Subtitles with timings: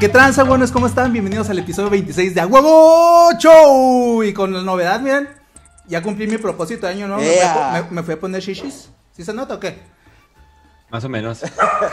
[0.00, 0.72] ¿Qué tranza, buenos?
[0.72, 1.12] ¿Cómo están?
[1.12, 4.22] Bienvenidos al episodio 26 de Agüevo Show.
[4.24, 5.28] Y con la novedad, miren,
[5.86, 7.18] ya cumplí mi propósito de año, ¿no?
[7.18, 8.90] Me fui a Me, me fui a poner shishis.
[9.12, 9.78] ¿Sí se nota o qué?
[10.88, 11.42] Más o menos.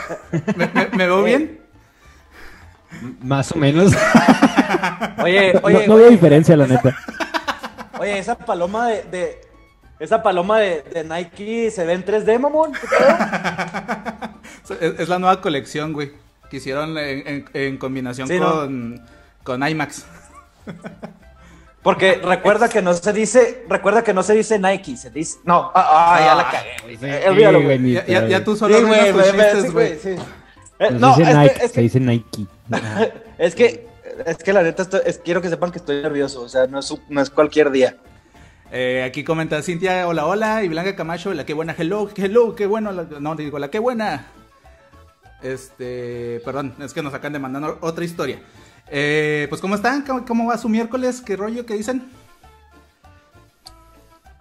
[0.56, 1.60] ¿Me, me- me veo bien?
[3.20, 3.92] Más o menos.
[5.22, 6.96] Oye, No, oye, no veo oye, diferencia, la neta.
[8.00, 9.40] oye, esa paloma de, de-
[10.00, 12.72] esa paloma de, de Nike se ve en 3D, mamón.
[12.72, 12.78] ¿Qué?
[14.68, 16.12] Es, es la nueva colección, güey.
[16.50, 18.50] Que hicieron en, en- en combinación Sí, ¿no?
[18.52, 19.00] con,
[19.44, 20.06] con IMAX.
[21.82, 25.70] Porque recuerda que no se dice, recuerda que no se dice Nike, se dice, no,
[25.74, 26.98] ah, ah, ya la cagué, güey.
[27.12, 27.92] Eh, olvídalo, güey.
[28.06, 29.88] Ya, ya, tú solo Sí, güey, tus güey, chistes, sí, güey.
[29.88, 30.22] güey, sí.
[30.80, 32.46] Eh, No, se dice es Nike, que, es se que, dice Nike.
[33.38, 33.86] es que,
[34.26, 36.80] es que la neta, estoy- es- quiero que sepan que estoy nervioso, o sea, no
[36.80, 37.96] es, no es cualquier día.
[38.70, 42.66] Eh, aquí comenta Cintia, hola, hola, y Blanca Camacho, la que buena, hello, hello, qué
[42.66, 44.26] bueno, la- no, digo, la que buena.
[45.42, 48.40] Este, perdón, es que nos acaban de mandar otra historia.
[48.90, 50.02] Eh, pues, ¿cómo están?
[50.02, 51.20] ¿Cómo, cómo va su miércoles?
[51.20, 51.66] ¿Qué rollo?
[51.66, 52.08] ¿Qué dicen?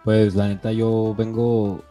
[0.04, 1.84] Pues la neta, yo vengo.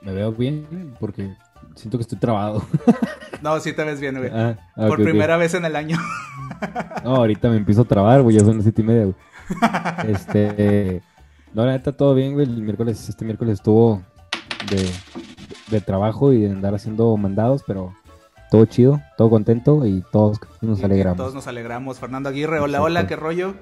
[0.00, 1.36] Me veo bien porque
[1.74, 2.64] siento que estoy trabado.
[3.42, 4.30] No, sí te ves bien, güey.
[4.30, 5.96] Ah, ah, Por primera vez en el año.
[7.04, 8.36] No, ahorita me empiezo a trabar, güey.
[8.36, 9.14] Ya son las siete y media, güey.
[10.12, 11.02] Este.
[11.54, 12.44] No, la neta, todo bien, güey.
[12.44, 14.02] El miércoles, este miércoles estuvo
[14.68, 14.90] de,
[15.70, 17.94] de trabajo y de andar haciendo mandados, pero
[18.50, 21.16] todo chido, todo contento y todos nos Y- alegramos.
[21.16, 21.98] Todos nos alegramos.
[21.98, 23.54] Fernando Aguirre, hola, hola, qué rollo.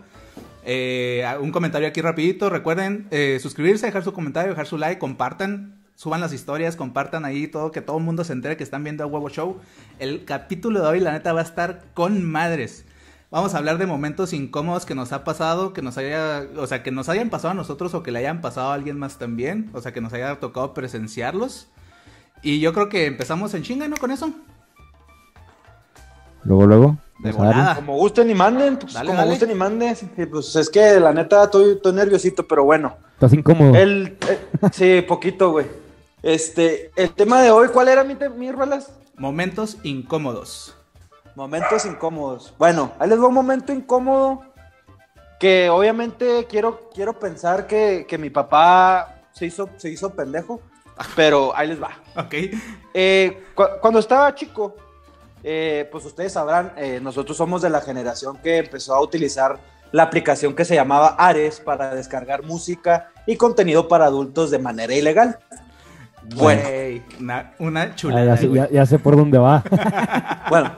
[0.64, 2.50] Eh, un comentario aquí rapidito.
[2.50, 7.47] Recuerden eh, suscribirse, dejar su comentario, dejar su like, compartan, suban las historias, compartan ahí
[7.48, 9.59] todo, que todo el mundo se entere que están viendo a Huevo Show.
[9.98, 12.84] El capítulo de hoy, la neta, va a estar con madres.
[13.31, 16.83] Vamos a hablar de momentos incómodos que nos ha pasado, que nos haya, o sea,
[16.83, 19.70] que nos hayan pasado a nosotros o que le hayan pasado a alguien más también,
[19.75, 21.69] o sea, que nos haya tocado presenciarlos.
[22.42, 23.97] Y yo creo que empezamos en chinga, ¿no?
[23.97, 24.33] Con eso.
[26.44, 26.97] Luego, luego.
[27.20, 27.75] De volada.
[27.75, 29.31] Como gusten y manden, pues, Dale, como dale.
[29.31, 32.97] gusten y manden, y, pues es que la neta estoy, estoy nerviosito, pero bueno.
[33.15, 33.75] Estás incómodo.
[33.75, 34.38] El, eh,
[34.72, 35.66] sí, poquito, güey.
[36.22, 38.93] Este, el tema de hoy, ¿cuál era mi, mi rolas?
[39.16, 40.77] Momentos incómodos.
[41.34, 42.54] Momentos incómodos.
[42.59, 44.43] Bueno, ahí les va un momento incómodo
[45.41, 50.60] que obviamente quiero, quiero pensar que, que mi papá se hizo, se hizo pendejo,
[51.15, 51.91] pero ahí les va.
[52.16, 52.34] Ok.
[52.94, 54.75] Eh, cu- cuando estaba chico,
[55.50, 59.59] eh, pues ustedes sabrán, eh, nosotros somos de la generación que empezó a utilizar
[59.92, 64.94] la aplicación que se llamaba Ares para descargar música y contenido para adultos de manera
[64.94, 65.38] ilegal.
[66.36, 66.60] Bueno,
[67.19, 68.38] una, una Ah, chulada.
[68.70, 69.64] ya sé por dónde va.
[70.50, 70.70] bueno,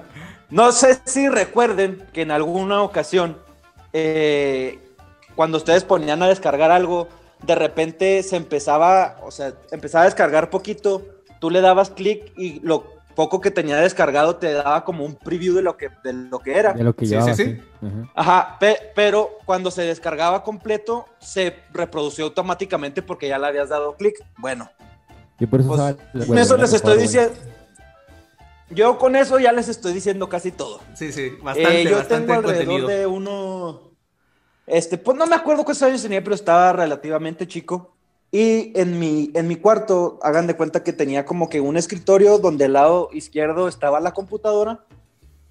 [0.50, 3.38] no sé si recuerden que en alguna ocasión,
[3.92, 4.78] eh,
[5.34, 7.08] cuando ustedes ponían a descargar algo,
[7.42, 11.02] de repente se empezaba, o sea, empezaba a descargar poquito,
[11.41, 15.54] tú le dabas clic y lo poco que tenía descargado te daba como un preview
[15.54, 16.72] de lo que, de lo que era.
[16.72, 17.34] De lo que Sí, llevaba.
[17.34, 17.60] sí, sí.
[17.82, 18.12] Ajá.
[18.15, 23.94] Ajá, pe- pero cuando se descargaba completo, se reprodució automáticamente porque ya le habías dado
[23.97, 24.15] clic.
[24.38, 24.70] Bueno,
[25.38, 27.32] Yo por eso pues, eso les estoy diciendo.
[28.72, 30.81] Yo con eso ya les estoy diciendo casi todo.
[30.94, 32.88] Sí, sí, bastante, Eh, yo bastante tengo alrededor contenido.
[32.88, 33.81] de uno.
[34.66, 37.97] Este, pues no me acuerdo cuántos años tenía, pero estaba relativamente chico.
[38.32, 42.38] Y en mi, en mi cuarto, hagan de cuenta que tenía como que un escritorio
[42.38, 44.84] donde al lado izquierdo estaba la computadora,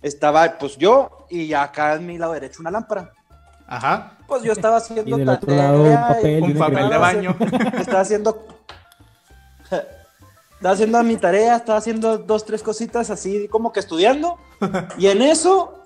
[0.01, 3.12] estaba pues yo y acá en mi lado derecho una lámpara.
[3.68, 4.18] Ajá.
[4.28, 6.89] Pues yo estaba Y haciendo del otro tarea lado un y- papel y Un papel
[6.89, 7.35] de baño.
[7.79, 8.47] estaba haciendo.
[10.56, 14.38] Estaba haciendo mi tarea, estaba haciendo dos, tres cositas así, como que estudiando.
[14.97, 15.84] Y en eso,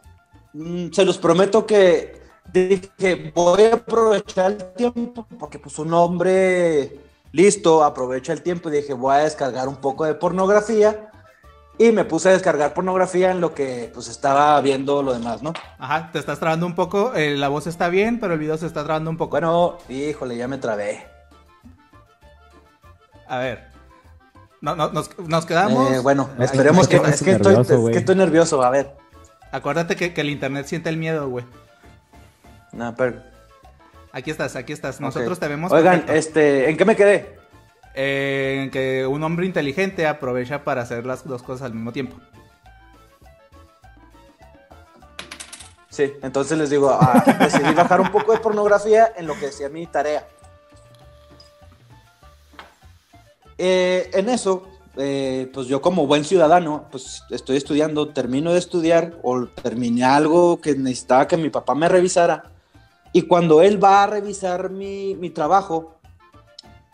[0.53, 2.22] mm, se los prometo que
[2.53, 6.99] dije, voy a aprovechar el tiempo, porque pues un hombre
[7.31, 8.69] listo aprovecha el tiempo.
[8.69, 11.09] Y dije, voy a descargar un poco de pornografía.
[11.79, 15.53] Y me puse a descargar pornografía en lo que pues estaba viendo lo demás, ¿no?
[15.79, 17.15] Ajá, te estás trabando un poco.
[17.15, 19.31] eh, la voz está bien, pero el video se está trabando un poco.
[19.31, 21.03] Bueno, híjole, ya me trabé.
[23.27, 23.67] A ver.
[24.61, 25.91] No, no, nos, nos quedamos.
[25.91, 28.95] Eh, bueno, Ay, esperemos que, es que, estoy, nervioso, es que estoy nervioso, a ver.
[29.51, 31.44] Acuérdate que, que el internet siente el miedo, güey.
[32.73, 33.21] No, pero-
[34.11, 35.01] Aquí estás, aquí estás.
[35.01, 35.39] Nosotros ok.
[35.39, 35.71] te vemos.
[35.71, 36.13] Oigan, perfecto.
[36.13, 37.35] este, ¿en qué me quedé?
[37.95, 42.15] Eh, en que un hombre inteligente aprovecha para hacer las dos cosas al mismo tiempo.
[45.89, 49.69] Sí, entonces les digo, ah, decidí bajar un poco de pornografía en lo que decía
[49.69, 50.27] mi tarea.
[53.57, 54.67] Eh, en eso,
[54.97, 60.59] eh, pues yo como buen ciudadano, pues estoy estudiando, termino de estudiar o terminé algo
[60.61, 62.43] que necesitaba que mi papá me revisara.
[63.13, 65.95] Y cuando él va a revisar mi, mi trabajo,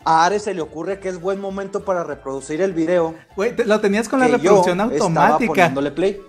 [0.04, 3.14] a Ares se le ocurre que es buen momento para reproducir el video.
[3.36, 5.48] Güey, te- lo tenías con la yo reproducción estaba automática.
[5.48, 6.20] poniéndole play.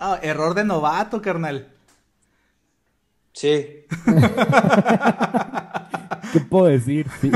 [0.00, 1.68] Ah, error de novato, carnal.
[3.32, 3.86] Sí.
[6.32, 7.06] ¿Qué puedo decir?
[7.20, 7.30] Sí.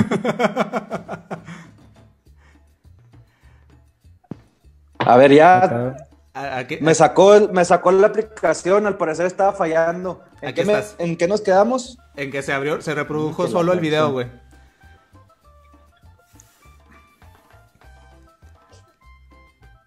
[4.98, 5.96] A ver, ya Acá-
[6.36, 6.78] ¿A, a qué?
[6.82, 10.22] me sacó, el- me sacó la aplicación, al parecer estaba fallando.
[10.42, 10.82] ¿En, Aquí qué, me-.
[10.98, 11.98] ¿En qué nos quedamos?
[12.14, 14.26] En que se abrió, se reprodujo Que solo el video, güey.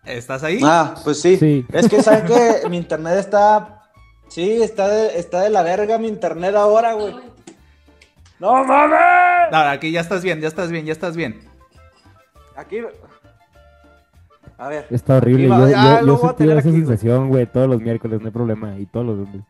[0.05, 0.59] ¿Estás ahí?
[0.63, 1.37] Ah, pues sí.
[1.37, 1.65] Sí.
[1.71, 2.67] Es que, ¿saben qué?
[2.69, 3.83] Mi internet está...
[4.27, 7.15] Sí, está de, está de la verga mi internet ahora, güey.
[8.39, 9.51] ¡No mames!
[9.51, 11.47] No, aquí ya estás bien, ya estás bien, ya estás bien.
[12.55, 12.77] Aquí...
[14.59, 14.85] A ver.
[14.89, 15.47] Está horrible.
[15.47, 17.69] Va, yo ya yo, lo yo voy a sentí tener esa aquí, sensación, güey, todos
[17.69, 18.77] los miércoles, no hay problema.
[18.77, 19.41] Y todos los lunes.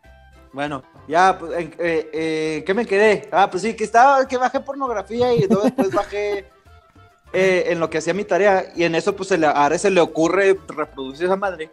[0.54, 3.28] Bueno, ya, pues, eh, eh, ¿qué me quedé?
[3.32, 6.46] Ah, pues sí, que estaba, que bajé pornografía y luego después bajé
[7.34, 9.82] eh, en lo que hacía mi tarea y en eso pues se le, a Ares
[9.82, 11.70] se le ocurre reproducir esa madre.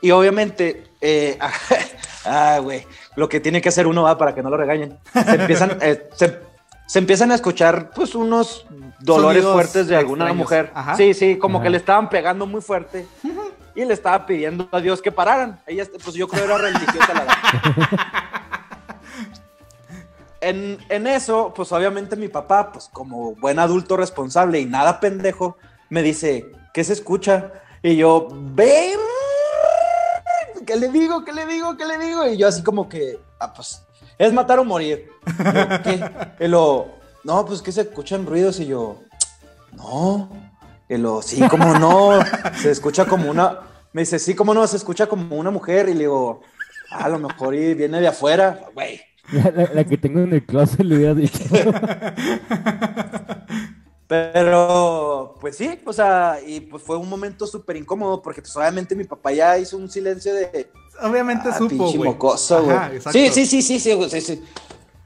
[0.00, 0.84] Y obviamente,
[2.24, 2.86] ah, güey,
[3.16, 4.98] lo que tiene que hacer uno va para que no lo regañen.
[5.12, 5.78] Se empiezan,
[6.14, 6.38] se,
[6.86, 8.66] se empiezan a escuchar pues unos
[9.00, 10.36] dolores Sonidos fuertes de alguna extraños.
[10.36, 10.70] mujer.
[10.74, 10.94] Ajá.
[10.96, 11.64] Sí, sí, como Ajá.
[11.64, 13.06] que le estaban pegando muy fuerte.
[13.74, 15.60] Y le estaba pidiendo a Dios que pararan.
[15.66, 17.34] Ella, pues yo creo era religiosa la verdad.
[20.40, 25.56] En, en eso, pues obviamente mi papá, pues como buen adulto responsable y nada pendejo,
[25.88, 27.52] me dice, ¿qué se escucha?
[27.82, 28.92] Y yo, ve,
[30.66, 31.24] ¿qué le digo?
[31.24, 31.76] ¿Qué le digo?
[31.76, 32.28] ¿Qué le digo?
[32.28, 33.82] Y yo así como que, ah, pues,
[34.18, 35.08] es matar o morir.
[35.26, 35.44] Yo,
[35.82, 36.04] ¿Qué?
[36.44, 36.86] Y lo,
[37.24, 39.00] no, pues que se escuchan ruidos y yo,
[39.72, 40.28] no.
[40.88, 42.10] Y lo, sí, como no,
[42.62, 43.60] se escucha como una,
[43.92, 45.88] me dice, sí, como no, se escucha como una mujer.
[45.88, 46.42] Y le digo,
[46.90, 49.00] "Ah, a lo mejor y viene de afuera, güey.
[49.32, 51.42] La, la- la que tengo en el closet le hubiera dicho.
[54.08, 58.94] Pero, pues sí, o sea, y pues fue un momento súper incómodo porque pues obviamente
[58.94, 60.70] mi papá ya hizo un silencio de...
[61.02, 62.10] Obviamente "Ah, supo, güey.
[62.10, 63.00] mocoso, güey".
[63.12, 64.44] Sí, sí, sí, sí, sí, güey, sí, sí.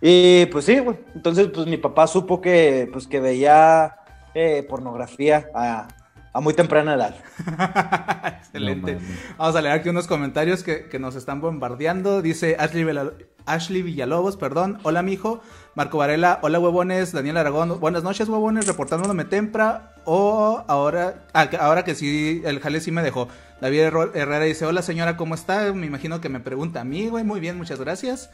[0.00, 0.98] Y pues sí, güey.
[1.14, 3.96] Entonces, pues mi papá supo que, pues, que veía
[4.34, 5.88] eh, pornografía a,
[6.32, 7.14] a muy temprana edad.
[8.38, 8.94] Excelente.
[8.94, 9.00] No.
[9.38, 12.22] Vamos a leer aquí unos comentarios que, que nos están bombardeando.
[12.22, 13.12] Dice Ashley, Vela-
[13.46, 14.78] Ashley Villalobos, perdón.
[14.82, 15.40] Hola, mijo.
[15.74, 17.12] Marco Varela, hola, huevones.
[17.12, 18.66] Daniel Aragón, buenas noches, huevones.
[18.66, 19.94] Reportándome tempra.
[20.04, 23.28] O ahora, ah, que- ahora que sí, el jale sí me dejó.
[23.60, 23.80] David
[24.14, 25.72] Herrera dice, hola, señora, ¿cómo está?
[25.72, 27.24] Me imagino que me pregunta a mí, güey.
[27.24, 28.30] Muy bien, muchas gracias.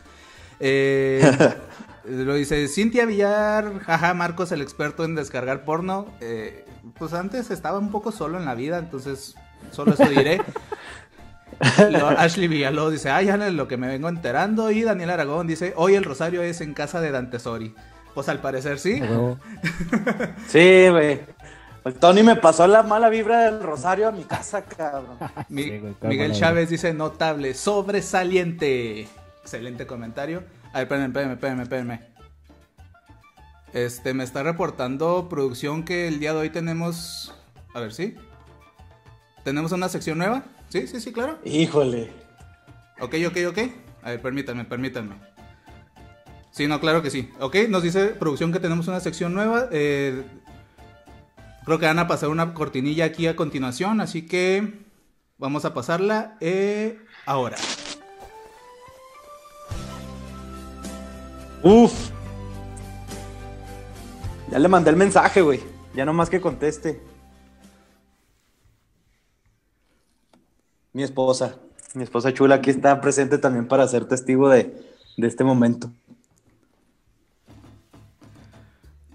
[0.61, 1.23] Eh,
[2.05, 6.07] lo dice Cintia Villar, jaja, Marcos, el experto en descargar porno.
[6.21, 6.65] Eh,
[6.99, 9.35] pues antes estaba un poco solo en la vida, entonces
[9.73, 10.41] solo eso diré.
[11.91, 14.71] Lo- Ashley Villalobos dice, ay, Ana, lo que me vengo enterando.
[14.71, 17.75] Y Daniel Aragón dice, hoy el rosario es en casa de Dante Sori.
[18.15, 19.01] Pues al parecer sí.
[20.49, 21.21] Sí, güey.
[21.85, 25.19] El Tony me pasó la mala vibra del rosario a mi casa, cabrón.
[25.49, 29.07] Mi- Sí, güey, qué Miguel Chávez dice, notable, sobresaliente.
[29.43, 30.43] Excelente comentario.
[30.73, 32.16] A ver, espérenme, espérenme, espérenme, espérenme.
[33.77, 37.35] Este, me está reportando producción que el día de hoy tenemos...
[37.75, 38.15] A ver, ¿sí?
[39.45, 40.45] ¿Tenemos una sección nueva?
[40.71, 41.39] Sí, sí, sí, claro.
[41.45, 42.11] Híjole.
[43.03, 43.59] Ok, ok, ok.
[44.03, 45.17] A ver, permítanme, permítanme.
[46.53, 47.31] Sí, no, claro que sí.
[47.39, 49.69] Ok, nos dice producción que tenemos una sección nueva.
[49.71, 50.25] eh,
[51.67, 54.87] creo que van a pasar una cortinilla aquí a continuación, así que
[55.37, 57.59] vamos a pasarla eh, ahora.
[61.63, 62.16] Uf.
[64.51, 65.61] Ya le mandé el mensaje, güey.
[65.95, 67.01] Ya nomás que conteste.
[70.93, 71.57] Mi esposa.
[71.95, 74.75] Mi esposa chula aquí está presente también para ser testigo de,
[75.17, 75.91] de este momento.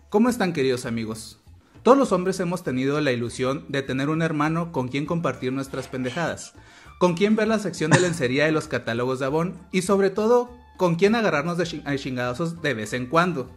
[0.09, 1.39] ¿Cómo están queridos amigos?
[1.83, 5.87] Todos los hombres hemos tenido la ilusión de tener un hermano con quien compartir nuestras
[5.87, 6.53] pendejadas,
[6.99, 10.49] con quien ver la sección de lencería de los catálogos de Avon y sobre todo
[10.77, 13.49] con quien agarrarnos de ching- a chingadazos de vez en cuando.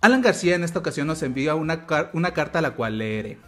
[0.00, 3.38] Alan García en esta ocasión nos envía una, car- una carta la cual leeré.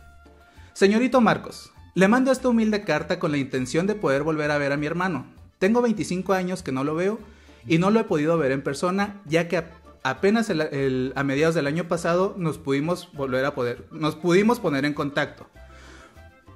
[0.75, 4.73] Señorito Marcos, le mando esta humilde carta con la intención de poder volver a ver
[4.73, 5.26] a mi hermano.
[5.59, 7.18] Tengo 25 años que no lo veo
[7.66, 9.71] y no lo he podido ver en persona, ya que a-
[10.02, 14.61] apenas el- el- a mediados del año pasado nos pudimos volver a poder, nos pudimos
[14.61, 15.47] poner en contacto.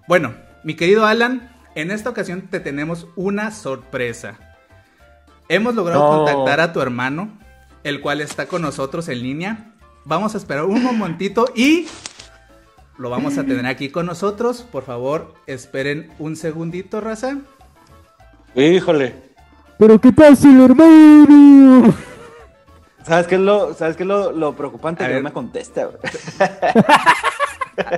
[0.08, 0.34] Bueno,
[0.64, 4.38] mi querido Alan, en esta ocasión te tenemos una sorpresa.
[5.48, 6.24] Hemos logrado No.
[6.24, 7.38] contactar a tu hermano,
[7.84, 9.72] el cual está con nosotros en línea.
[10.06, 11.88] Vamos a esperar un momentito y
[12.96, 14.62] lo vamos a tener aquí con nosotros.
[14.62, 17.38] Por favor, esperen un segundito, raza.
[18.54, 19.16] Híjole.
[19.80, 21.92] Pero qué el hermano.
[23.02, 25.02] ¿Sabes qué es lo, ¿sabes qué es lo, lo preocupante?
[25.02, 25.22] A que ver.
[25.24, 25.90] no me contesta.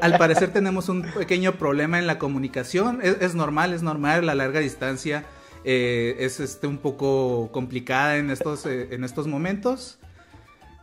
[0.01, 3.01] Al parecer tenemos un pequeño problema en la comunicación.
[3.03, 4.25] Es, es normal, es normal.
[4.25, 5.25] La larga distancia
[5.63, 9.99] eh, es este, un poco complicada en estos, eh, en estos momentos.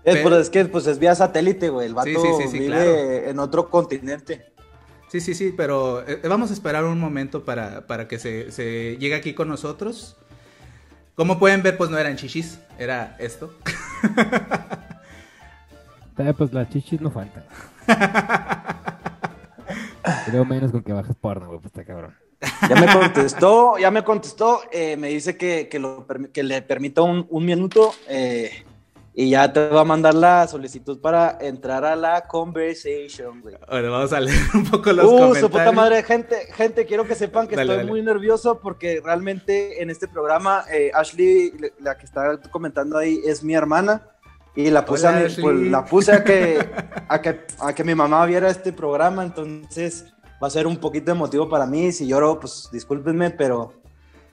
[0.05, 1.87] Es, Pero- pues, es que pues es vía satélite, güey.
[1.87, 3.29] El vato Sí, sí, sí, sí, vive claro.
[3.31, 4.53] en otro continente.
[5.11, 8.97] Sí, sí, sí, pero eh, vamos a esperar un momento para, para que se, se
[8.99, 10.15] llegue aquí con nosotros.
[11.15, 13.53] Como pueden ver, pues no eran chichis, era esto.
[16.17, 17.43] Eh, pues las chichis no faltan.
[20.27, 22.15] Creo menos con que bajes porno, güey, pues está cabrón.
[22.69, 26.61] Ya me contestó, ya me contestó, eh, me dice que, que, lo permi- que le
[26.61, 28.63] permita un, un minuto eh,
[29.17, 33.55] y ya te va a mandar la solicitud para entrar a la conversation, güey.
[33.67, 35.37] Ahora vamos a leer un poco los Uh, comentarios.
[35.39, 37.89] su puta madre, gente, gente, quiero que sepan que Dale, estoy dale.
[37.91, 43.21] muy nervioso porque realmente en este programa eh, Ashley, le- la que está comentando ahí,
[43.25, 44.07] es mi hermana
[44.55, 46.59] y la puse, Hola, a, mi- pues, la puse a que,
[47.07, 50.05] a que a que mi mamá viera este programa, entonces
[50.43, 51.91] va a ser un poquito emotivo para mí.
[51.93, 53.73] Si lloro, pues discúlpenme, pero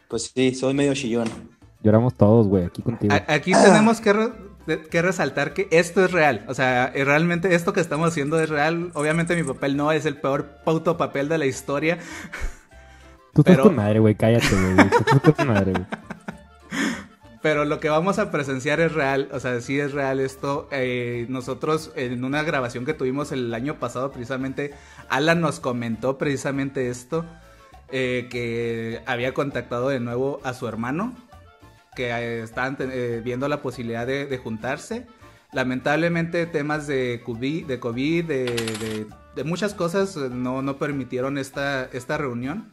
[0.08, 1.28] pues sí, soy medio chillón.
[1.82, 3.12] Lloramos todos, güey, aquí contigo.
[3.14, 4.12] A- Aquí tenemos que,
[4.90, 6.44] que resaltar que esto es real.
[6.48, 8.90] O sea, eh, realmente esto que estamos haciendo es real.
[8.94, 11.98] Obviamente mi papel no es el peor pauto papel de la historia.
[13.34, 14.88] Tú pero- con madre, güey, cállate, güey.
[15.24, 15.86] Tú con madre, güey.
[17.40, 20.68] Pero lo que vamos a presenciar es real, o sea, sí es real esto.
[20.70, 24.74] Eh, nosotros en una grabación que tuvimos el año pasado, precisamente,
[25.08, 27.24] Alan nos comentó precisamente esto,
[27.90, 31.14] eh, que había contactado de nuevo a su hermano,
[31.94, 35.06] que eh, estaban eh, viendo la posibilidad de, de juntarse.
[35.52, 39.06] Lamentablemente temas de COVID, de, COVID, de, de-
[39.36, 42.68] de muchas cosas eh, no, no permitieron esta, esta reunión.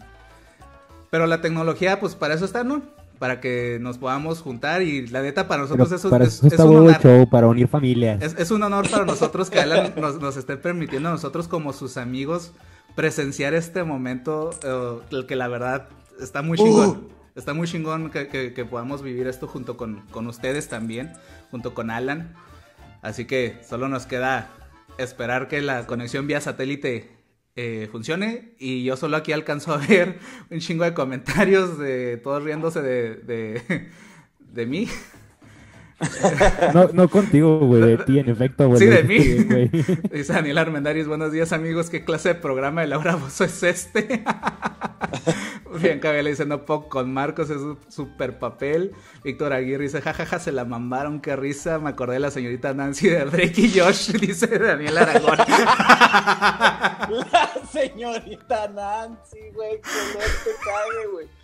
[1.09, 2.81] Pero la tecnología, pues para eso está, ¿no?
[3.17, 6.53] Para que nos podamos juntar y la neta para nosotros eso para es, eso es
[6.53, 7.01] está un huevo el honor.
[7.01, 8.21] show, para unir familias.
[8.21, 11.73] Es, es un honor para nosotros que Alan nos, nos esté permitiendo a nosotros como
[11.73, 12.53] sus amigos
[12.95, 15.87] presenciar este momento eh, el que la verdad
[16.21, 17.07] está muy chingón.
[17.39, 21.13] Está muy chingón que, podamos vivir esto junto con, con ustedes también,
[21.51, 22.35] junto con Alan.
[23.01, 24.51] Así que solo nos queda
[24.97, 27.09] esperar que la conexión vía satélite
[27.55, 28.55] eh, funcione.
[28.59, 30.19] Y yo solo aquí alcanzo a ver
[30.49, 33.89] un chingo de comentarios de todos riéndose de, de,
[34.39, 34.89] de mí.
[36.73, 38.79] No, no contigo, güey, de ti, en efecto, güey.
[38.79, 39.17] Sí, de mí.
[40.11, 44.23] Dice Daniel Armendáriz, buenos días amigos, ¿qué clase de programa de Laura Bozo es este?
[45.81, 48.91] Bien, Cabela dice, no puedo con Marcos, es un super papel.
[49.23, 51.79] Víctor Aguirre dice, jajaja, se la mamaron, qué risa.
[51.79, 55.37] Me acordé de la señorita Nancy de Drake y Josh, dice Daniel Aragón.
[57.31, 61.38] La señorita Nancy, güey, que no te cague, güey.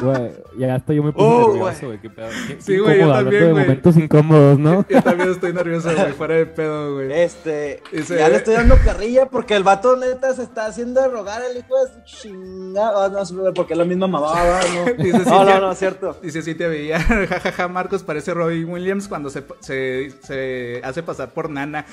[0.00, 2.00] Güey, ya hasta yo me puse Oh, nervioso, güey.
[2.00, 2.28] Qué pedo.
[2.48, 3.62] Qué- Sí, güey, yo también, güey.
[3.64, 4.84] momentos incómodos, ¿no?
[4.88, 7.12] Yo también estoy nervioso, güey, fuera de pedo, güey.
[7.12, 11.42] Este, ya le estoy dando carrilla porque el vato neta se está haciendo de rogar
[11.48, 13.06] el hijo de su chingada.
[13.06, 14.62] Ah, no, sí, porque es la misma mamá, ¿verdad?
[14.74, 15.04] no.
[15.04, 16.16] Dice no, Cintia- no, no, cierto.
[16.22, 21.48] Dice Cintia Villar, jajaja, Marcos parece Robbie Williams cuando se, se, se hace pasar por
[21.50, 21.86] nana.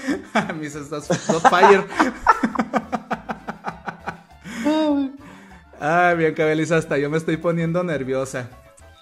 [0.59, 1.07] Mis dos
[1.49, 1.85] fire.
[5.83, 8.47] Ah, bien, Cabeliza, hasta yo me estoy poniendo nerviosa.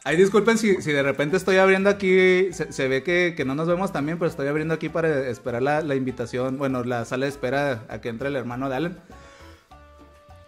[0.06, 3.54] Ay, disculpen si, si de repente estoy abriendo aquí, se, se ve que, que no
[3.54, 7.26] nos vemos también, pero estoy abriendo aquí para esperar la, la invitación, bueno, la sala
[7.26, 8.98] de espera a que entre el hermano de Alan.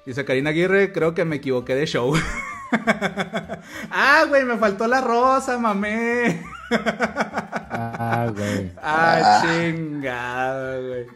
[0.05, 2.13] Dice Karina Aguirre, creo que me equivoqué de show.
[3.91, 6.41] ah, güey, me faltó la rosa, mamé.
[7.69, 8.71] Ah, güey.
[8.81, 11.07] Ah, chingada, güey.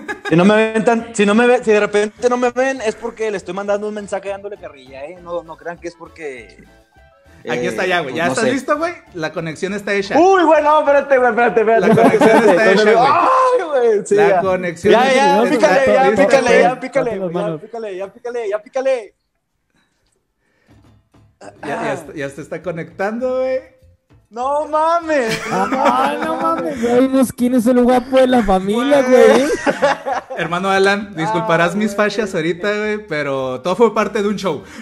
[0.28, 2.80] Si no me ven tan, si no me ven, si de repente no me ven,
[2.80, 5.18] es porque le estoy mandando un mensaje dándole carrilla, eh.
[5.22, 6.64] No, no crean que es porque.
[7.48, 8.14] Aquí eh, está ya, güey.
[8.16, 8.52] ¿Ya no estás sé.
[8.52, 8.92] listo, güey?
[9.14, 10.18] La conexión está hecha.
[10.18, 11.88] Uy, güey, no, espérate, güey, espérate, espérate.
[11.88, 12.96] La conexión está hecha, güey.
[12.98, 14.40] Ay, güey, sí, La ya.
[14.40, 15.50] conexión Ya, está ya, hecha.
[15.50, 19.14] pícale, ya, pícale, ya, pícale, ya, pícale, ya, pícale, ya, pícale.
[21.40, 23.60] Ya, ya, está- ya se está conectando, güey.
[24.36, 25.40] No mames.
[25.50, 29.46] Ah, no mames, ya vimos quién es el guapo de la familia, güey.
[30.36, 32.10] Hermano Alan, disculparás Ah, mis güey.
[32.10, 34.62] fachas ahorita, güey, pero todo fue parte de un show.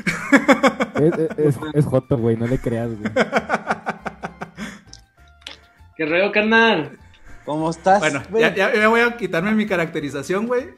[0.95, 3.13] Es, es, es, es Joto, güey, no le creas, güey.
[5.97, 6.99] ¿Qué rollo, carnal?
[7.45, 8.01] ¿Cómo estás?
[8.01, 10.65] Bueno, ya, ya, ya voy a quitarme mi caracterización, güey.
[10.65, 10.69] O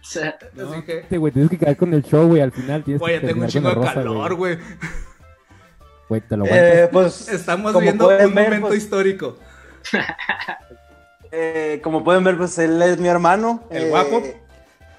[0.00, 2.98] sea, Así que, Este, güey, tienes que quedar con el show, güey, al final tienes
[3.00, 4.58] güey, que tengo un chingo de rosa, calor, güey.
[6.08, 6.74] Güey, te lo aguantas.
[6.74, 9.36] Eh, pues, Estamos viendo un ver, momento pues, histórico.
[11.32, 13.64] eh, como pueden ver, pues él es mi hermano.
[13.70, 14.22] El Eh, guapo.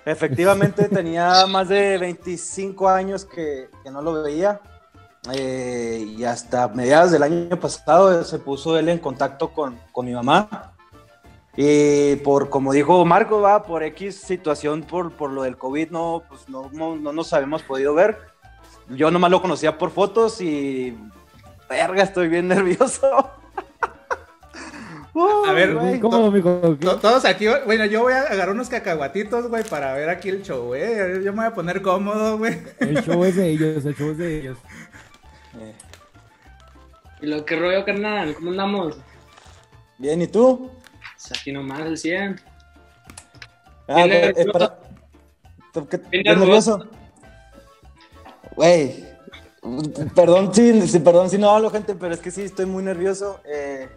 [0.06, 4.60] Efectivamente, tenía más de 25 años que, que no lo veía.
[5.34, 10.14] Eh, y hasta mediados del año pasado se puso él en contacto con, con mi
[10.14, 10.74] mamá.
[11.58, 16.24] Y por, como dijo Marco, va, por X situación, por, por lo del COVID, no,
[16.30, 18.20] pues no, no, no nos habíamos podido ver.
[18.90, 20.98] Yo nomás lo conocía por fotos y.
[21.70, 23.32] Verga, estoy bien nervioso.
[25.48, 26.00] A ver, güey.
[26.00, 26.32] ¿Cómo?
[26.32, 26.42] ¿Qué?
[26.42, 30.44] To- Todos aquí, bueno, yo voy a agarrar unos cacahuatitos, güey, para ver aquí el
[30.44, 31.24] show, güey.
[31.24, 32.62] Yo me voy a poner cómodo, güey.
[32.80, 34.58] El show es de ellos, el show es de ellos.
[35.60, 35.74] Eh,
[37.22, 38.36] ¿Y lo que rollo, carnal?
[38.36, 38.96] ¿Cómo andamos?
[39.98, 40.70] Bien, ¿y tú?
[41.16, 42.40] Pues aquí nomás, el 100.
[43.88, 44.52] Ah, Bien eh, nervioso.
[44.52, 44.80] para-
[45.74, 46.86] ¿tú qué- Bien bien nervioso?
[48.58, 49.06] Güey,
[50.16, 53.40] perdón si, perdón si no hablo, gente, pero es que sí, estoy muy nervioso.
[53.46, 53.88] Eh,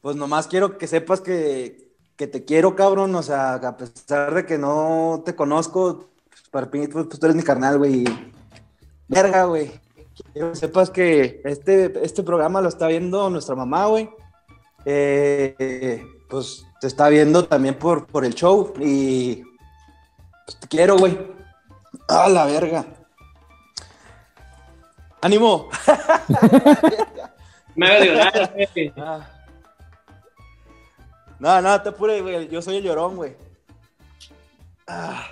[0.00, 4.46] pues nomás quiero que sepas que, que te quiero, cabrón, o sea, a pesar de
[4.46, 8.02] que no te conozco, pues, para pues, pues, tú eres mi carnal, güey.
[9.06, 9.70] Verga, güey.
[10.32, 14.10] Quiero que sepas que este, este programa lo está viendo nuestra mamá, güey.
[14.84, 19.44] Eh, pues te está viendo también por, por el show y
[20.46, 21.16] pues, te quiero, güey.
[22.08, 22.99] A la verga.
[25.22, 25.68] ¡Ánimo!
[27.74, 28.92] Me haga llorar, güey.
[28.96, 29.26] Ah.
[31.38, 32.48] No, no, te apures, güey.
[32.48, 33.36] Yo soy el llorón, güey.
[34.86, 35.26] Ah.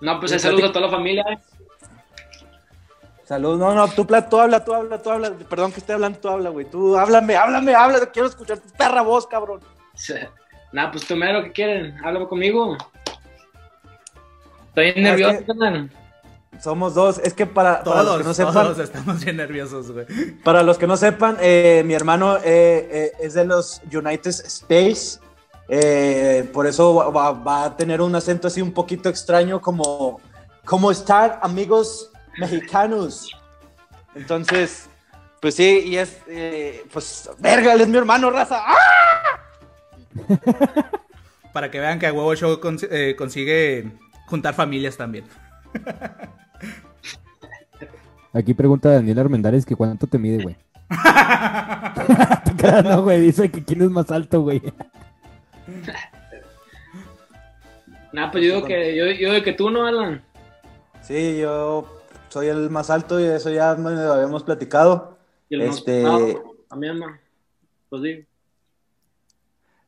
[0.00, 1.24] No, pues saludos a toda la familia.
[3.24, 5.32] Salud, no, no, tú, tú habla, tú habla, tú habla.
[5.32, 6.66] Perdón que esté hablando, tú habla, güey.
[6.66, 8.08] Tú háblame, háblame, háblame.
[8.08, 9.60] Quiero escuchar tu perra voz, cabrón.
[10.72, 11.96] Nah, pues tú mero, ¿qué quieren?
[12.04, 12.76] Háblame conmigo.
[14.68, 15.88] Estoy es nervioso, que-.
[16.62, 17.18] Somos dos.
[17.22, 20.06] Es que para, para los Todos, que no sepan, todos estamos bien nerviosos, güey.
[20.42, 25.20] Para los que no sepan, eh, mi hermano eh, eh, es de los United States.
[25.68, 30.20] eh, por eso va- a tener un acento así un poquito extraño como
[30.64, 33.30] ¿Cómo están amigos mexicanos?
[34.16, 34.88] Entonces,
[35.40, 36.16] pues sí, y es,
[36.92, 38.62] pues, verga, él es mi hermano, raza.
[38.66, 38.74] ¡Ah!
[41.52, 43.92] Para que vean que a huevo show cons- consigue
[44.26, 45.24] juntar familias también.
[48.36, 50.56] Aquí pregunta Daniel Armendares que cuánto te mide, güey.
[52.84, 54.60] No, güey, dice que quién es más alto, güey.
[58.12, 60.22] Nah, pues yo digo que, yo, yo digo que tú, ¿no, Alan?
[61.02, 61.86] Sí, yo
[62.28, 65.16] soy el más alto y eso ya lo habíamos platicado.
[65.48, 67.00] Y el más Este- pesado, También.
[67.88, 68.22] Pues digo.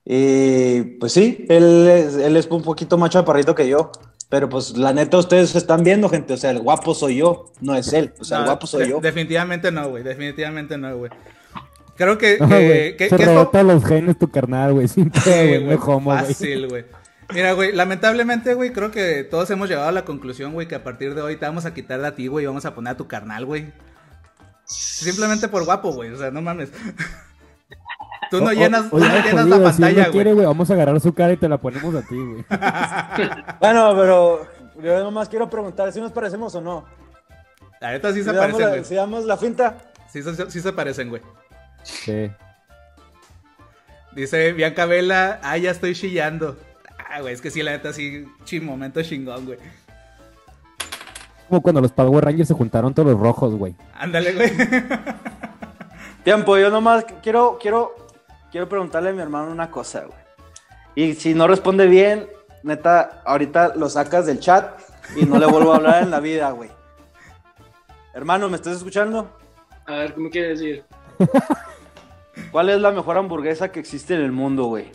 [0.05, 3.91] Y pues sí, él es, él es un poquito más chaparrito que yo.
[4.29, 6.35] Pero pues la neta ustedes están viendo, gente.
[6.35, 8.13] O sea, el guapo soy yo, no es él.
[8.21, 9.01] O sea, el guapo soy de- yo.
[9.01, 10.03] Definitivamente no, güey.
[10.03, 11.11] Definitivamente no, güey.
[11.97, 14.87] Creo que, No, que, güey, que- Se que esto- todos los genes tu carnal, güey.
[14.87, 15.65] Sin homo,
[16.11, 16.19] güey.
[16.19, 16.85] Fácil, güey.
[17.35, 20.85] Mira, güey, lamentablemente, güey, creo que todos hemos llegado a la conclusión, güey, que a
[20.85, 22.93] partir de hoy te vamos a quitar de a ti, güey, y vamos a poner
[22.93, 23.73] a tu carnal, güey.
[24.65, 26.71] Simplemente por guapo, güey, o sea, no mames.
[28.31, 30.13] Tú no O- o- llenas, tú oye, no llenas jodido, la si él pantalla, no
[30.13, 30.47] quiere, güey.
[30.47, 32.45] vamos a agarrar su cara y te la ponemos a ti, güey.
[33.61, 34.47] Bueno, pero
[34.83, 36.85] yo nomás quiero preguntar si nos parecemos o no.
[37.81, 38.85] La neta sí Si se parecen, la, güey.
[38.85, 39.77] si damos la finta.
[40.11, 41.23] Sí, se- sí se parecen, güey.
[41.83, 42.31] Sí.
[44.13, 46.57] Dice Bianca Vela, ah, ya estoy chillando.
[47.11, 49.59] Ah, güey, es que sí, la neta sí, chi, momento chingón, güey.
[51.49, 53.75] Como cuando los Power Rangers se juntaron todos los rojos, güey.
[53.95, 54.51] Ándale, güey.
[56.25, 57.95] Tiempo, yo nomás quiero, quiero,
[58.51, 60.19] quiero preguntarle a mi hermano una cosa, güey.
[60.95, 62.29] Y si no responde bien,
[62.63, 64.81] neta, ahorita lo sacas del chat
[65.17, 66.71] y no le vuelvo a hablar en la vida, güey.
[68.15, 69.31] Hermano, ¿me estás escuchando?
[69.87, 70.85] A ver, ¿qué me quiere decir?
[72.51, 74.91] ¿Cuál es la mejor hamburguesa que existe en el mundo, güey?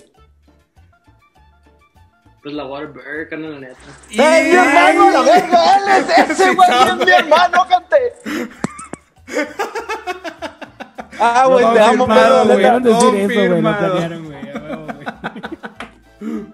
[2.41, 3.79] Pues la Waterburger, carnal, la neta.
[4.11, 5.75] ¡Eh, mi hermano, la verga!
[5.77, 6.69] ¡Él es ese, güey!
[6.69, 8.13] ¡Es mi hermano, gente!
[11.25, 12.57] Ah, güey, te amo, pero güey.
[12.57, 13.49] neta, Planearon decir eso, güey.
[13.49, 14.43] Lo planearon, güey.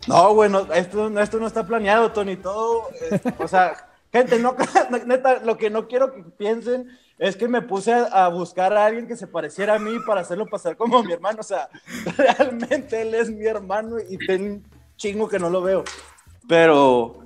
[0.08, 2.36] No, güey, no, esto, no- esto no está planeado, Tony.
[2.36, 3.74] Todo, eh, o sea,
[4.12, 4.56] gente, no,
[5.06, 6.88] neta, lo que no quiero que piensen
[7.20, 10.22] es que me puse a, a buscar a alguien que se pareciera a mí para
[10.22, 11.42] hacerlo pasar como mi hermano.
[11.42, 11.70] O sea,
[12.18, 14.64] realmente él es mi hermano y tengo un
[14.98, 15.84] chingo que no lo veo.
[16.48, 17.20] Pero,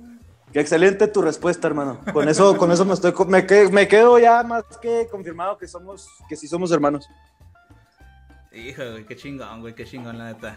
[0.54, 1.98] qué excelente tu respuesta, hermano.
[2.12, 3.12] Con eso, con eso me estoy,
[3.72, 7.08] me quedo ya más que confirmado que somos, que sí somos hermanos.
[8.52, 10.56] Hijo, güey, qué chingón, güey, qué chingón, la neta.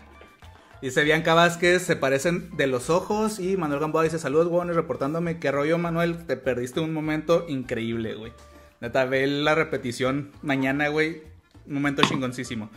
[0.83, 3.39] Dice Bianca Vázquez, se parecen de los ojos.
[3.39, 5.39] Y Manuel Gamboa dice, saludos, güey, reportándome.
[5.39, 8.31] Qué rollo, Manuel, te perdiste un momento increíble, güey.
[8.79, 11.23] Neta, ve la repetición mañana, güey.
[11.65, 12.69] Un momento chingoncísimo.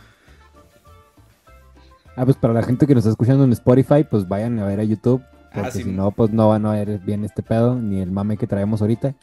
[2.17, 4.81] Ah, pues para la gente que nos está escuchando en Spotify, pues vayan a ver
[4.81, 5.23] a YouTube.
[5.51, 5.83] Ah, Porque sí.
[5.83, 8.81] si no, pues no van a ver bien este pedo, ni el mame que traemos
[8.81, 9.15] ahorita.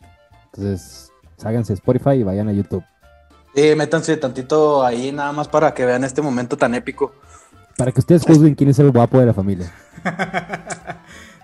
[0.45, 2.83] Entonces, ságanse Spotify y vayan a YouTube.
[3.55, 7.13] Sí, métanse tantito ahí nada más para que vean este momento tan épico.
[7.77, 9.71] Para que ustedes juzguen quién es el guapo de la familia.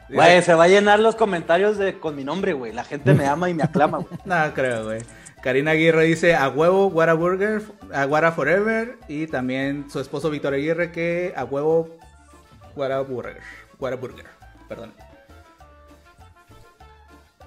[0.09, 2.71] Güey, se va a llenar los comentarios de, con mi nombre, güey.
[2.71, 4.19] La gente me ama y me aclama, güey.
[4.25, 5.01] No creo, güey.
[5.41, 8.97] Karina Aguirre dice a huevo, Guara Burger, a Guara Forever.
[9.07, 11.89] Y también su esposo Víctor Aguirre que a huevo,
[12.75, 13.41] Guara Burger.
[13.79, 14.25] Guara Burger,
[14.73, 14.93] perdón.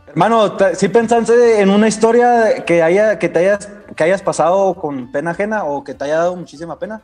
[0.08, 5.10] Hermano, ¿sí pensaste en una historia que, haya, que, te hayas, que hayas pasado con
[5.10, 7.02] pena ajena o que te haya dado muchísima pena?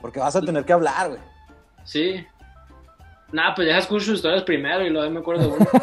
[0.00, 1.20] Porque vas a tener que hablar, güey.
[1.84, 2.24] Sí.
[3.32, 5.66] Nah, pues ya escucho sus historias primero y luego me acuerdo de uno.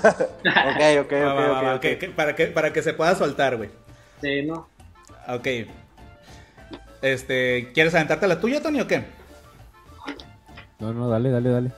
[0.00, 1.80] Ok, ok, Va, ok, va, va, ok, va, ok.
[1.80, 3.70] que- que- para, que, para que se pueda soltar, güey.
[4.20, 4.68] Sí, no.
[5.28, 5.46] Ok.
[7.02, 9.04] Este, ¿quieres aventarte la tuya, Tony, o qué?
[10.78, 11.70] No, no, dale, dale, dale.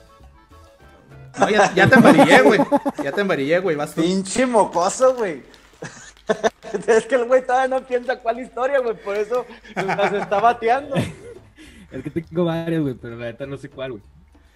[1.39, 2.59] No, ya, ya te embarillé, güey.
[3.03, 3.75] Ya te embarillé, güey.
[3.75, 4.01] Vas tú.
[4.01, 5.43] Pinche mocoso, güey.
[6.87, 8.95] es que el güey todavía no piensa cuál historia, güey.
[8.95, 10.95] Por eso nos está bateando.
[11.91, 14.03] Es que tengo varias, güey, pero la neta no sé cuál, güey.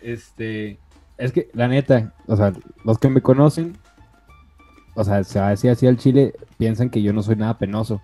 [0.01, 0.79] Este.
[1.17, 3.75] Es que, la neta, o sea, los que me conocen,
[4.95, 7.57] o sea, se va a decir así al chile, piensan que yo no soy nada
[7.57, 8.01] penoso.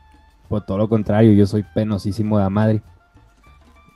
[0.49, 2.81] Por todo lo contrario, yo soy penosísimo de la madre.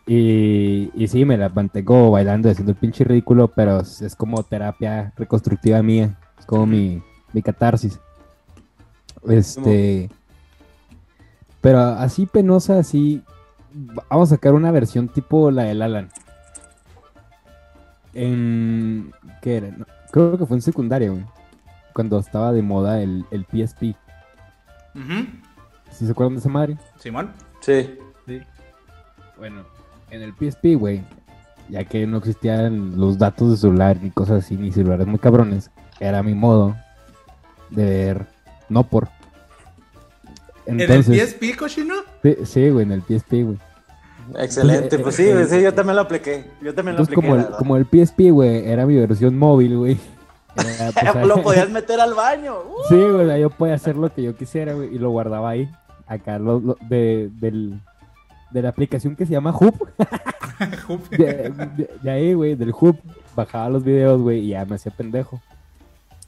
[0.08, 5.12] Y, y sí, me la mantengo bailando, haciendo el pinche ridículo, pero es, como terapia
[5.18, 6.18] reconstructiva mía.
[6.40, 8.00] Es como mi, mi catarsis.
[9.28, 10.10] Este.
[11.60, 13.22] Pero así penosa, así.
[14.10, 16.10] Vamos a sacar una versión tipo la del Alan.
[18.14, 19.14] En.
[19.42, 19.72] ¿Qué era?
[19.72, 21.26] No, creo que fue en secundaria, güey.
[21.94, 23.94] Cuando estaba de moda el, el PSP.
[25.92, 26.78] ¿Sí se acuerdan de esa madre?
[26.98, 27.34] Simón.
[27.60, 27.98] Sí.
[28.26, 28.42] Sí.
[29.38, 29.66] Bueno,
[30.12, 31.04] en el PSP, güey,
[31.70, 35.70] ya que no existían los datos de celular ni cosas así, ni celulares muy cabrones,
[36.00, 36.76] era mi modo
[37.70, 38.26] de ver
[38.70, 39.10] no por.
[40.66, 41.94] ¿En Entonces, el PSP, cochino?
[42.24, 43.58] sí, sí, güey, en el PSP, güey.
[44.38, 45.00] Excelente.
[45.00, 46.44] Pues sí, güey, sí, yo también lo apliqué.
[46.62, 47.16] Yo también lo apliqué.
[47.16, 49.98] como el, como el PSP, güey, era mi versión móvil, güey.
[50.58, 50.82] Pues,
[51.16, 52.56] ahí- lo podías meter al baño.
[52.58, 52.84] Uh.
[52.90, 55.70] Sí, güey, yo podía hacer lo que yo quisiera, güey, y lo guardaba ahí.
[56.08, 57.80] Acá, lo, lo- de, del,
[58.52, 59.90] de la aplicación que se llama Hub.
[61.12, 61.18] De,
[61.78, 62.98] de- de ahí, güey, del Hub,
[63.36, 65.40] bajaba los videos, güey, y ya me hacía pendejo.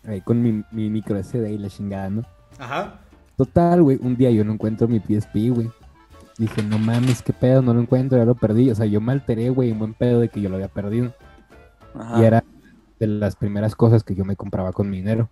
[0.05, 2.23] Ahí con mi, mi micro SD y la chingada, ¿no?
[2.59, 2.99] Ajá.
[3.35, 5.69] Total, güey, un día yo no encuentro mi PSP, güey.
[6.37, 8.69] Dije, no mames, qué pedo, no lo encuentro, ya lo perdí.
[8.69, 11.13] O sea, yo me alteré, güey, en buen pedo de que yo lo había perdido.
[11.95, 12.19] Ajá.
[12.21, 12.43] Y era
[12.99, 15.29] de las primeras cosas que yo me compraba con mi dinero.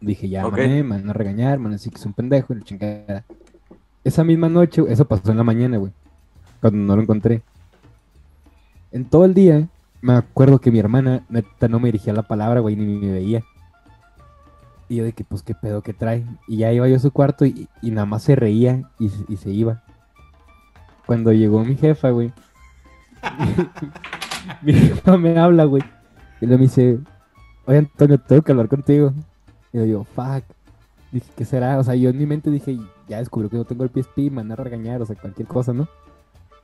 [0.00, 0.52] Dije, ya, Ok.
[0.52, 2.64] mané, me van a regañar, me van a decir que es un pendejo, y la
[2.64, 3.24] chingada.
[4.04, 5.92] Esa misma noche, eso pasó en la mañana, güey,
[6.60, 7.42] cuando no lo encontré.
[8.92, 9.68] En todo el día,
[10.00, 13.42] me acuerdo que mi hermana, neta, no me dirigía la palabra, güey, ni me veía.
[14.88, 16.24] Y yo de que, pues, qué pedo que trae.
[16.48, 19.36] Y ya iba yo a su cuarto y, nada más se reía y, se- y
[19.36, 19.82] se iba.
[21.06, 22.32] Cuando llegó mi jefa, güey.
[24.62, 25.82] mi jefa me habla, güey.
[26.40, 26.98] Y luego me dice,
[27.66, 29.12] oye Antonio, tengo que hablar contigo.
[29.72, 30.42] Y yo, fuck.
[31.12, 31.78] Dije, ¿qué será?
[31.78, 32.78] O sea, yo en mi mente dije,
[33.10, 35.72] ya descubrí que no tengo el PSP, me van a regañar, o sea, cualquier cosa,
[35.74, 35.86] ¿no?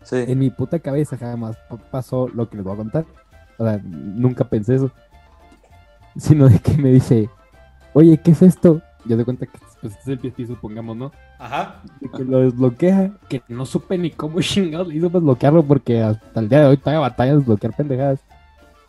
[0.02, 0.16] Sí.
[0.26, 3.04] En mi puta cabeza jamás pa- pasó lo que les voy a contar.
[3.58, 4.90] O sea, nunca pensé eso.
[6.16, 7.28] Sino de que me dice,
[7.92, 8.80] oye, ¿qué es esto?
[9.04, 11.12] Yo de cuenta que pues, este es el PSP, supongamos, ¿no?
[11.38, 11.82] Ajá.
[12.00, 16.02] De que lo desbloquea, que no supe ni cómo chingados le hizo para desbloquearlo porque
[16.02, 18.20] hasta el día de hoy todavía batalla de desbloquear pendejadas.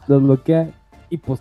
[0.08, 0.70] Lo desbloquea
[1.10, 1.40] y pues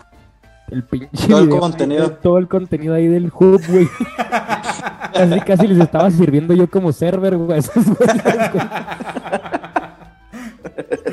[0.69, 2.03] el pinche Todo el video, contenido.
[2.05, 3.87] ahí, todo el contenido ahí del hub, güey.
[5.13, 7.59] casi casi les estaba sirviendo yo como server, güey.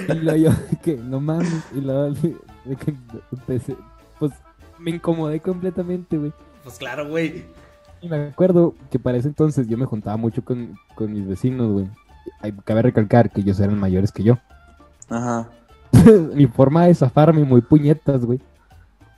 [0.09, 2.95] Y luego yo, de que no mames, y que
[3.33, 3.77] empecé,
[4.19, 4.33] pues
[4.79, 6.33] me incomodé completamente, güey.
[6.63, 7.45] Pues claro, güey.
[8.01, 11.73] Y me acuerdo que para ese entonces yo me juntaba mucho con, con mis vecinos,
[11.73, 11.89] güey.
[12.43, 14.39] Hay- Cabe recalcar que ellos eran mayores que yo.
[15.09, 15.49] Ajá.
[16.35, 18.41] Mi forma de zafarme muy puñetas, güey.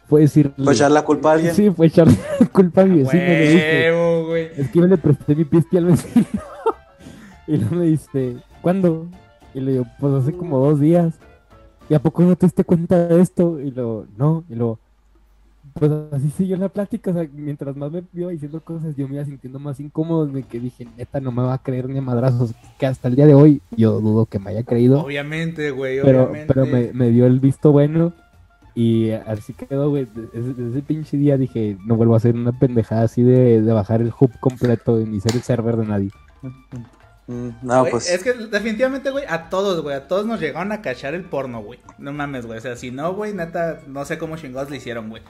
[0.09, 0.53] Fue decirle...
[0.57, 1.55] Pues echar la culpa a alguien.
[1.55, 3.23] Sí, fue echarle la culpa a mi vecino.
[3.23, 4.49] Le dije, Huevo, güey.
[4.57, 6.27] es que yo le presté mi pispi al vecino.
[7.47, 9.07] y luego me dice, ¿cuándo?
[9.55, 11.15] Y le digo, pues hace como dos días.
[11.89, 13.61] ¿Y a poco no te diste cuenta de esto?
[13.61, 14.45] Y luego, no.
[14.51, 14.79] Y luego,
[15.75, 17.11] pues así siguió la plática.
[17.11, 20.27] O sea, mientras más me iba diciendo cosas, yo me iba sintiendo más incómodo.
[20.27, 22.53] De que dije, neta, no me va a creer ni a madrazos.
[22.79, 25.01] Que hasta el día de hoy yo dudo que me haya creído.
[25.01, 26.53] Obviamente, güey, Pero, obviamente.
[26.53, 28.13] pero me, me dio el visto bueno.
[28.77, 30.07] Y así quedó, güey.
[30.15, 34.03] Desde, ese pinche día dije, no vuelvo a hacer una pendejada así de, de bajar
[34.03, 36.11] el hub completo ni ser el server de nadie.
[37.27, 38.09] Mm, No, pues.
[38.11, 41.63] Es que definitivamente, güey, a todos, güey, a todos nos llegaron a cachar el porno,
[41.63, 41.81] güey.
[41.97, 42.59] No mames, güey.
[42.59, 45.23] O sea, si no, güey, neta, no sé cómo chingados le hicieron, güey.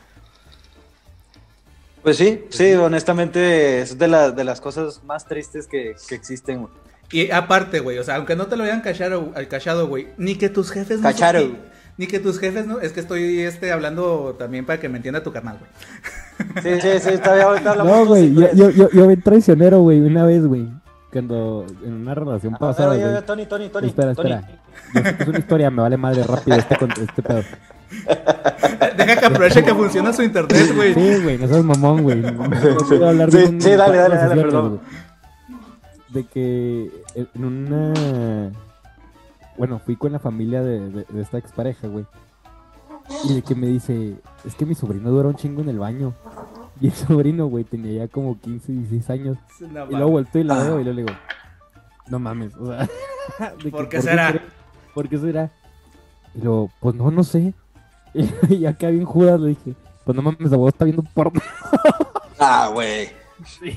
[2.02, 6.60] Pues sí, sí, honestamente es de, la- de las cosas más tristes que, que existen,
[6.62, 6.72] güey.
[7.10, 10.34] Y aparte, güey, o sea, aunque no te lo hayan cachado, al cachado, güey, ni
[10.36, 11.40] que tus jefes no Cacharo.
[11.40, 11.56] supi-
[11.98, 12.80] Ni que tus jefes, ¿no?
[12.80, 15.70] Es que estoy este, hablando también para que me entienda tu carnal, güey.
[16.62, 19.80] Sí, sí, sí, está bien, ahorita hablamos No, güey, yo, yo, yo, yo vi traicionero,
[19.80, 20.68] güey, una vez, güey.
[21.10, 23.12] Cuando en una relación A ver, pasada, oye, güey.
[23.14, 23.86] oye, Tony, Tony, Tony.
[23.88, 24.32] Espera, Tony.
[24.32, 24.58] espera.
[24.94, 27.42] Yo sé que es una historia, me vale madre rápido este, este pedo.
[28.98, 30.92] Deja que aproveche que funciona su internet, güey.
[30.92, 32.20] Sí, güey, no seas mamón, güey.
[32.20, 34.68] No, no puedo hablar Sí, un- sí, dale, dale, dale, perdón.
[34.68, 34.80] güey.
[36.10, 38.50] De que en una...
[39.58, 42.04] Bueno, fui con la familia de, de, de esta expareja, güey.
[43.24, 46.14] Y de que me dice, es que mi sobrino dura un chingo en el baño.
[46.80, 49.38] Y el sobrino, güey, tenía ya como 15, 16 años.
[49.60, 51.18] Y luego volteo y la veo y luego le digo,
[52.08, 52.88] no mames, o sea,
[53.56, 54.40] de que, ¿Por qué será?
[54.94, 55.50] ¿Por qué será?
[56.34, 57.54] Y luego, pues no, no sé.
[58.48, 61.40] Y ya acá bien Judas le dije, pues no mames, abuelo está viendo porno.
[62.38, 63.08] Ah, güey.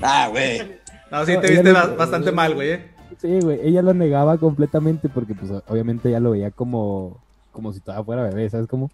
[0.02, 0.78] Ah, güey.
[1.10, 2.70] No, sí te viste no- bastante mal, güey.
[2.70, 2.89] eh.
[3.20, 7.18] Sí, güey, ella lo negaba completamente porque pues obviamente ella lo veía como,
[7.52, 8.90] como si todavía fuera bebé, ¿sabes cómo?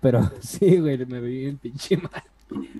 [0.00, 2.22] Pero sí, güey, me vi bien pinche mal.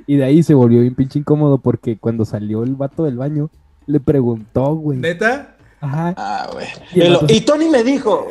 [0.07, 3.51] Y de ahí se volvió bien pinche incómodo porque cuando salió el vato del baño,
[3.87, 4.99] le preguntó, güey.
[4.99, 5.55] ¿Neta?
[5.81, 6.15] Ajá.
[6.17, 6.67] Ah, güey.
[6.95, 8.27] Y el Y, lo- vato- y Tony me dijo.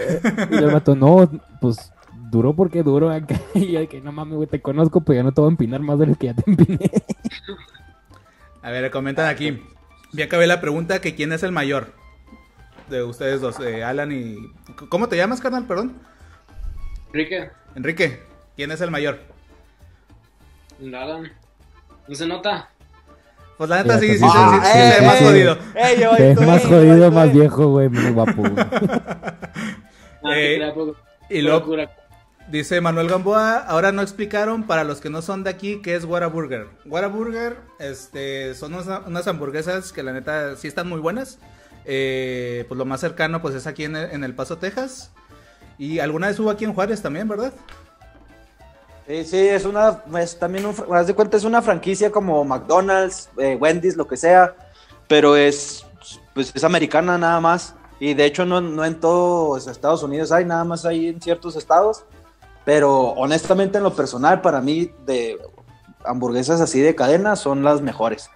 [0.51, 1.29] Y el vato, no,
[1.61, 1.91] pues
[2.31, 3.39] duró porque duró acá.
[3.55, 5.81] Y yo que no mames, güey, te conozco, pues ya no te voy a empinar
[5.81, 6.91] más de lo que ya te empiné.
[8.61, 9.61] A ver, comentan aquí.
[10.11, 11.93] Ya acabé la pregunta que quién es el mayor
[12.89, 14.35] de ustedes dos, eh, Alan y...
[14.89, 15.65] ¿Cómo te llamas, carnal?
[15.65, 15.93] Perdón.
[17.07, 18.23] Enrique, Enrique,
[18.55, 19.19] ¿quién es el mayor?
[20.79, 21.21] nada.
[22.07, 22.69] No se nota.
[23.57, 25.25] Pues la neta sí, sí, sí, Ah, sí, eh, ve más eh.
[25.25, 25.57] jodido.
[25.99, 28.53] Yo, Sí, tú, más jodido, más viejo, güey, menos guapo, güey.
[28.57, 30.95] Ah, Eh, poco-
[31.29, 31.75] Y luego
[32.47, 36.05] dice Manuel Gamboa, ahora no explicaron para los que no son de aquí qué es
[36.05, 36.67] Whataburger.
[36.85, 41.39] Whataburger este, son unas, unas hamburguesas que la neta sí están muy buenas.
[41.91, 45.09] Eh, pues lo más cercano pues es aquí en el, en El Paso, Texas.
[45.79, 47.51] Y alguna vez hubo aquí en Juárez también, ¿verdad?
[49.07, 53.27] Sí, sí, es una, es también un, haz de cuenta, es una franquicia como McDonald's,
[53.39, 54.53] eh, Wendy's, lo que sea,
[55.07, 55.83] pero es,
[56.35, 60.45] pues es americana nada más, y de hecho no, no en todos Estados Unidos hay,
[60.45, 62.03] nada más hay en ciertos estados,
[62.65, 65.39] pero honestamente en lo personal para mí de
[66.05, 68.29] hamburguesas así de cadena son las mejores.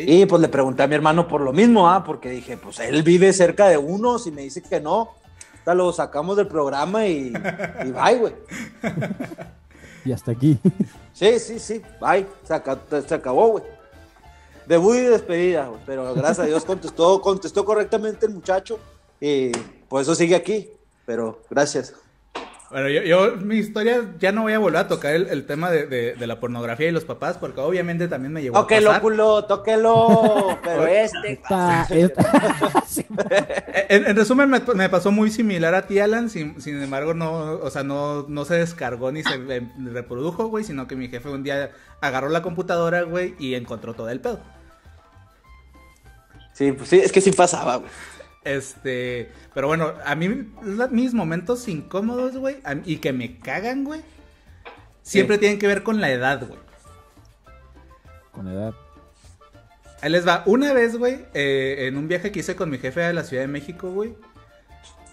[0.00, 3.02] Y pues le pregunté a mi hermano por lo mismo, ah, porque dije, pues él
[3.02, 5.10] vive cerca de uno, si me dice que no,
[5.58, 7.28] hasta lo sacamos del programa y,
[7.84, 8.34] y bye, güey.
[10.04, 10.58] Y hasta aquí.
[11.12, 13.64] Sí, sí, sí, bye, se, aca- se acabó, güey.
[14.66, 18.78] Debut y despedida, güey, pero gracias a Dios contestó, contestó correctamente el muchacho
[19.20, 19.50] y
[19.88, 20.70] por eso sigue aquí,
[21.04, 21.94] pero gracias.
[22.72, 25.70] Bueno, yo, yo, mi historia, ya no voy a volver a tocar el, el tema
[25.70, 28.92] de, de- de la pornografía y los papás, porque obviamente también me llevó Tóquelo, a
[28.94, 29.02] pasar.
[29.02, 31.32] culo, tóquelo, pero este...
[31.32, 33.04] Esta- esta- sí.
[33.90, 36.30] En, en resumen, me, me pasó muy similar a ti, Alan.
[36.30, 39.38] Sin, sin embargo, no, o sea, no, no se descargó ni se
[39.92, 44.08] reprodujo, güey, sino que mi jefe un día agarró la computadora, güey, y encontró todo
[44.08, 44.40] el pedo.
[46.54, 47.90] Sí, pues sí, es que sí pasaba, güey.
[48.44, 50.28] Este, pero bueno, a mí
[50.90, 54.00] mis momentos incómodos, güey, y que me cagan, güey,
[55.02, 56.58] siempre tienen que ver con la edad, güey.
[58.32, 58.74] Con la edad.
[60.00, 60.42] Ahí les va.
[60.46, 63.44] Una vez, güey, eh, en un viaje que hice con mi jefe a la Ciudad
[63.44, 64.14] de México, güey.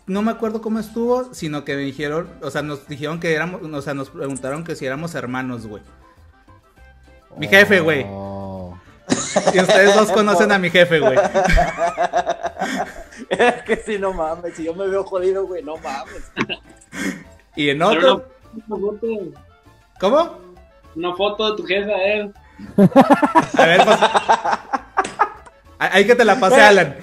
[0.07, 3.61] No me acuerdo cómo estuvo, sino que me dijeron, o sea, nos dijeron que éramos,
[3.61, 5.83] o sea, nos preguntaron que si éramos hermanos, güey.
[7.37, 8.05] Mi jefe, güey.
[8.07, 8.75] Oh.
[9.53, 11.19] Y ustedes dos conocen a mi jefe, güey.
[13.37, 16.31] Es que sí, no mames, si yo me veo jodido, güey, no mames.
[17.55, 19.07] Y en otro, una, foto,
[19.99, 20.39] ¿cómo?
[20.95, 22.31] una foto de tu jefa, eh.
[23.57, 23.99] A ver, pues.
[25.77, 26.97] Ahí que te la pasé, Alan.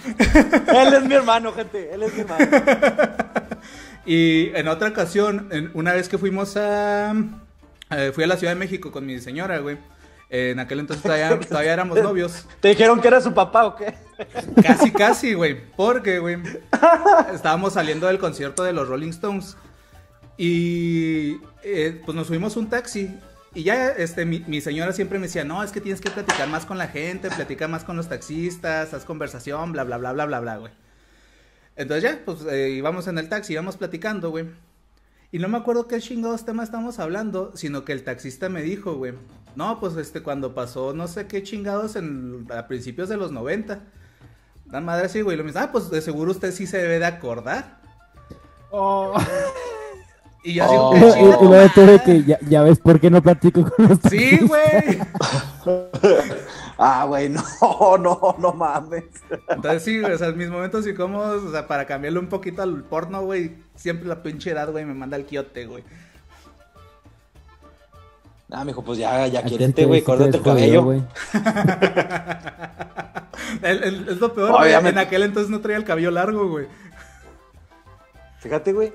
[0.75, 2.47] Él es mi hermano, gente, él es mi hermano.
[4.09, 7.13] Y en otra ocasión, en- una vez que fuimos a.
[7.91, 9.79] eh, fui a la Ciudad de México con mi señora, güey.
[10.29, 12.47] En aquel entonces todavía, todavía éramos novios.
[12.61, 13.95] ¿Te dijeron que era su papá o qué?
[14.63, 15.61] Casi, casi, güey.
[15.77, 16.39] Porque, güey,
[17.35, 19.57] estábamos saliendo del concierto de los Rolling Stones.
[20.37, 23.15] Y eh, pues nos subimos un taxi.
[23.55, 26.49] Y ya, este, mi, mi señora siempre me decía, no, es que tienes que platicar
[26.49, 30.27] más con la gente, platica más con los taxistas, haz conversación, bla, bla, bla, bla,
[30.27, 30.73] bla, bla, güey.
[31.75, 34.47] Entonces ya, pues eh, íbamos en el taxi, íbamos platicando, güey.
[35.33, 38.95] Y no me acuerdo qué chingados tema estábamos hablando, sino que el taxista me dijo,
[38.95, 39.15] güey,
[39.57, 43.81] no, pues este, cuando pasó no sé qué chingados en, a principios de los 90.
[44.71, 47.07] La madre sí, güey, lo mismo, ah, pues de seguro usted sí se debe de
[47.07, 47.79] acordar.
[48.71, 49.15] Oh.
[50.43, 50.91] Y yo así, Oh.
[50.93, 53.99] qué Y, y- tú de que ya, ya ves por qué no platico con los
[54.09, 55.01] Sí, güey.
[56.79, 57.43] Ah, güey, no,
[57.99, 59.05] no, no mames.
[59.49, 62.85] Entonces sí, güey, o sea, mis momentos incómodos, o sea, para cambiarle un poquito al
[62.85, 65.85] porno, güey, siempre la pinche edad, güey, me manda al quiote, güey.
[68.51, 70.93] Ah, mijo, pues ya, ya quiérete, te- güey, córtate el cabello.
[73.63, 74.91] es lo peor, güey, Obviamente.
[75.01, 76.67] en aquel entonces no traía el cabello largo, güey.
[78.39, 78.93] Fíjate, güey.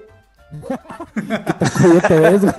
[0.61, 2.53] Jodido te ves, güey.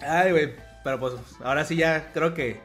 [0.00, 2.60] Ay, güey, pero pues ahora sí ya creo que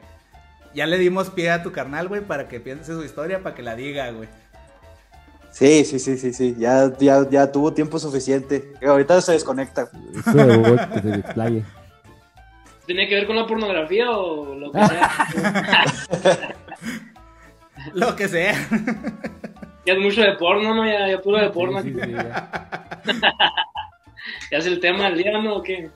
[0.74, 3.62] ya le dimos pie a tu carnal, güey, para que piense su historia, para que
[3.62, 4.28] la diga, güey.
[5.56, 6.54] Sí, sí, sí, sí, sí.
[6.58, 8.74] Ya, ya, ya tuvo tiempo suficiente.
[8.86, 9.88] Ahorita se desconecta.
[10.14, 11.64] Eso de que se.
[12.84, 15.10] ¿Tiene que ver con la pornografía o lo que sea?
[17.94, 18.52] Lo que sea.
[19.86, 20.84] ya es mucho de porno, ¿no?
[20.84, 21.80] Ya, ya puro de porno.
[21.80, 22.50] Sí, sí, sí, ya.
[24.50, 25.54] Ya es el tema del día, ¿no?
[25.56, 25.88] ¿O qué?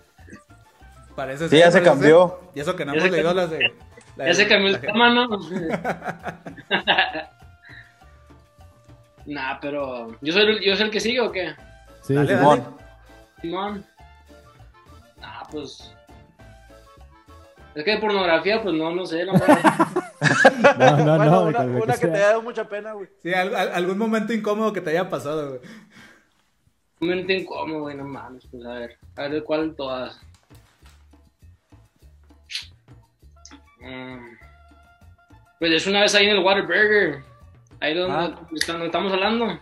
[1.14, 2.38] Parece Sí, ya se cambió.
[2.40, 2.48] ser.
[2.54, 3.42] Y eso que no Ya hemos se leído cambió.
[3.42, 3.58] las de.
[4.16, 5.28] la Ya de- se cambió el tema, ¿no?
[9.26, 10.16] nah, pero.
[10.20, 11.54] ¿yo soy, el- ¿Yo soy el que sigue o qué?
[12.02, 12.34] Sí, Dale, sí.
[12.34, 12.40] dale.
[12.62, 12.76] Simón.
[13.40, 13.86] Simón.
[15.20, 15.94] Nah, pues.
[17.74, 19.32] Es que de pornografía, pues no, no sé, no.
[20.78, 21.42] No, no, Bueno, no.
[21.44, 23.08] una, una que te haya dado mucha pena, güey.
[23.22, 25.60] Sí, al- al- algún momento incómodo que te haya pasado, güey.
[27.00, 28.98] Un momento incómodo, güey, no mames, pues a ver.
[29.16, 30.20] A ver de cuál todas.
[33.80, 34.36] Mm.
[35.58, 37.22] Pues es una vez ahí en el Waterburger.
[37.80, 38.30] Ahí donde, Ah.
[38.66, 39.58] donde estamos hablando.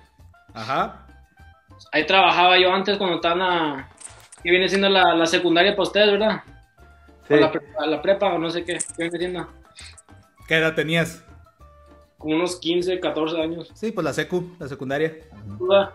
[0.54, 1.06] Ajá.
[1.92, 3.88] Ahí trabajaba yo antes cuando estaba la...
[4.42, 6.42] Que viene siendo la, la secundaria para ustedes, ¿verdad?
[7.26, 7.34] Sí.
[7.34, 8.78] O la, prepa, la prepa o no sé qué.
[8.96, 9.48] ¿Qué viene siendo?
[10.46, 11.24] ¿Qué edad tenías?
[12.16, 13.70] Como unos 15, 14 años.
[13.74, 15.14] Sí, pues la secu, la secundaria.
[15.60, 15.90] ¿verdad?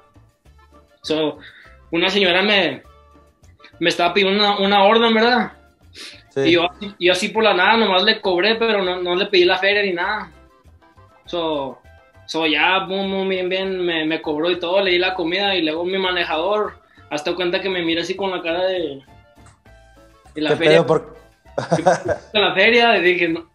[1.01, 1.39] So,
[1.91, 2.83] una señora me,
[3.79, 5.51] me estaba pidiendo una, una orden, ¿verdad?
[6.29, 6.41] Sí.
[6.41, 6.67] Y yo,
[6.99, 9.83] yo así por la nada nomás le cobré, pero no, no le pedí la feria
[9.83, 10.31] ni nada.
[11.25, 11.79] So,
[12.25, 15.55] so ya, boom, boom, bien, bien, me, me cobró y todo, le di la comida
[15.55, 19.01] y luego mi manejador, hasta cuenta que me mira así con la cara de...
[20.35, 20.85] Y la ¿Qué feria?
[20.85, 21.15] Por...
[22.31, 23.47] con la feria, y dije, no,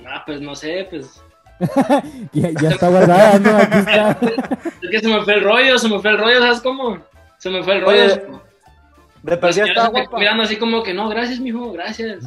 [0.00, 1.22] nah, pues no sé, pues...
[2.32, 3.56] Ya, ya está guardada, ¿no?
[3.56, 4.18] Aquí está.
[4.82, 6.98] Es que se me fue el rollo, se me fue el rollo, ¿sabes cómo?
[7.38, 8.04] Se me fue el rollo.
[8.04, 8.22] Oye,
[9.22, 10.18] De está quedó guapa.
[10.18, 12.24] mirando así como que, no, gracias, mijo, gracias.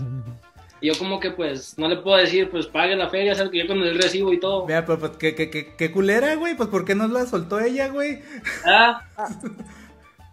[0.82, 3.52] Y yo como que, pues, no le puedo decir, pues, pague la feria, ¿sabes?
[3.52, 4.66] Que yo cuando el recibo y todo.
[4.66, 6.56] Mira, pero pues, ¿qué, qué, qué, qué culera, güey.
[6.56, 8.22] Pues, ¿por qué no la soltó ella, güey?
[8.66, 9.02] Ah,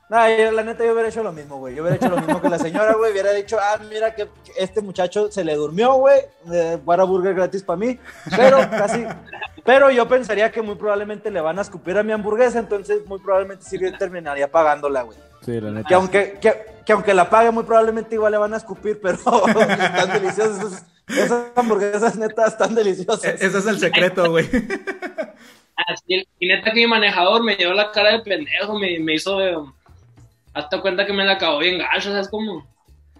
[0.08, 1.74] No, yo, la neta, yo hubiera hecho lo mismo, güey.
[1.74, 3.12] Yo hubiera hecho lo mismo que la señora, güey.
[3.12, 6.20] Hubiera dicho, ah, mira que este muchacho se le durmió, güey.
[6.52, 7.98] Eh, burger gratis para mí.
[8.36, 9.06] Pero casi.
[9.64, 12.58] Pero yo pensaría que muy probablemente le van a escupir a mi hamburguesa.
[12.58, 15.16] Entonces, muy probablemente sí yo terminaría pagándola, güey.
[15.44, 15.88] Sí, la neta.
[15.88, 19.14] Que aunque, que, que aunque la pague, muy probablemente igual le van a escupir, pero
[19.46, 20.84] están deliciosas.
[21.08, 23.24] Esas hamburguesas netas están deliciosas.
[23.24, 24.46] E- Ese es el secreto, güey.
[25.86, 29.72] así, y neta que mi manejador me llevó la cara de pendejo, me, me hizo...
[30.54, 32.66] hasta cuenta que me la acabó bien gacho, ¿sabes cómo?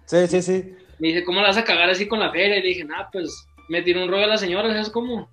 [0.07, 0.75] Sí, sí, sí.
[0.99, 2.59] Me dice, ¿cómo la vas a cagar así con la feria?
[2.59, 5.29] Y le dije, nah, pues, me tiró un rollo a la señora, ¿sabes cómo?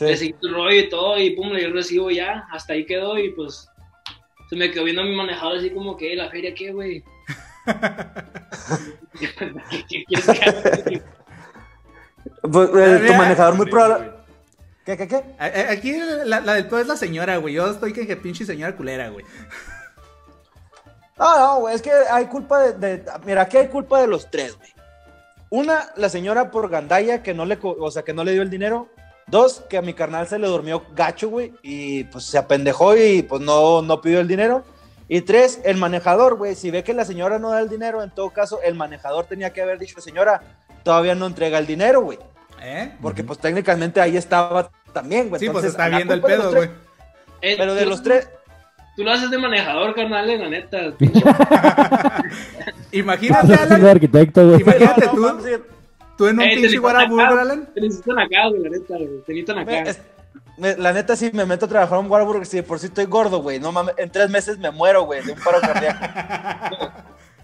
[0.00, 0.16] Le Sí.
[0.16, 3.18] seguí el rollo y todo, y pum, le di el recibo ya, hasta ahí quedó,
[3.18, 3.68] y pues...
[4.50, 7.02] Se me quedó viendo a mi manejador así como que, ¿la feria qué, güey?
[9.88, 10.62] ¿Qué quieres que haga?
[12.42, 14.10] Pues, eh, tu manejador muy probable.
[14.84, 15.22] ¿Qué, qué, qué?
[15.70, 17.54] Aquí la, la del todo es la señora, güey.
[17.54, 19.24] Yo estoy que, que pinche señora culera, güey.
[21.18, 24.30] No, no, güey, es que hay culpa de, de- Mira, aquí hay culpa de los
[24.30, 24.70] tres, güey.
[25.50, 28.50] Una, la señora por gandalla que no le, o sea, que no le dio el
[28.50, 28.88] dinero.
[29.26, 33.22] Dos, que a mi carnal se le durmió gacho, güey, y pues se apendejó y
[33.22, 34.64] pues no, no pidió el dinero.
[35.08, 38.10] Y tres, el manejador, güey, si ve que la señora no da el dinero, en
[38.10, 40.40] todo caso, el manejador tenía que haber dicho, señora,
[40.82, 42.18] todavía no entrega el dinero, güey.
[42.62, 42.96] ¿Eh?
[43.02, 45.38] Porque pues técnicamente ahí estaba también, güey.
[45.40, 46.70] Sí, pues Entonces, está la viendo el pedo, güey.
[47.42, 48.28] Eh, Pero de los tres,
[48.96, 50.78] Tú lo haces de manejador, carnal, la neta.
[52.92, 53.86] Imagínate, Alan.
[53.86, 54.60] arquitecto, güey.
[54.60, 55.44] Imagínate No, no, tú,
[56.18, 57.68] tú en un pinche acá, Alan.
[57.74, 59.08] Te necesitan acá, güey, la neta, güey.
[59.26, 59.70] Te necesitan acá.
[59.70, 60.00] Me- es-
[60.58, 63.06] me- la neta, sí, me meto a trabajar en Warburg, si de por sí estoy
[63.06, 63.58] gordo, güey.
[63.58, 66.92] No mames, en tres meses me muero, güey, de un paro cardíaco.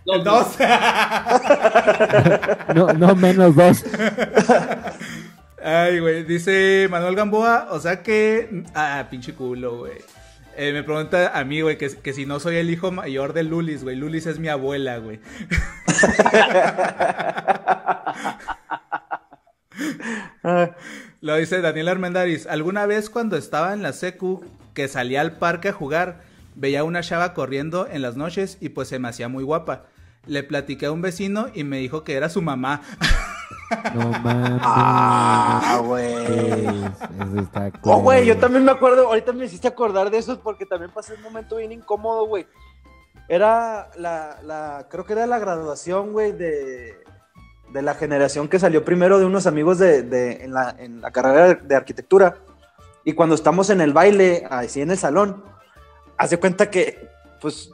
[0.08, 0.46] Dos, Dos.
[2.74, 3.84] No, no menos dos.
[5.62, 6.24] Ay, güey.
[6.24, 8.64] Dice Manuel Gamboa, o sea que.
[8.74, 9.98] Ah, pinche culo, güey.
[10.60, 13.44] Eh, me pregunta a mí, güey, que, que si no soy el hijo mayor de
[13.44, 13.94] Lulis, güey.
[13.94, 15.20] Lulis es mi abuela, güey.
[21.20, 22.48] Lo dice Daniel Armendaris.
[22.48, 24.44] ¿Alguna vez cuando estaba en la secu
[24.74, 26.22] que salía al parque a jugar,
[26.60, 29.84] Veía una chava corriendo en las noches y pues se me hacía muy guapa.
[30.26, 32.82] Le platiqué a un vecino y me dijo que era su mamá.
[33.94, 34.60] No mames.
[34.64, 36.14] Ah, güey.
[36.16, 40.66] Eso está Oh, güey, yo también me acuerdo, ahorita me hiciste acordar de eso porque
[40.66, 42.46] también pasé un momento bien incómodo, güey.
[43.28, 46.96] Era la, la, creo que era la graduación, güey, de,
[47.72, 51.10] de la generación que salió primero de unos amigos de, de- en, la, en la
[51.10, 52.36] carrera de, de arquitectura.
[53.04, 55.44] Y cuando estamos en el baile, así en el salón,
[56.16, 57.08] hace cuenta que,
[57.40, 57.70] pues,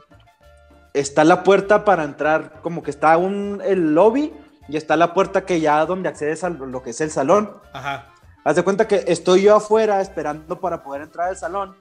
[0.93, 4.33] está la puerta para entrar, como que está un, el lobby
[4.67, 7.51] y está la puerta que ya donde accedes a lo que es el salón.
[7.73, 8.07] Ajá.
[8.43, 11.75] Haz de cuenta que estoy yo afuera esperando para poder entrar al salón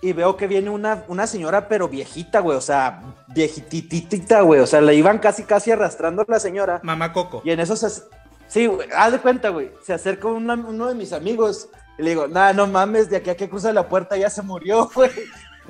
[0.00, 4.66] y veo que viene una, una señora, pero viejita, güey, o sea, viejititita, güey, o
[4.66, 6.80] sea, la iban casi, casi arrastrando a la señora.
[6.82, 7.40] Mamá Coco.
[7.44, 8.02] Y en eso se.
[8.46, 9.72] Sí, güey, haz de cuenta, güey.
[9.82, 11.68] Se acerca una- uno de mis amigos
[11.98, 14.42] y le digo, nah, no mames, de aquí a que cruza la puerta ya se
[14.42, 15.10] murió, güey.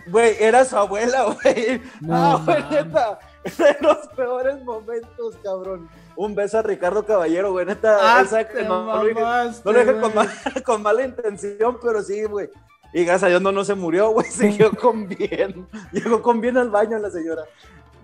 [0.08, 1.80] Güey, era su abuela, güey.
[2.00, 3.18] No ah, güey, neta.
[3.58, 5.88] De los peores momentos, cabrón.
[6.16, 7.98] Un beso a Ricardo Caballero, güey, neta.
[8.00, 8.24] Ah,
[8.66, 10.30] no, no lo dije, mamaste, no lo dije con, mal-
[10.64, 12.48] con mala intención, pero sí, güey.
[12.92, 14.26] Y gracias a Dios no, no se murió, güey.
[14.30, 15.66] Siguió con bien.
[15.92, 17.42] Llegó con bien al baño la señora.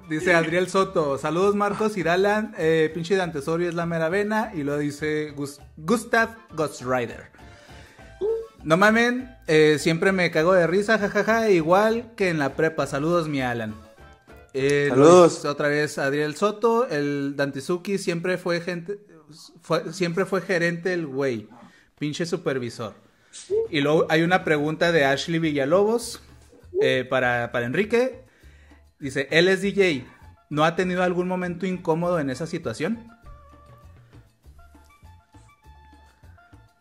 [0.09, 4.65] Dice Adriel Soto, saludos Marcos Iralan, eh, pinche Dante Osorio es la mera vena, y
[4.65, 7.31] lo dice Gus- Gustav Ghost Rider.
[8.65, 12.87] No mamen, eh, siempre me cago de risa, jajaja, igual que en la prepa.
[12.89, 13.75] Saludos, mi Alan.
[14.53, 15.45] Eh, Saludos.
[15.45, 18.99] Otra vez Adriel Soto, el Dantesuki siempre fue gente,
[19.63, 21.49] fue- siempre fue gerente el güey,
[21.99, 22.95] pinche supervisor.
[23.71, 26.21] Y luego hay una pregunta de Ashley Villalobos
[26.81, 28.25] eh, para, para Enrique.
[28.99, 30.05] Dice, él es DJ.
[30.51, 33.07] ¿No ha tenido algún momento incómodo en esa situación?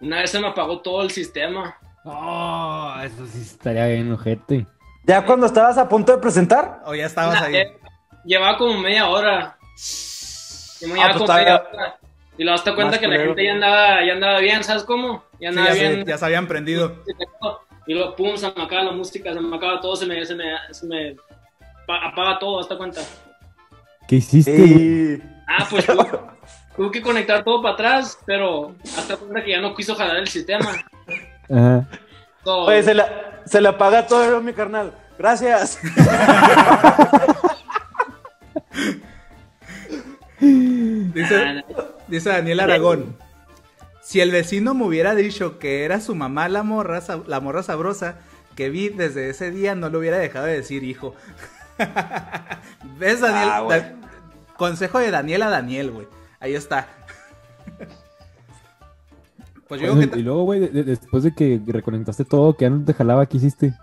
[0.02, 1.76] Una vez se me apagó todo el sistema.
[2.04, 4.66] Oh, eso sí estaría bien, ojete.
[5.10, 7.56] Ya cuando estabas a punto de presentar, ¿O ya estabas ahí?
[7.56, 7.78] Eh,
[8.26, 9.58] Llevaba como media hora.
[9.58, 9.58] Ah,
[10.82, 12.00] llevaba pues como media hora.
[12.38, 15.24] Y luego te cuenta que la gente ya andaba, ya andaba bien, ¿sabes cómo?
[15.40, 16.06] Ya Sí, andaba se, bien.
[16.06, 17.04] ya se habían prendido.
[17.88, 20.36] Y luego, pum, se me acaba la música, se me acaba todo, se me, se
[20.36, 21.16] me, se me
[21.88, 23.02] pa- apaga todo, ¿hasta cuenta?
[24.08, 24.56] ¿Qué hiciste?
[24.56, 25.22] sí.
[25.48, 26.08] Ah, pues tuve,
[26.76, 30.28] tuve que conectar todo para atrás, pero hasta cuenta que ya no quiso jalar el
[30.28, 30.70] sistema.
[31.52, 31.88] Ajá.
[32.46, 34.94] Oye, se la, se la paga todo, mi carnal.
[35.18, 35.80] Gracias.
[40.40, 41.64] Dice, ah,
[42.08, 43.18] dice Daniel Aragón.
[44.02, 48.16] Si el vecino me hubiera dicho que era su mamá la morra, la morra sabrosa
[48.56, 51.14] que vi desde ese día, no le hubiera dejado de decir hijo.
[52.98, 53.50] ¿Ves, Daniel?
[53.52, 53.66] Ah.
[53.70, 53.96] Da-
[54.58, 56.08] consejo de Daniel a Daniel, güey.
[56.40, 56.88] Ahí está.
[59.70, 60.20] Pues yo que...
[60.20, 63.26] y luego, güey, de- de- después de que reconectaste todo, que ya no te jalaba,
[63.28, 63.74] ¿qué hiciste?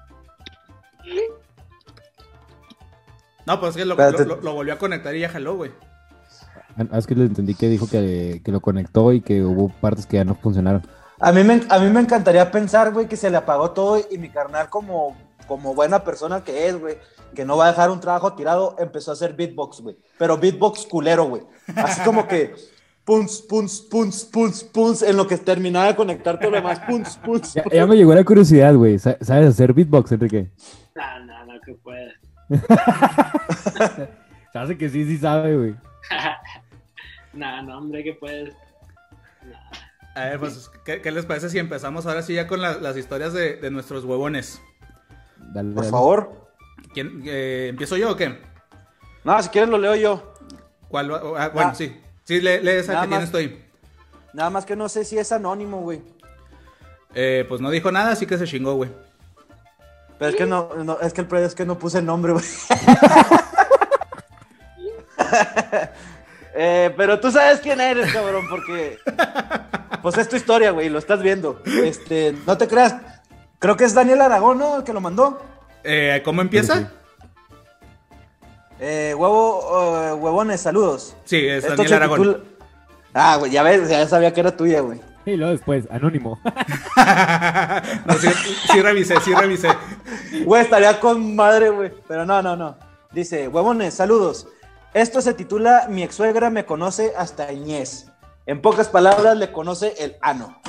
[3.47, 4.24] No, pues es que lo, Espérate.
[4.24, 5.70] lo- lo- lo volvió a conectar y ya jaló, güey.
[6.91, 10.05] Ah, es que le entendí que dijo que, que lo conectó y que hubo partes
[10.07, 10.82] que ya no funcionaron.
[11.20, 14.18] A mí, me, a mí me encantaría pensar, güey, que se le apagó todo y
[14.18, 15.16] mi carnal, como,
[15.47, 16.99] como buena persona que es, güey,
[17.34, 19.97] que no va a dejar un trabajo tirado, empezó a hacer beatbox, güey.
[20.18, 21.43] Pero beatbox culero, güey.
[21.76, 22.55] Así como que
[23.07, 26.81] punz, punz, punz, punz, punz, en lo que terminaba de conectar todo lo demás.
[26.81, 27.55] Punz, punz.
[27.55, 28.99] Ya, ya me llegó la curiosidad, güey.
[28.99, 30.51] Sa- ¿Sabes hacer beatbox, Enrique?
[30.95, 32.13] nah, nah, no, que puede.
[34.53, 35.75] Sabe que sí, sí sabe, güey.
[37.33, 38.55] nah, no, hombre, que puedes.
[40.15, 42.97] A ver, pues, ¿qué, qué les parece si empezamos ahora sí ya con la- las
[42.97, 44.61] historias de, de nuestros huevones?
[45.53, 45.91] Dale, Por dale.
[45.93, 46.47] favor.
[46.95, 48.39] ¿Quién, eh, ¿Empiezo yo o qué?
[49.25, 50.33] No, si quieres lo leo yo.
[50.89, 51.75] ¿Cuál va- ah, bueno, Ah.
[51.75, 51.95] sí.
[52.27, 53.18] Sí, lee, lee esa Nada que más.
[53.18, 53.64] tienes tú ahí.
[54.35, 56.03] Nada más que no sé si es anónimo, güey.
[57.14, 58.91] Eh, pues no dijo nada, así que se chingó, güey.
[60.18, 62.45] Pero es que no, no- es que el es que no puse el nombre, güey.
[66.59, 68.99] Eh, pero tú sabes quién eres, cabrón, porque
[70.01, 71.61] pues es tu historia, güey, lo estás viendo.
[71.66, 72.95] Este, no te creas.
[73.59, 74.79] Creo que es Daniel Aragón, ¿no?
[74.79, 75.43] El que lo mandó.
[75.85, 76.79] Eh, ¿Cómo empieza?
[76.79, 76.87] Sí,
[78.81, 81.16] Eh, huevo, eh, huevones, saludos.
[81.24, 82.18] Sí, es Esto Daniel se Aragón.
[82.18, 82.41] titula-
[83.14, 85.01] Ah, güey, ya ves, ya sabía que era tuya, güey.
[85.24, 86.39] Y luego después, anónimo.
[88.07, 88.29] No, sí,
[88.72, 89.68] sí revisé, sí revisé.
[90.45, 91.93] Güey, estaría con madre, güey.
[92.07, 92.77] Pero no, no, no.
[93.12, 94.47] Dice, huevones, saludos.
[94.95, 98.07] Esto se titula Mi ex suegra me conoce hasta Iñez.
[98.47, 100.61] En pocas palabras, le conoce el ano.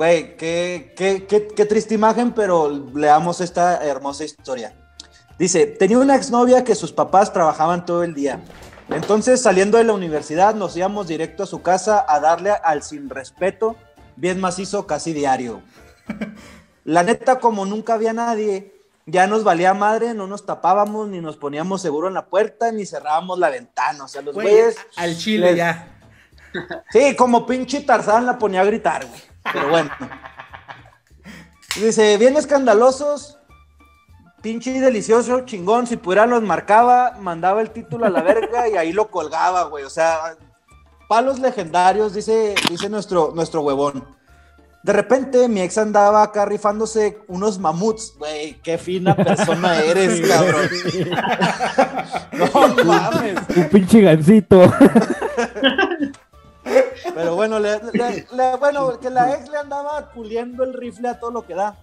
[0.00, 4.72] Güey, qué, qué, qué, qué triste imagen, pero leamos esta hermosa historia.
[5.38, 8.40] Dice, tenía una exnovia que sus papás trabajaban todo el día.
[8.88, 13.10] Entonces, saliendo de la universidad, nos íbamos directo a su casa a darle al sin
[13.10, 13.76] respeto,
[14.16, 15.60] bien macizo, casi diario.
[16.84, 18.72] La neta, como nunca había nadie,
[19.04, 22.86] ya nos valía madre, no nos tapábamos, ni nos poníamos seguro en la puerta, ni
[22.86, 24.04] cerrábamos la ventana.
[24.04, 24.76] O sea, los Güey, güeyes.
[24.96, 25.98] al chile les- ya.
[26.90, 29.29] Sí, como pinche Tarzán la ponía a gritar, güey.
[29.52, 29.90] Pero bueno.
[31.76, 33.38] Dice, bien escandalosos,
[34.42, 35.86] pinche y delicioso, chingón.
[35.86, 39.84] Si pudiera los marcaba, mandaba el título a la verga y ahí lo colgaba, güey.
[39.84, 40.36] O sea,
[41.08, 44.04] palos legendarios, dice, dice nuestro, nuestro huevón.
[44.82, 50.70] De repente mi ex andaba acá rifándose unos mamuts, güey, qué fina persona eres, cabrón.
[52.32, 53.36] no mames.
[53.56, 54.72] Un pinche gancito.
[57.14, 61.18] Pero bueno, le- le- le- bueno, que la ex le andaba puliendo el rifle a
[61.18, 61.76] todo lo que da.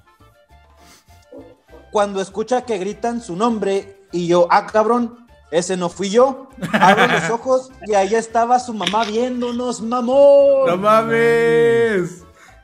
[1.92, 6.50] Cuando escucha que gritan su nombre y yo, ah, cabrón, ese no fui yo.
[6.74, 10.68] Abro los ojos y ahí estaba su mamá viéndonos, mamón.
[10.68, 12.24] ¡No mames!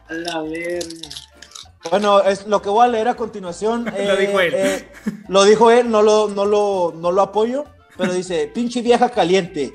[0.09, 1.09] A la verga.
[1.89, 3.85] Bueno, es lo que voy a leer a continuación.
[4.07, 4.53] Lo dijo él.
[4.55, 4.91] eh,
[5.27, 7.65] lo dijo él, no lo, no, lo, no lo apoyo,
[7.97, 9.73] pero dice, pinche vieja caliente.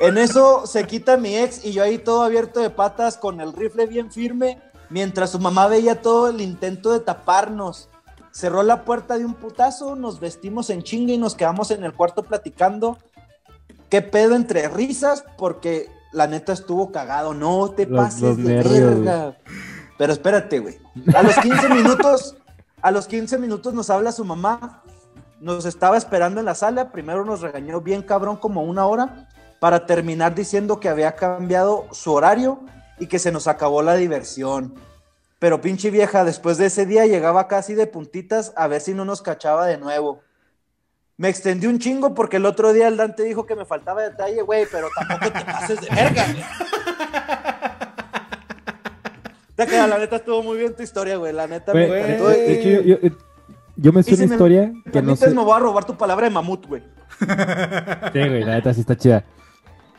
[0.00, 3.52] En eso se quita mi ex y yo ahí todo abierto de patas con el
[3.52, 4.60] rifle bien firme,
[4.90, 7.88] mientras su mamá veía todo el intento de taparnos.
[8.32, 11.92] Cerró la puerta de un putazo, nos vestimos en chinga y nos quedamos en el
[11.92, 12.98] cuarto platicando.
[13.88, 15.24] ¿Qué pedo entre risas?
[15.38, 17.32] Porque la neta estuvo cagado.
[17.34, 19.36] No te Los- pases los de nervios, verga.
[19.96, 20.78] Pero espérate, güey.
[21.14, 22.36] A los 15 minutos,
[22.82, 24.82] a los 15 minutos nos habla su mamá.
[25.40, 26.90] Nos estaba esperando en la sala.
[26.90, 29.28] Primero nos regañó bien cabrón como una hora
[29.64, 32.60] para terminar diciendo que había cambiado su horario
[32.98, 34.74] y que se nos acabó la diversión.
[35.38, 39.06] Pero pinche vieja, después de ese día llegaba casi de puntitas a ver si no
[39.06, 40.20] nos cachaba de nuevo.
[41.16, 44.42] Me extendí un chingo porque el otro día el Dante dijo que me faltaba detalle,
[44.42, 46.26] güey, pero tampoco te pases de verga,
[49.56, 49.66] güey.
[49.66, 51.32] Queda, la neta estuvo muy bien tu historia, güey.
[51.32, 52.28] La neta Güey, me de, encantó.
[52.28, 53.16] de y- hecho, yo, yo-
[53.76, 55.30] yo me si una me historia que no sé.
[55.30, 56.82] me voy a robar tu palabra de mamut, güey.
[57.18, 59.24] Sí, güey, la neta sí está chida.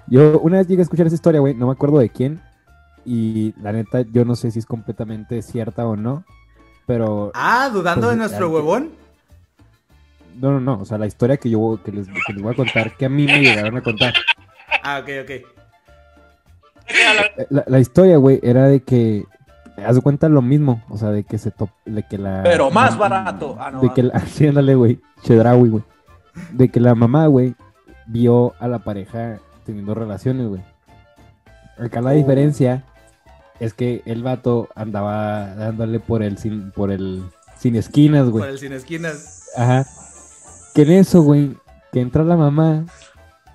[0.08, 2.42] Yo una vez llegué a escuchar esa historia, güey, no me acuerdo de quién.
[3.06, 6.24] Y la neta, yo no sé si es completamente cierta o no.
[6.88, 7.32] Pero.
[7.34, 8.90] Ah, dudando Pues, de nuestro al- huevón.
[10.40, 10.82] No, no, no.
[10.82, 13.10] O sea, la historia que yo que les, que les voy a contar, que a
[13.10, 14.14] mí me llegaron a contar.
[14.84, 15.30] Ah, ok, ok.
[15.30, 15.46] Eh,
[17.50, 19.26] La, la historia, güey, era de que.
[19.86, 20.82] Haz de cuenta lo mismo.
[20.90, 22.42] O sea, de que se top, de que la.
[22.44, 23.58] Pero más la- barato.
[23.60, 23.82] Ah, no.
[23.82, 24.20] de que la.
[24.28, 25.00] Sí, ándale, güey.
[25.24, 25.84] Chedraui, güey.
[26.52, 27.56] De que la mamá, güey,
[28.08, 30.64] vio a la pareja teniendo relaciones, güey.
[31.78, 32.14] Acá la Oh.
[32.14, 32.84] diferencia
[33.60, 37.24] es que el vato andaba dándole por el sin, por el
[37.58, 38.50] sin esquinas, Por güey.
[38.52, 39.50] el sin esquinas.
[39.58, 39.86] Ajá.
[40.74, 41.56] Que en eso, güey,
[41.92, 42.86] que entra la mamá.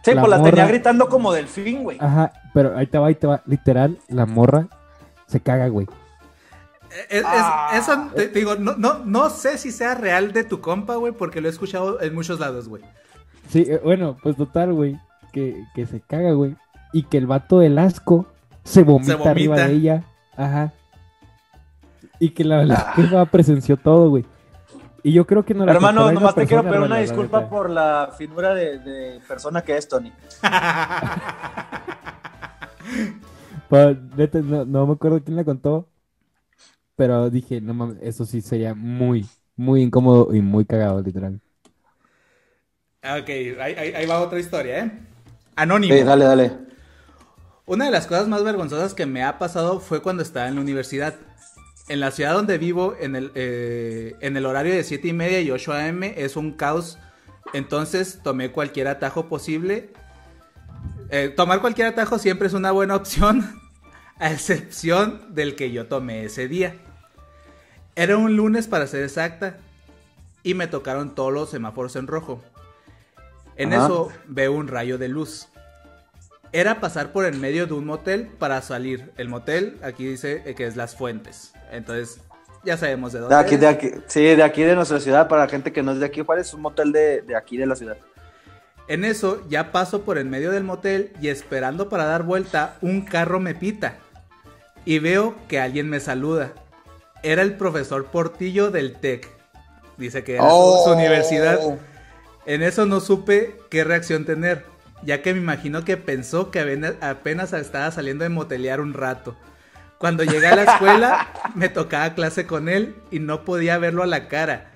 [0.04, 1.98] Sí, la pues la tenía gritando como delfín, güey.
[2.00, 3.42] Ajá, pero ahí te va, ahí te va.
[3.46, 4.68] Literal, la morra
[5.26, 5.86] se caga, güey.
[7.10, 7.70] Es- es- Ah.
[7.74, 11.12] eso, te, te digo, no, no, no sé si sea real de tu compa, güey,
[11.12, 12.82] porque lo he escuchado en muchos lados, güey.
[13.48, 14.98] Sí, eh, bueno, pues total, güey.
[15.32, 16.56] Que, que se caga, güey.
[16.92, 18.26] Y que el vato del asco
[18.64, 19.30] se vomita, vomita.
[19.30, 20.04] arriba de ella.
[20.36, 20.72] Ajá.
[22.18, 24.24] Y que la, la jefa presenció todo, güey.
[25.02, 27.70] Y yo creo que no la Hermano, nomás te quiero pedir una la disculpa por
[27.70, 30.12] la finura de, de persona que es Tony.
[34.16, 35.86] Neta, no, no me acuerdo quién la contó.
[36.96, 39.26] Pero dije, no mames, eso sí sería muy,
[39.56, 41.40] muy incómodo y muy cagado, literal.
[43.02, 44.92] ok, ahí, ahí- ahí va otra historia, ¿eh?
[45.56, 45.94] Anónimo.
[45.94, 46.52] Sí, dale, dale.
[47.66, 50.60] Una de las cosas más vergonzosas que me ha pasado fue cuando estaba en la
[50.60, 51.14] universidad.
[51.88, 55.40] En la ciudad donde vivo, en el, eh, en el horario de 7 y media
[55.40, 56.98] y 8 am es un caos.
[57.52, 59.92] Entonces tomé cualquier atajo posible.
[61.10, 63.60] Eh, tomar cualquier atajo siempre es una buena opción,
[64.18, 66.76] a excepción del que yo tomé ese día.
[67.96, 69.58] Era un lunes para ser exacta
[70.42, 72.42] y me tocaron todos los semáforos en rojo.
[73.60, 73.84] En Ajá.
[73.86, 75.48] eso veo un rayo de luz.
[76.52, 79.12] Era pasar por el medio de un motel para salir.
[79.16, 81.52] El motel, aquí dice eh, que es Las Fuentes.
[81.70, 82.20] Entonces,
[82.64, 83.34] ya sabemos de dónde.
[83.36, 83.60] De aquí, es.
[83.60, 83.90] de aquí.
[84.06, 86.48] Sí, de aquí de nuestra ciudad, para la gente que no es de aquí, Juárez,
[86.48, 87.96] es un motel de, de aquí de la ciudad.
[88.88, 93.02] En eso, ya paso por el medio del motel y esperando para dar vuelta, un
[93.02, 93.98] carro me pita.
[94.84, 96.52] Y veo que alguien me saluda.
[97.22, 99.28] Era el profesor Portillo del TEC.
[99.98, 100.84] Dice que era su- Oh.
[100.84, 101.60] su universidad.
[102.46, 104.64] En eso no supe qué reacción tener,
[105.02, 106.60] ya que me imagino que pensó que
[107.00, 109.36] apenas- estaba saliendo de motelear un rato.
[109.98, 114.06] Cuando llegué a la escuela, me tocaba clase con él y no podía verlo a
[114.06, 114.70] la cara.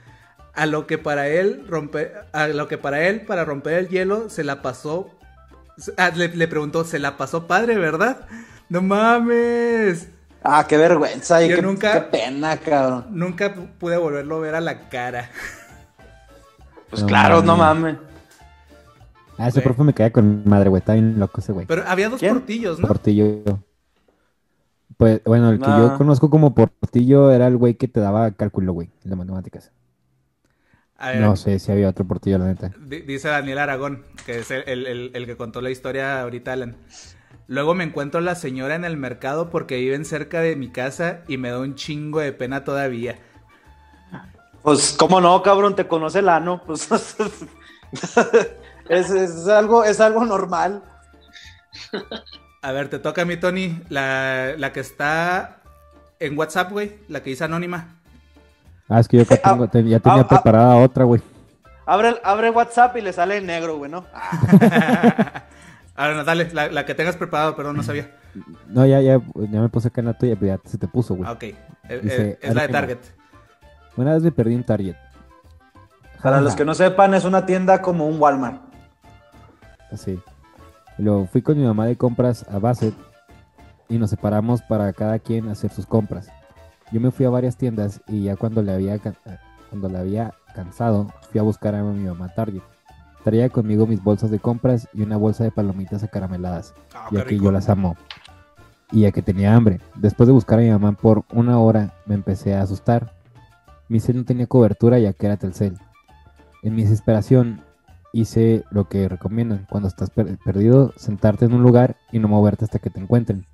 [0.54, 4.28] A lo que para él rompe, a lo que para él para romper el hielo
[4.30, 5.10] se la pasó
[5.96, 8.26] ah, le, le preguntó, "¿Se la pasó padre, verdad?"
[8.68, 10.08] No mames.
[10.44, 13.06] Ah, qué vergüenza y Yo qué, nunca- qué pena, cabrón.
[13.10, 15.30] Nunca pu- pude volverlo a ver a la cara.
[16.94, 17.96] Pues No claro, no mames.
[19.36, 19.64] Ah, ese Güey.
[19.64, 20.78] profe me caía con madre, güey.
[20.78, 21.66] Está bien loco ese güey.
[21.66, 22.34] Pero había dos ¿Quién?
[22.34, 22.86] portillos, ¿no?
[22.86, 23.42] Portillo.
[24.96, 25.78] Pues, bueno, el que Ah.
[25.78, 29.72] yo conozco como Portillo era el güey que te daba cálculo, güey, de matemáticas.
[31.00, 32.70] Ver, No sé si había otro Portillo, la neta.
[32.80, 36.52] di- dice Daniel Aragón, que es el, el- el- el que contó la historia ahorita,
[36.52, 36.76] Alan.
[37.48, 41.20] Luego me encuentro a la señora en el mercado porque viven cerca de mi casa
[41.28, 43.18] y me da un chingo de pena todavía.
[44.64, 45.76] Pues, ¿cómo no, cabrón?
[45.76, 46.60] Te conoce el ano.
[46.66, 46.88] Pues,
[48.88, 50.82] es, es algo, es algo normal.
[52.62, 55.58] A ver, te toca a mí, Tony, la, la que está
[56.18, 57.96] en WhatsApp, güey, la que dice anónima.
[58.88, 60.28] Ah, es que yo acá Ah, tengo- te- ya tenía ah, ah.
[60.28, 61.20] preparada otra, güey.
[61.86, 64.06] Abre, abre WhatsApp y le sale en negro, güey, ¿no?
[65.96, 68.10] A ver, no, dale, la, la que tengas preparado, perdón, no sabía.
[68.68, 71.14] No, ya, ya, ya me puse acá en la tuya, pero ya se te puso,
[71.14, 71.28] güey.
[71.28, 71.42] Ah, ok.
[71.44, 71.56] Eh,
[71.88, 72.68] eh, Dice, es la de.
[72.72, 72.98] Target.
[73.96, 74.96] Una vez me perdí en Target.
[76.22, 78.62] Para los que no sepan, es una tienda como un Walmart.
[79.92, 80.18] Así.
[80.98, 82.94] Lo fui con mi mamá de compras a Bassett
[83.88, 86.28] y nos separamos para cada quien hacer sus compras.
[86.92, 89.00] Yo me fui a varias tiendas y ya cuando le había eh,
[89.70, 92.62] cuando le había cansado, fui a buscar a mi mamá a Target.
[93.24, 97.30] Traía conmigo mis bolsas de compras y una bolsa de palomitas acarameladas, Ah, ya que
[97.30, 97.44] rico.
[97.44, 97.96] yo las amo.
[98.92, 99.80] Y ya que tenía hambre.
[99.96, 103.12] Después de buscar a mi mamá por una hora, me empecé a asustar.
[103.88, 105.78] Mi cel no tenía cobertura ya que era Telcel.
[106.62, 107.60] En mi desesperación,
[108.12, 112.64] hice lo que recomiendan cuando estás per- perdido, sentarte en un lugar y no moverte
[112.64, 113.44] hasta que te encuentren.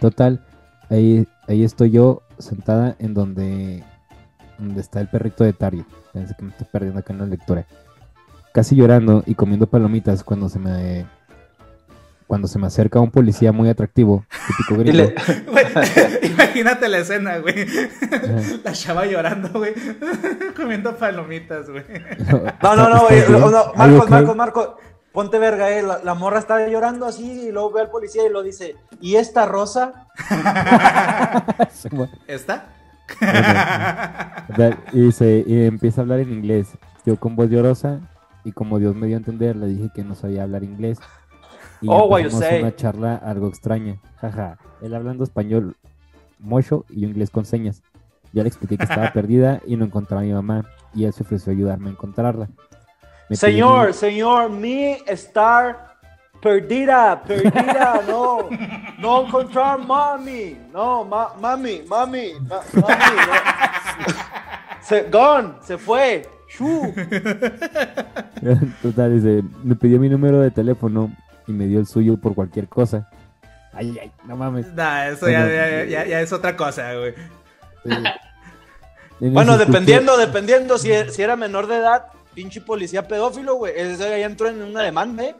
[0.00, 0.44] Total,
[0.90, 3.84] ahí, ahí estoy yo sentada en donde,
[4.58, 5.84] donde está el perrito de Target.
[6.12, 7.66] Pensé que me estoy perdiendo acá en la lectura.
[8.52, 11.06] Casi llorando y comiendo palomitas cuando se me
[12.26, 14.96] cuando se me acerca un policía muy atractivo, típico gringo.
[14.98, 15.14] le-
[16.26, 17.66] imagínate la escena, güey.
[18.64, 19.74] La chava llorando, güey.
[20.56, 21.84] Comiendo palomitas, güey.
[22.62, 23.22] No, no, no, güey.
[23.28, 24.10] No, no, ¿Are you Marcos, okay?
[24.10, 24.68] Marcos, Marcos.
[25.12, 25.82] Ponte verga, eh.
[25.82, 28.76] La, la morra está llorando así y luego ve al policía y lo dice.
[29.00, 30.08] ¿Y esta rosa?
[32.26, 32.66] ¿Está?
[34.56, 36.68] Da- Y, se, y empieza a hablar en inglés.
[37.04, 38.00] Yo con voz llorosa
[38.44, 40.98] y como Dios me dio a entender, le dije que no sabía hablar inglés.
[41.86, 42.60] Y Oh, what you empezamos say.
[42.62, 43.96] una charla algo extraña.
[44.20, 44.58] Jaja.
[44.82, 45.76] Él hablando español
[46.38, 47.82] mocho y yo inglés con señas.
[48.32, 50.64] Ya le expliqué que estaba perdida y no encontraba a mi mamá.
[50.94, 52.48] Y él se ofreció a ayudarme a encontrarla.
[53.28, 55.96] Me Señor, señor, mi estar
[56.40, 58.38] perdida, perdida, no.
[58.98, 60.56] No encontrar mami.
[60.72, 63.16] No, ma- mami, mami, ma- mami.
[63.16, 64.12] no.
[64.82, 66.28] Se, gone, se fue.
[68.82, 71.10] Total, dice, me pidió mi número de teléfono
[71.46, 73.08] y me dio el suyo por cualquier cosa.
[73.72, 74.72] Ay, ay, no mames.
[74.74, 75.54] Nah, eso ya, Bueno.
[75.54, 77.14] ya, ya- ya es otra cosa, güey.
[79.20, 83.72] En Bueno, eso dependiendo, dependiendo si, si era menor de edad, pinche policía pedófilo, güey.
[83.74, 85.36] Ese ya entró en una demanda, ¿eh?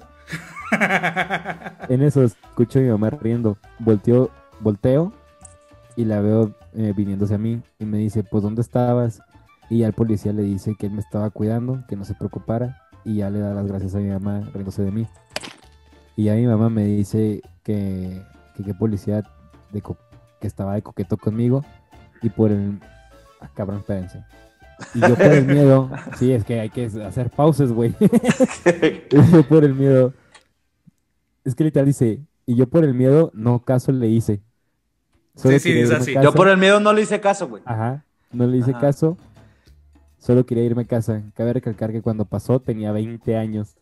[1.90, 3.58] En eso escucho a mi mamá riendo.
[3.78, 4.30] Volteo,
[4.60, 5.12] volteo
[5.94, 9.20] y la veo eh, viniéndose a mí y me dice, pues ¿dónde estabas?
[9.68, 12.82] Y ya el policía le dice que él me estaba cuidando, que no se preocupara
[13.04, 15.06] y ya le da las gracias a mi mamá riéndose de mí.
[16.16, 18.22] Y ya mi mamá me dice que
[18.56, 19.22] que qué policía
[19.70, 19.98] de co-
[20.40, 21.62] que estaba de coqueto conmigo
[22.22, 22.78] y por el...
[23.40, 24.24] Ah, cabrón, espérense.
[24.94, 27.94] Y yo por el miedo, sí, es que hay que hacer pausas, güey.
[29.10, 30.14] Yo por el miedo.
[31.44, 34.40] Es que literal dice, y yo por el miedo, no caso le hice.
[35.34, 36.14] Solo Sí, sí, a así.
[36.22, 37.62] Yo por el miedo no le hice caso, güey.
[37.66, 38.80] Ajá, no le hice Ajá.
[38.80, 39.16] caso.
[40.18, 41.22] Solo quería irme a casa.
[41.34, 43.75] Cabe recalcar que cuando pasó tenía 20 años.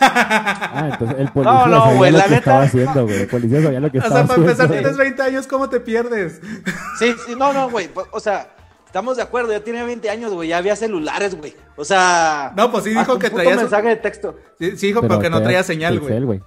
[0.00, 3.20] Ah, entonces el policía No, no, sabía güey, lo la que neta- estaba haciendo, güey.
[3.20, 4.88] El policía sabía lo que O estaba sea, para empezar, haciendo.
[4.90, 6.40] tienes 20 años, ¿cómo te pierdes?
[6.98, 7.88] Sí, sí, no, no, güey.
[8.12, 8.48] O sea,
[8.86, 9.52] estamos de acuerdo.
[9.52, 10.48] Ya tiene 20 años, güey.
[10.48, 11.54] Ya había celulares, güey.
[11.76, 12.52] O sea.
[12.56, 14.36] No, pues sí dijo un que traía su- mensaje de texto.
[14.58, 16.40] Sí, sí, dijo, Pero porque no traía señal, güey.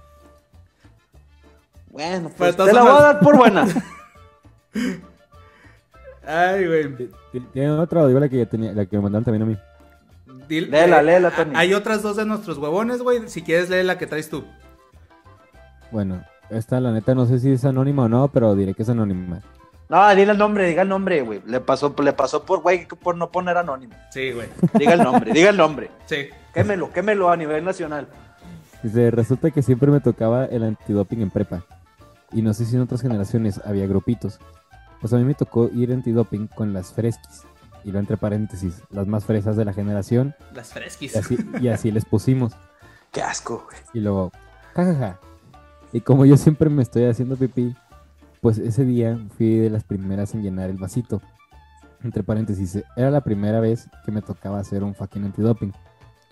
[1.90, 3.66] Bueno, Pero pues te la voy a dar por buena.
[6.26, 7.08] Ay, güey.
[7.52, 9.56] ¿Tiene otra o digo la que, ya tenía, la que me mandaron también a mí?
[10.48, 11.52] Dil- Léela, eh, léela, Tony.
[11.54, 13.28] Hay otras dos de nuestros huevones, güey.
[13.28, 14.44] Si quieres, lee la que traes tú.
[15.90, 18.88] Bueno, esta la neta no sé si es anónima o no, pero diré que es
[18.88, 19.40] anónima.
[19.88, 21.42] No, diga el nombre, diga el nombre, güey.
[21.46, 23.94] Le pasó, le pasó por, güey, por no poner anónimo.
[24.10, 24.48] Sí, güey.
[24.78, 25.90] Diga el nombre, diga el nombre.
[26.06, 26.28] Sí.
[26.52, 28.08] Quémelo, quémelo a nivel nacional.
[28.82, 31.64] Dice, resulta que siempre me tocaba el antidoping en prepa.
[32.32, 34.40] Y no sé si en otras generaciones había grupitos.
[35.00, 37.42] Pues a mí me tocó ir antidoping con las fresquis.
[37.84, 40.34] Y lo entre paréntesis, las más fresas de la generación.
[40.54, 41.16] Las Y fresquis.
[41.16, 42.52] así, y así les pusimos.
[43.12, 43.78] Qué asco, güey.
[43.92, 44.32] Y luego,
[44.74, 45.18] jajaja.
[45.92, 47.76] Y como yo siempre me estoy haciendo pipí,
[48.40, 51.20] pues ese día fui de las primeras en llenar el vasito.
[52.02, 55.72] Entre paréntesis, era la primera vez que me tocaba hacer un fucking antidoping.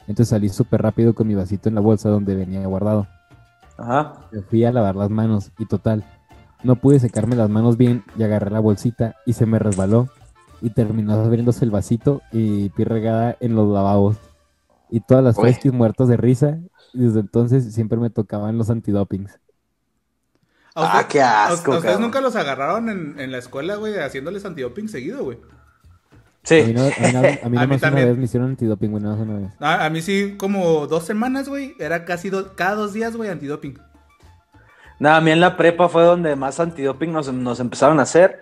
[0.09, 3.07] Entonces salí súper rápido con mi vasito en la bolsa donde venía guardado.
[3.79, 4.15] Ajá.
[4.33, 6.05] Me fui a lavar las manos y total,
[6.65, 10.09] no pude secarme las manos bien y agarré la bolsita y se me resbaló
[10.63, 14.17] y terminó abriéndose el vasito y pi regada en los lavabos.
[14.91, 15.43] Y todas las Uy.
[15.45, 16.59] freskis muertas de risa
[16.93, 19.39] y desde entonces siempre me tocaban los antidopings.
[20.75, 23.99] ¿A Ah, usted- qué asco, ¿A ustedes nunca los agarraron en, en la escuela, güey,
[23.99, 25.39] haciéndoles antidoping seguido, güey?
[26.45, 26.61] Sí.
[26.61, 28.09] A mí, no, a mí, no- a mí A mí nomás una también.
[28.09, 29.53] vez me hicieron antidoping, güey, más una vez.
[29.61, 31.75] A, a mí sí, como dos semanas, güey.
[31.79, 33.79] Era casi do- cada dos días, güey, antidoping.
[34.99, 38.41] Nada, a mí en la prepa fue donde más antidoping nos, nos empezaron a hacer.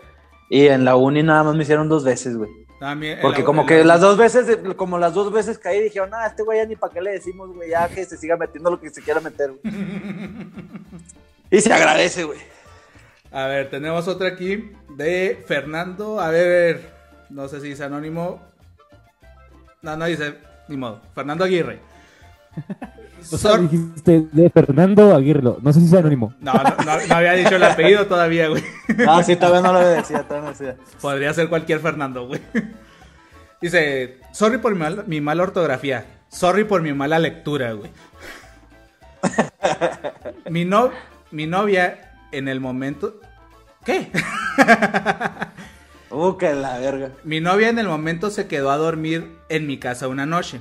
[0.51, 2.51] Y en la uni nada más me hicieron dos veces, güey.
[2.83, 5.59] A mí- en Porque la- como que la- las dos veces, como las dos veces
[5.59, 8.17] caí, dijeron, ah, este güey ya ni para qué le decimos, güey, ya que se
[8.19, 9.63] siga metiendo lo que se quiera meter, güey.
[11.51, 12.39] y se agradece, güey.
[13.33, 16.21] A ver, tenemos otra aquí de Fernando.
[16.21, 16.91] A ver,
[17.29, 18.43] no sé si dice anónimo.
[19.83, 20.35] No, no dice,
[20.69, 21.01] ni modo.
[21.15, 21.79] Fernando Aguirre.
[23.21, 26.35] O sea, Sor- dijiste de Fernando Aguirre, no sé si es anónimo.
[26.41, 28.63] No, no, no- no había dicho el apellido todavía, güey.
[29.09, 30.77] Ah, sí, todavía no lo decía, todavía no lo decía.
[31.01, 32.41] Podría ser cualquier Fernando, güey.
[33.61, 36.05] Dice, sorry por mi, mal- mi mala ortografía.
[36.29, 37.91] Sorry por mi mala lectura, güey.
[40.51, 40.91] Mi, no,
[41.31, 43.21] mi novia en el momento...
[43.85, 44.11] ¿Qué?
[46.11, 47.11] Uh, que la verga.
[47.25, 50.61] Mi novia en el momento se quedó a dormir en mi casa una noche.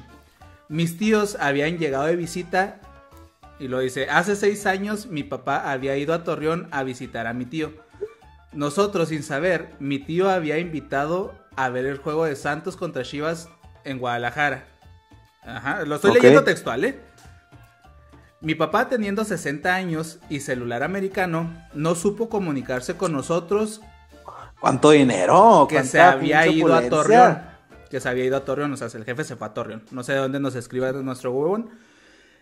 [0.70, 2.80] Mis tíos habían llegado de visita
[3.60, 7.34] y lo dice, hace seis años mi papá había ido a Torreón a visitar a
[7.34, 7.74] mi tío.
[8.54, 13.50] Nosotros sin saber, mi tío había invitado a ver el juego de Santos contra Chivas
[13.84, 14.68] en Guadalajara.
[15.44, 17.00] Ajá, lo estoy leyendo textual, ¿eh?
[18.40, 23.82] Mi papá teniendo 60 años y celular americano, no supo comunicarse con nosotros
[24.60, 25.66] ¿Cuánto dinero?
[25.68, 26.88] que ¿Cuánta se había ido a?
[26.88, 27.49] Torreón.
[27.90, 29.84] Que se había ido a Torreón, o sea, el jefe se fue a Torreón.
[29.92, 31.70] No sé de dónde nos escriba nuestro huevón.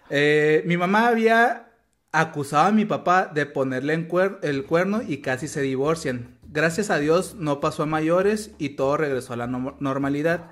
[0.10, 1.68] Eh, mi mamá había
[2.12, 4.08] acusado a mi papá de ponerle en
[4.42, 6.38] el cuerno y casi se divorcian.
[6.50, 10.50] Gracias a Dios no pasó a mayores y todo regresó a la no- normalidad.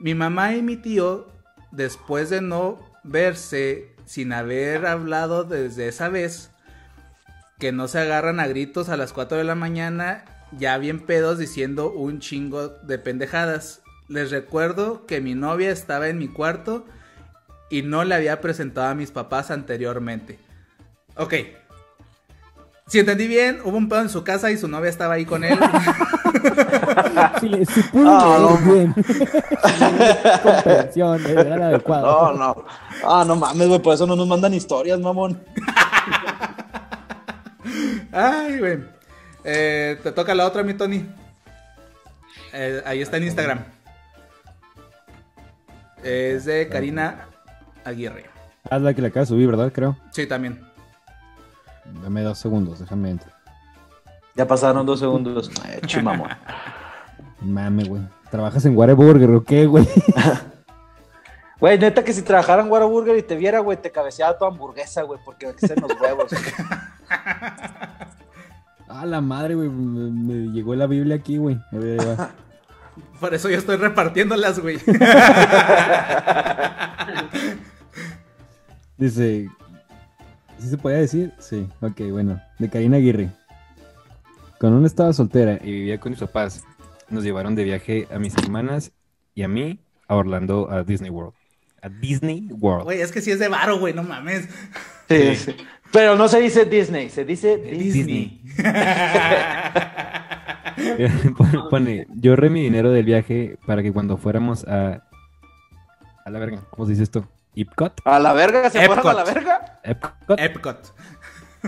[0.00, 1.28] Mi mamá y mi tío,
[1.72, 6.50] después de no verse sin haber hablado desde esa vez,
[7.58, 10.24] que no se agarran a gritos a las 4 de la mañana,
[10.56, 13.82] ya bien pedos diciendo un chingo de pendejadas.
[14.08, 16.84] Les recuerdo que mi novia estaba en mi cuarto
[17.70, 20.38] y no le había presentado a mis papás anteriormente.
[21.16, 21.34] Ok.
[22.86, 25.44] Si entendí bien, hubo un pedo en su casa y su novia estaba ahí con
[25.44, 25.58] él.
[27.40, 28.56] Si, le- si pude Ah, no.
[28.72, 28.92] bien.
[30.42, 32.02] Comprensión, era la adecuada.
[32.02, 32.64] No, no.
[33.04, 35.40] Ah, no mames, güey, por eso no nos mandan historias, mamón.
[38.12, 38.78] Ay, güey.
[39.44, 41.06] Eh, te toca la otra, mi Tony.
[42.52, 43.64] Eh, ahí está en Instagram.
[46.04, 47.28] Es de Karina
[47.84, 48.26] Aguirre.
[48.70, 49.72] Haz la que la acabas de subir, ¿verdad?
[49.72, 49.96] Creo.
[50.10, 50.60] Sí, también.
[52.02, 53.34] Dame dos segundos, déjame entrar.
[54.34, 55.50] Ya pasaron dos segundos.
[55.64, 56.28] Ay, chimamón.
[57.40, 58.02] Mame, güey.
[58.30, 59.88] ¿Trabajas en Whataburger o qué, güey?
[61.60, 65.02] Güey, neta que si trabajara en Whataburger y te viera, güey, te cabeceaba tu hamburguesa,
[65.02, 66.30] güey, porque me en los huevos.
[68.86, 69.68] Ah, la madre, güey.
[69.68, 71.58] Me, me llegó la Biblia aquí, güey.
[71.72, 72.30] A ver, ahí va.
[73.20, 74.78] Por eso yo estoy repartiéndolas, güey.
[78.96, 79.48] Dice.
[80.58, 81.32] ¿Sí se podía decir?
[81.38, 82.40] Sí, ok, bueno.
[82.58, 83.30] De Karina Aguirre.
[84.58, 86.64] Cuando uno estaba soltera y vivía con mis papás,
[87.08, 88.92] nos llevaron de viaje a mis hermanas
[89.34, 91.34] y a mí a Orlando a Disney World.
[91.82, 92.84] A Disney World.
[92.84, 94.48] Güey, es que sí es de varo, güey, no mames.
[95.08, 95.54] Sí, sí.
[95.92, 98.40] Pero no se dice Disney, se dice Disney.
[98.42, 98.42] Disney.
[101.70, 105.02] Pone- yo ahorré mi dinero del viaje para que cuando fuéramos a...
[106.24, 107.28] A la verga, ¿cómo se dice esto?
[107.54, 108.00] ¿Epcot?
[108.04, 109.14] A la verga, se fueron a Epcot.
[109.16, 109.80] la verga.
[109.84, 110.40] ¿Epcot?
[110.40, 110.94] Epcot.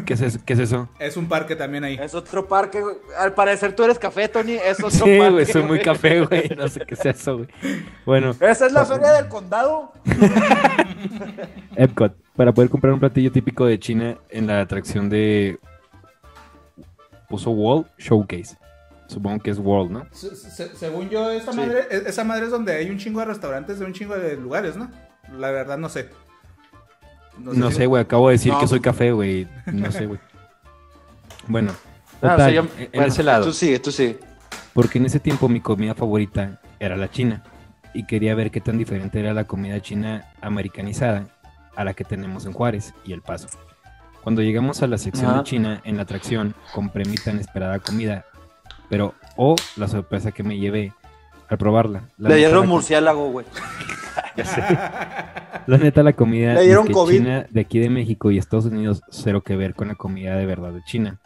[0.04, 0.38] ¿Qué es eso?
[0.44, 0.88] ¿Qué es eso?
[0.98, 1.98] Es un parque también ahí.
[2.00, 2.96] Es otro parque, güey.
[3.18, 4.52] Al parecer tú eres café, Tony.
[4.54, 5.30] Es otro Sí, parque.
[5.30, 6.50] güey, soy muy café, güey.
[6.56, 7.48] No sé qué es eso, güey.
[8.04, 9.92] Bueno, Esa es la feria del condado.
[11.76, 15.58] Epcot, para poder comprar un platillo típico de China en la atracción de...
[17.28, 18.56] Puso World Showcase.
[19.06, 20.06] Supongo que es World, ¿no?
[20.10, 21.58] Se- se- según yo, esa, Sí.
[21.58, 24.36] madre, e- esa madre es donde hay un chingo de restaurantes de un chingo de
[24.36, 24.90] lugares, ¿no?
[25.38, 26.08] La verdad no sé.
[27.38, 28.58] No sé, güey, acabo de decir No.
[28.60, 29.46] que soy café, güey.
[29.66, 30.18] No sé, güey.
[31.48, 31.72] Bueno,
[32.16, 33.44] Ah, total, o sea, yo- en bueno, ese lado.
[33.44, 34.18] Tú sigue, tú sigue.
[34.72, 37.44] Porque en ese tiempo mi comida favorita era la china.
[37.94, 41.28] Y quería ver qué tan diferente era la comida china americanizada
[41.76, 43.48] a la que tenemos en Juárez y El Paso.
[44.22, 45.38] Cuando llegamos a la sección Ajá.
[45.38, 48.24] de China, en la atracción, compré mi tan esperada comida.
[48.88, 50.92] Pero, oh, la sorpresa que me llevé
[51.48, 52.02] al probarla.
[52.18, 53.46] La Le dieron murciélago, güey.
[54.36, 54.62] ya sé.
[55.66, 57.16] La neta, la comida Le dieron COVID.
[57.16, 60.46] china de aquí de México y Estados Unidos, cero que ver con la comida de
[60.46, 61.18] verdad de China.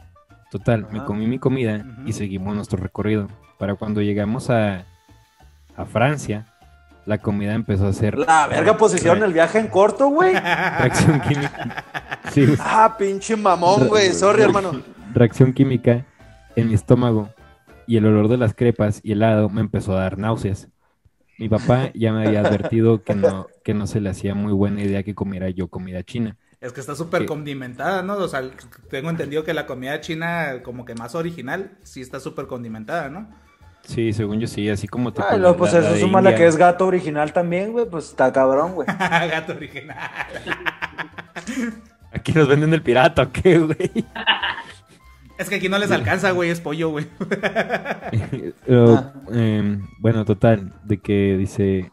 [0.51, 1.07] Total, me Ajá.
[1.07, 3.29] comí mi comida y seguimos nuestro recorrido.
[3.59, 4.87] Para cuando llegamos a,
[5.77, 6.47] a Francia,
[7.05, 8.17] la comida empezó a ser...
[8.17, 10.33] La verga posición, el viaje en corto, güey.
[10.33, 11.85] Reacción química.
[12.31, 12.47] Sí.
[12.61, 14.11] Ah, pinche mamón, güey.
[14.15, 14.81] Sorry, hermano.
[15.13, 16.07] reacción química
[16.57, 17.29] en mi estómago
[17.91, 20.69] y el olor de las crepas y helado me empezó a dar náuseas.
[21.39, 24.81] Mi papá ya me había advertido que no, que no se le hacía muy buena
[24.81, 26.37] idea que comiera yo comida china.
[26.61, 28.15] Es que está súper condimentada, ¿no?
[28.15, 28.49] O sea,
[28.91, 33.29] tengo entendido que la comida china, como que más original, sí está súper condimentada, ¿no?
[33.83, 36.57] Sí, según yo sí, así como Ay, la- no, pues eso suma la que es
[36.57, 37.87] gato original también, güey.
[37.87, 38.87] Pues está cabrón, güey.
[39.31, 39.99] Gato original.
[42.13, 43.91] Aquí nos venden el pirata, ¿o qué, güey?
[45.41, 47.07] Es que aquí no les alcanza, güey, es pollo, güey.
[48.67, 49.13] Pero, Ah.
[49.33, 51.91] em, bueno, total, de que dice...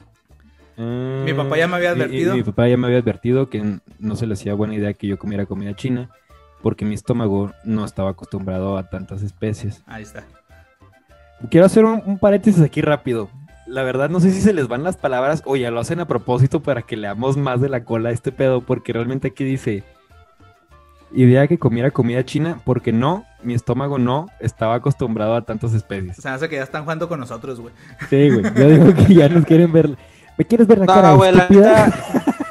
[0.78, 2.36] eh, Mi papá ya me había advertido.
[2.36, 5.18] Mi, papá ya me había advertido que no se le hacía buena idea que yo
[5.18, 6.10] comiera comida china
[6.62, 9.84] porque mi estómago no estaba acostumbrado a tantas especies.
[9.88, 10.26] Ahí está.
[11.50, 13.30] Quiero hacer un, un paréntesis aquí rápido.
[13.68, 16.08] La verdad no sé si se les van las palabras o ya lo hacen a
[16.08, 19.84] propósito para que leamos más de la cola a este pedo porque realmente aquí dice
[21.14, 26.17] idea que comiera comida china porque no, mi estómago no estaba acostumbrado a tantas especies.
[26.19, 27.73] O sea, hace que ya están jugando con nosotros, güey.
[28.09, 28.43] Sí, güey.
[28.55, 29.97] Yo digo que ya nos quieren ver.
[30.38, 31.11] ¿Me quieres ver la cara?
[31.11, 31.85] No, güey, la estúpida?
[31.85, 32.23] neta.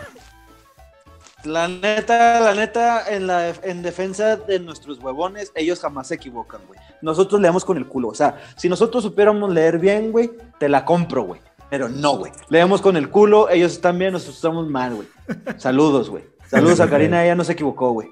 [1.44, 6.60] La neta, la neta, en, la, en defensa de nuestros huevones, ellos jamás se equivocan,
[6.66, 6.80] güey.
[7.02, 8.08] Nosotros leemos con el culo.
[8.08, 11.40] O sea, si nosotros supiéramos leer bien, güey, te la compro, güey.
[11.70, 12.32] Pero no, güey.
[12.48, 15.08] Leemos con el culo, ellos están bien, nosotros estamos mal, güey.
[15.56, 16.24] Saludos, güey.
[16.48, 18.08] Saludos a Karina, ella no se equivocó, güey.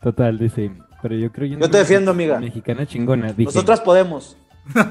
[0.00, 0.70] Total, dice.
[1.02, 2.40] Pero yo creo Yo te defiendo, amiga.
[2.40, 3.32] Mexicana chingona.
[3.32, 4.36] Dije, Nosotras podemos.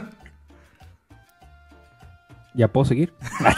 [2.54, 3.14] ¿Ya puedo seguir?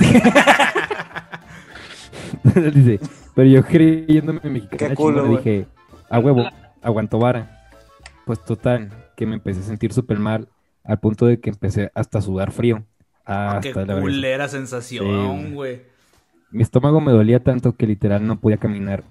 [2.73, 2.99] Dice,
[3.33, 5.67] pero yo creyéndome mexicana Qué culo, chingona, dije,
[6.09, 6.43] a huevo,
[6.81, 7.69] aguanto vara.
[8.25, 10.47] Pues total, que me empecé a sentir súper mal,
[10.83, 12.83] al punto de que empecé hasta a sudar frío.
[13.25, 14.01] Hasta Qué la verga.
[14.01, 15.81] culera sensación, güey.
[16.51, 19.03] Mi estómago me dolía tanto que literal no podía caminar.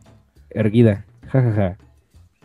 [0.51, 1.76] Erguida, jajaja.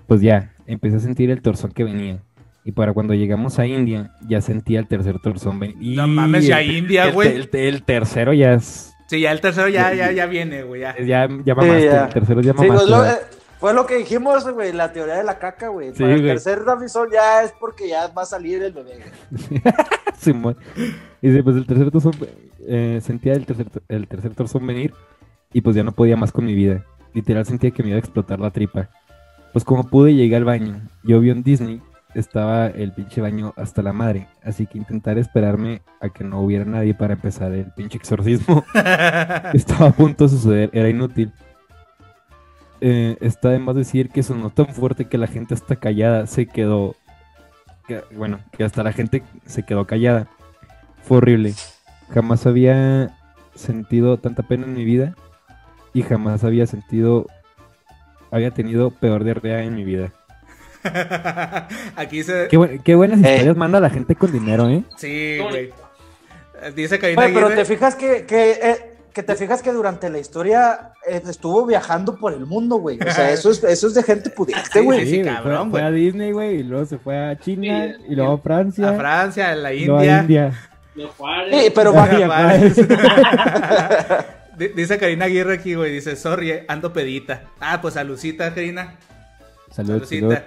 [0.07, 2.19] Pues ya, empecé a sentir el torzón que venía.
[2.65, 5.97] Y para cuando llegamos a India, ya sentía el tercer torzón venir.
[5.97, 7.29] No mames, ya el- India, güey.
[7.35, 8.93] El, el tercero ya es.
[9.07, 10.81] Sí, ya el tercero ya, ya, ya viene, güey.
[10.81, 10.95] Ya.
[10.99, 12.05] Ya, ya mamaste, ya.
[12.05, 12.77] el tercero ya Sí, mamaste.
[12.77, 13.19] pues, lo- ¿verdad?
[13.21, 15.91] eh, fue lo que dijimos, güey, la teoría de la caca, güey.
[15.93, 19.61] Sí, Para el tercer Davison ya es porque ya va a salir el bebé, güey.
[21.21, 22.13] Y dice, pues el tercer torzón,
[22.67, 24.93] eh, sentía el tercer, el tercer torzón venir
[25.51, 26.85] y pues ya no podía más con mi vida.
[27.13, 28.89] Literal sentía que me iba a explotar la tripa.
[29.53, 30.81] Pues como pude llegué al baño.
[31.03, 31.81] Yo vi en Disney,
[32.15, 34.27] estaba el pinche baño hasta la madre.
[34.43, 38.63] Así que intentar esperarme a que no hubiera nadie para empezar el pinche exorcismo.
[39.53, 41.31] Estaba a punto de suceder, era inútil.
[42.81, 46.47] Eh, está de más decir que sonó tan fuerte que la gente hasta callada se
[46.47, 46.95] quedó.
[47.87, 50.27] que- bueno, que hasta la gente se quedó callada.
[51.03, 51.53] Fue horrible.
[52.09, 53.15] Jamás había
[53.55, 55.15] sentido tanta pena en mi vida
[55.93, 57.27] y jamás había sentido.
[58.33, 60.11] Había tenido peor diarrea en mi vida.
[61.95, 62.47] Aquí dice.
[62.49, 63.31] Qué, bu- qué buenas Eh.
[63.35, 64.83] historias manda la gente con dinero, ¿eh?
[64.97, 65.71] Sí, güey.
[66.75, 70.17] Dice Karina Güey, pero te fijas que, que, eh, que te fijas que durante la
[70.19, 72.97] historia eh, estuvo viajando por el mundo, güey.
[73.05, 75.05] O sea, eso es, eso es de gente pudiente, güey.
[75.07, 78.33] sí, cabrón, fue, a Disney, güey, y luego se fue a China, Sí, y luego
[78.33, 80.17] a Francia, A Francia, a la y luego India.
[80.17, 80.53] a India.
[81.17, 81.63] Juárez.
[81.65, 82.75] Sí, pero Juárez.
[84.57, 85.91] Di- Dice Karina Aguirre aquí, güey.
[85.91, 87.43] Dice, sorry, ando pedita.
[87.59, 88.95] Ah, pues salucita, Karina.
[89.71, 90.05] Salud, salud.
[90.05, 90.45] Salucita.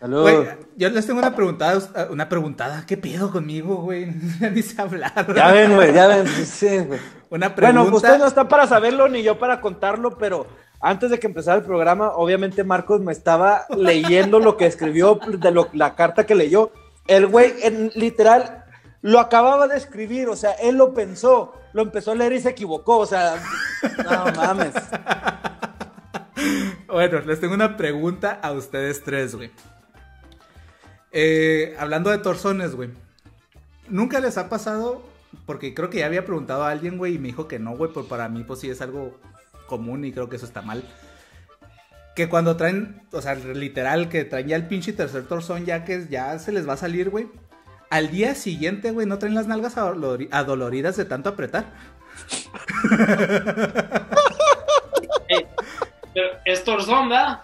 [0.00, 0.22] Salud.
[0.22, 0.36] Güey,
[0.76, 2.84] yo les tengo una preguntada, una preguntada.
[2.86, 4.12] ¿Qué pedo conmigo, güey?
[4.40, 5.12] Ya Ni sé hablar.
[5.34, 6.26] Ya ven, güey, ya ven.
[6.26, 7.00] sí, sí, güey.
[7.30, 7.80] Una pregunta.
[7.82, 10.46] Bueno, usted no está para saberlo ni yo para contarlo, pero
[10.80, 15.50] antes de que empezara el programa, obviamente Marcos me estaba leyendo lo que escribió, de
[15.50, 16.70] lo- la carta que leyó.
[17.06, 18.64] El güey, en, literal,
[19.00, 22.48] lo acababa de escribir, o sea, él lo pensó, lo empezó a leer y se
[22.48, 23.38] equivocó, o sea,
[24.02, 24.74] no mames.
[26.88, 29.50] Bueno, les tengo una pregunta a ustedes tres, güey.
[31.12, 32.88] Eh, hablando de torzones, güey.
[33.88, 35.02] ¿Nunca les ha pasado?
[35.44, 37.90] Porque creo que ya había preguntado a alguien, güey, y me dijo que no, güey,
[37.92, 39.20] pero para mí, pues sí es algo
[39.66, 40.82] común y creo que eso está mal.
[42.14, 46.06] Que cuando traen, o sea, literal, que traen ya el pinche tercer torzón, ya que
[46.08, 47.28] ya se les va a salir, güey.
[47.90, 51.66] Al día siguiente, güey, no traen las nalgas adolori- adoloridas de tanto apretar.
[56.14, 57.40] Pero es torzón, ¿verdad?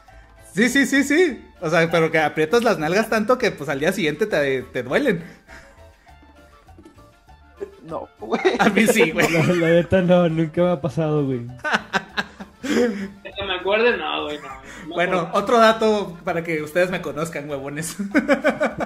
[0.54, 1.44] Sí, sí, sí, sí.
[1.60, 4.82] O sea, pero que aprietas las nalgas tanto que pues al día siguiente te, te
[4.82, 5.22] duelen.
[7.84, 8.40] No, güey.
[8.58, 9.30] A mí sí, güey.
[9.30, 11.46] La, la neta no, nunca me ha pasado, güey.
[12.62, 14.48] Que me acuerde, no, güey, no.
[14.88, 15.38] No Bueno, acuerdo.
[15.38, 17.96] otro dato para que ustedes me conozcan, huevones.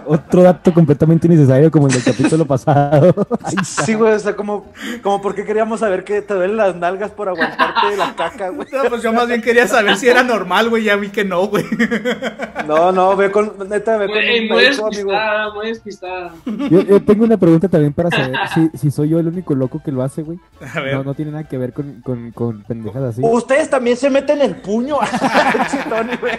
[0.06, 3.14] Otro dato completamente innecesario como el del capítulo pasado.
[3.64, 7.10] Sí, güey, o sea, como, como por qué queríamos saber que te duelen las nalgas
[7.10, 8.68] por aguantarte de la caca, güey.
[8.72, 10.84] No, pues yo más bien quería saber si era normal, güey.
[10.84, 11.64] Ya vi que no, güey.
[12.66, 14.88] No, no, ve con, neta, ve con un muy médico, amigo.
[14.90, 16.32] despistada, muy despistada.
[16.70, 19.80] Yo, yo tengo una pregunta también para saber si, si soy yo el único loco
[19.84, 20.38] que lo hace, güey.
[20.74, 20.94] A ver.
[20.94, 23.20] No, no tiene nada que ver con, con, con pendejas así.
[23.24, 24.96] Ustedes también se meten el puño.
[26.20, 26.32] Güey.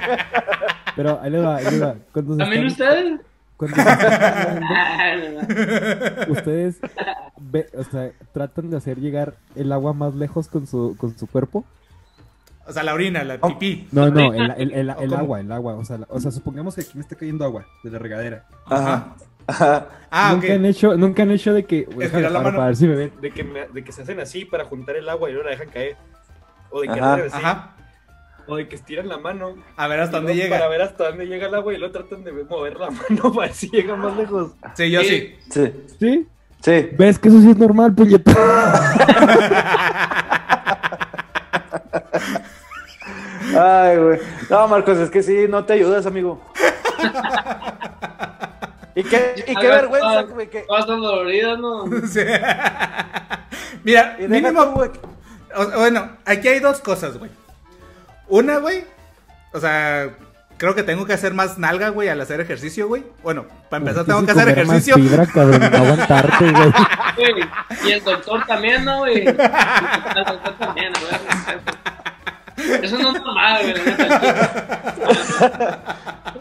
[0.95, 1.95] Pero ahí le va, ahí le va.
[2.13, 3.20] ¿También están- ustedes?
[3.58, 3.78] Cuando
[6.30, 6.78] ustedes
[7.38, 11.28] ve- o sea, tratan de hacer llegar el agua más lejos con su, con su
[11.28, 11.66] cuerpo.
[12.66, 13.88] O sea, la orina, la pipí.
[13.91, 15.76] No, no, el, el, el, ¿O el agua, el agua.
[15.76, 18.45] O sea, la- o sea, supongamos que aquí me está cayendo agua de la regadera.
[18.66, 19.16] Ajá.
[19.47, 19.88] Ajá.
[20.12, 21.88] Ah, nunca, han hecho, nunca han hecho de que.
[21.97, 22.43] La para, mano.
[22.58, 23.12] para ver si me ven.
[23.22, 25.51] De que, me- de que se hacen así para juntar el agua y no la
[25.51, 25.95] dejan caer.
[26.70, 27.76] O de que Ajá.
[28.47, 29.55] O de que estiran la mano.
[29.75, 30.57] A ver hasta dónde llega.
[30.57, 33.47] Para ver hasta dónde llega el agua y luego tratan de mover la mano para
[33.47, 34.51] ver si llega más lejos.
[34.75, 35.35] Sí, yo sí.
[35.49, 36.27] Sí, ¿Sí?
[36.61, 36.89] sí.
[36.97, 38.31] ¿Ves que eso sí es normal, puñeta?
[43.57, 44.19] Ay, güey.
[44.49, 46.41] No, Marcos, es que sí, no te ayudas, amigo.
[48.95, 50.49] Y qué, y qué vergüenza, güey.
[50.49, 50.59] Que...
[50.59, 51.85] Están doloridas, ¿no?
[52.07, 52.21] Sí.
[53.83, 54.63] Mira, mínimo.
[54.65, 54.89] tú, güey.
[55.55, 57.31] o- bueno, aquí hay dos cosas, güey.
[58.28, 58.84] Una, güey.
[59.53, 60.09] O sea,
[60.57, 63.03] creo que tengo que hacer más nalga, güey, al hacer ejercicio, güey.
[63.23, 64.95] Bueno, para empezar, tengo que hacer ejercicio.
[64.95, 66.45] fibra, cabrón, no aguantarte.
[67.17, 67.34] Güey,
[67.84, 69.25] Y el doctor también, ¿no, güey?
[69.28, 72.84] El doctor también, güey.
[72.84, 73.97] Eso no es normal, güey.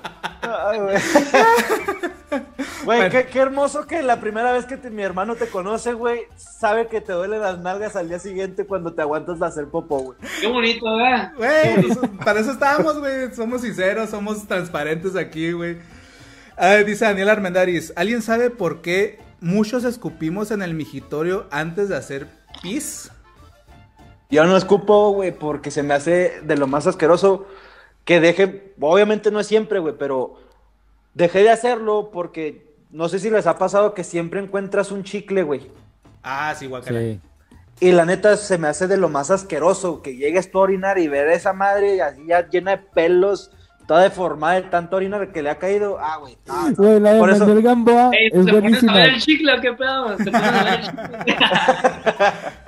[0.67, 0.71] la.
[0.71, 0.97] Ay, güey.
[2.85, 6.21] Güey, qué, qué hermoso que la primera vez que te- mi hermano te conoce, güey,
[6.37, 9.99] sabe que te duelen las nalgas al día siguiente cuando te aguantas de hacer popó,
[9.99, 10.19] güey.
[10.41, 11.33] Qué bonito, ¿verdad?
[11.37, 13.35] Güey, pues, para eso estábamos, güey.
[13.35, 15.79] Somos sinceros, somos transparentes aquí, güey.
[16.87, 22.29] Dice Daniel Armendariz, ¿alguien sabe por qué muchos escupimos en el migitorio antes de hacer
[22.63, 23.11] pis?
[24.31, 27.47] Yo no escupo, güey, porque se me hace de lo más asqueroso
[28.05, 30.46] que deje, obviamente no es siempre, güey, pero
[31.17, 35.43] dejé de hacerlo porque no sé si les ha pasado que siempre encuentras un chicle,
[35.43, 35.67] güey.
[36.23, 37.01] Ah, sí, guacala.
[37.01, 37.21] Sí.
[37.81, 40.99] Y la neta se me hace de lo más asqueroso que llegues tú a orinar
[40.99, 43.51] y ver a esa madre así ya llena de pelos,
[43.87, 45.99] toda deformada de tanto orinar que le ha caído.
[46.01, 46.37] Ah, güey.
[46.47, 46.75] no, no.
[46.77, 48.95] Güey, la de Por eso- Manuel Gamboa Ey, es ¿Te pones a buenísima.
[48.95, 50.17] ver el chicle o qué pedo?
[50.17, 51.37] ¿Te pones a ver el chicle?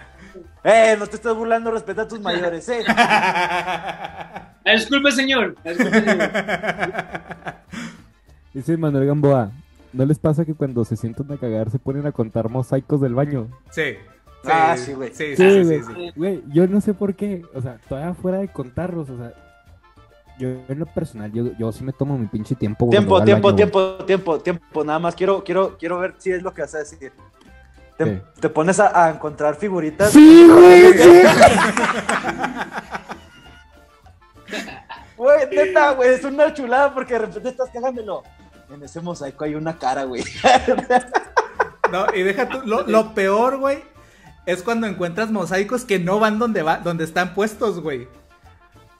[0.65, 2.85] Eh, no te estás burlando, respeta a tus mayores, eh.
[4.69, 5.55] Ah, Disculpe, señor.
[5.65, 6.31] Disculpe, señor.
[8.59, 9.53] Dice Manuel Gamboa,
[9.93, 13.15] ¿no les pasa que cuando se sientan a cagar se ponen a contar mosaicos del
[13.15, 13.47] baño?
[13.71, 13.95] Sí.
[14.45, 15.11] Ah, sí, güey.
[15.15, 15.79] Sí, sí, Sí, sí, güey.
[15.85, 16.13] sí, sí.
[16.17, 19.33] Güey, yo no sé por qué, o sea, todavía fuera de contarlos, o sea,
[20.41, 22.87] yo en lo personal, yo, yo sí me tomo mi pinche tiempo.
[22.87, 23.57] güey, Tiempo, tiempo, baño, güey.
[23.57, 24.85] tiempo, tiempo, tiempo.
[24.85, 27.13] Nada más quiero, quiero, quiero ver si es lo que vas a decir.
[28.41, 30.11] Te, pones a, a encontrar figuritas.
[30.11, 31.23] Sí, güey, sí.
[35.17, 38.25] Güey, neta, güey, es una chulada porque de repente estás cagándolo.
[38.71, 40.25] En ese mosaico hay una cara, güey.
[41.91, 43.83] No, y deja tú, lo, lo peor, güey,
[44.45, 48.09] es cuando encuentras mosaicos que no van donde va, donde están puestos, güey.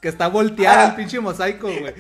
[0.01, 0.85] Que está volteado Ah.
[0.87, 1.93] el pinche mosaico, güey.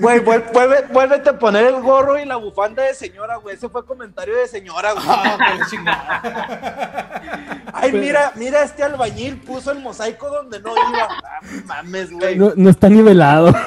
[0.00, 3.54] Güey, vuel- vuelve, vuélvete a poner el gorro y la bufanda de señora, güey.
[3.56, 5.04] Ese fue comentario de señora, güey.
[5.08, 7.62] Ah, qué chingada.
[7.72, 11.08] Ay, mira, mira, este albañil puso el mosaico donde no iba.
[11.24, 12.36] Ah, mames, güey.
[12.36, 13.54] No, no está nivelado.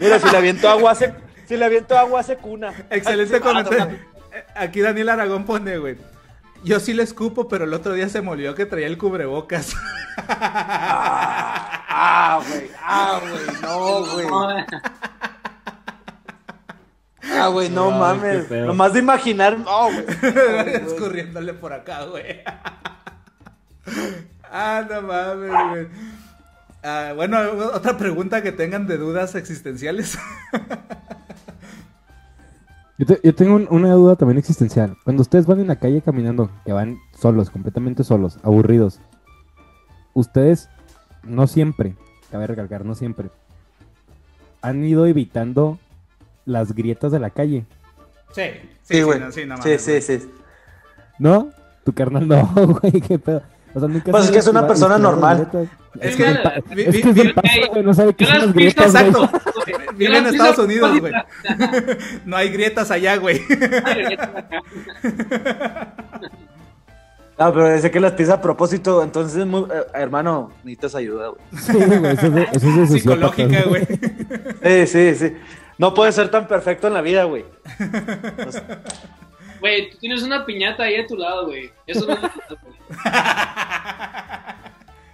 [0.00, 1.14] Mira, si le aviento agua hace,
[1.46, 2.72] si le aviento agua hace cuna.
[2.90, 3.98] Excelente Ah, comentario.
[4.32, 5.96] Eh, Aquí Daniel Aragón pone, güey.
[6.64, 9.74] Yo sí le escupo, pero el otro día se me olvidó que traía el cubrebocas.
[12.02, 14.26] Ah, güey, ah, güey, no, güey.
[14.26, 14.48] No,
[17.42, 18.50] Ah, güey, no Ay, mames.
[18.50, 20.04] Nomás de imaginar, no, güey.
[20.86, 22.42] Escurriéndole por acá, güey.
[24.50, 25.88] ah, no mames, güey.
[26.82, 27.38] Ah, bueno,
[27.74, 30.18] otra pregunta que tengan de dudas existenciales.
[32.98, 34.96] Yo, te- yo tengo un- una duda también existencial.
[35.04, 39.00] Cuando ustedes van en la calle caminando, que van solos, completamente solos, aburridos,
[40.12, 40.68] ustedes
[41.22, 41.96] no siempre,
[42.30, 43.30] cabe recalcar, no siempre,
[44.60, 45.78] han ido evitando
[46.44, 47.64] las grietas de la calle,
[48.32, 48.42] Sí,
[48.82, 49.18] Sí, güey.
[49.18, 50.02] no, sí, no Sí, sí, güey.
[50.02, 50.30] sí.
[51.18, 51.50] ¿no?
[51.84, 52.44] Tu carnal no,
[52.80, 53.42] güey, qué pedo.
[53.74, 55.48] O sea, nunca pues es que es una persona normal.
[56.00, 59.28] Es que, es, que es el paso, güey, no sabe qué son las grietas, exacto.
[59.96, 61.12] Vive en Estados Unidos, güey.
[62.24, 63.40] No hay grietas allá, güey.
[67.38, 71.40] No, pero dice que las pides a propósito, entonces, muy, eh, hermano, necesitas ayuda, güey.
[71.58, 73.86] Sí, güey, eso es, eso es Psicológica, güey.
[74.62, 75.36] Sí, sí, sí.
[75.78, 77.46] No puede ser tan perfecto en la vida, güey.
[79.60, 81.70] Güey, tú tienes una piñata ahí a tu lado, güey.
[81.86, 82.20] Eso no es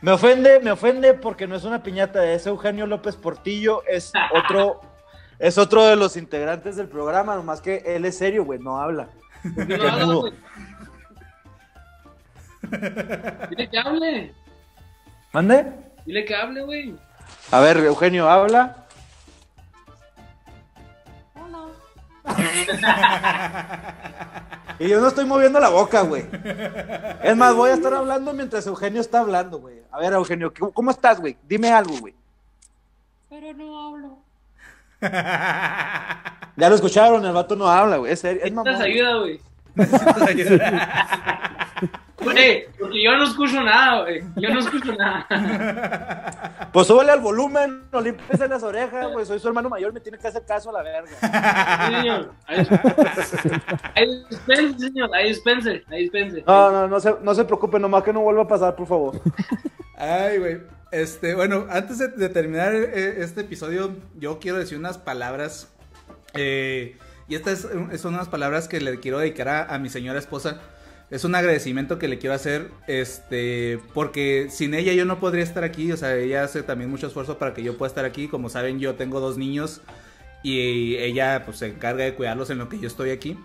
[0.01, 4.81] Me ofende, me ofende porque no es una piñata, es Eugenio López Portillo, es otro,
[5.39, 9.09] es otro de los integrantes del programa, nomás que él es serio, güey, no habla.
[9.43, 10.23] No
[13.51, 14.35] Dile que hable.
[15.33, 15.73] ¿Mande?
[16.05, 16.95] Dile que hable, güey.
[17.51, 18.86] A ver, Eugenio, habla.
[24.79, 26.27] y yo no estoy moviendo la boca, güey.
[27.23, 29.83] Es más, voy a estar hablando mientras Eugenio está hablando, güey.
[29.91, 31.37] A ver, Eugenio, ¿cómo estás, güey?
[31.47, 32.15] Dime algo, güey.
[33.29, 34.19] Pero no hablo.
[36.57, 38.13] Ya lo escucharon, el vato no habla, güey.
[38.13, 39.41] Es, es ayuda, güey.
[42.19, 44.23] Güey, porque yo no escucho nada, güey.
[44.37, 45.27] Yo no escucho nada.
[46.73, 49.25] Pues súbele al volumen, no limpies las orejas, güey.
[49.25, 51.09] Soy su hermano mayor, me tiene que hacer caso a la verga.
[51.87, 52.33] Sí, señor.
[53.95, 55.14] Ahí dispense, señor.
[55.14, 56.45] Ahí dispense, ahí dispense.
[56.47, 59.21] No, no, no se, no se preocupe, nomás que no vuelva a pasar, por favor.
[59.97, 60.59] Ay, güey.
[60.91, 65.73] Este, bueno, antes de, terminar eh, este episodio, yo quiero decir unas palabras.
[66.35, 70.61] Eh, y estas son unas palabras que le quiero dedicar a, a mi señora esposa
[71.11, 75.63] es un agradecimiento que le quiero hacer, este, porque sin ella yo no podría estar
[75.63, 78.49] aquí, o sea, ella hace también mucho esfuerzo para que yo pueda estar aquí, como
[78.49, 79.83] saben yo tengo dos niños
[80.43, 83.39] y ella pues se encarga de cuidarlos en lo que yo estoy aquí.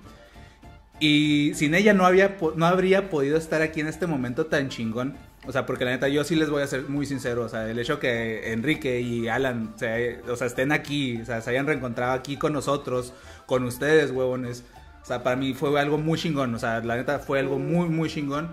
[1.00, 5.18] Y sin ella no, había, no habría podido estar aquí en este momento tan chingón.
[5.48, 7.44] O sea, porque la neta, yo sí les voy a ser muy sincero.
[7.44, 11.50] O sea, el hecho que Enrique y Alan o sea, estén aquí, o sea, se
[11.50, 13.14] hayan reencontrado aquí con nosotros,
[13.48, 14.64] con ustedes, huevones
[15.12, 16.54] sea, para mí fue algo muy chingón.
[16.56, 18.50] O sea, la neta fue algo muy, muy chingón.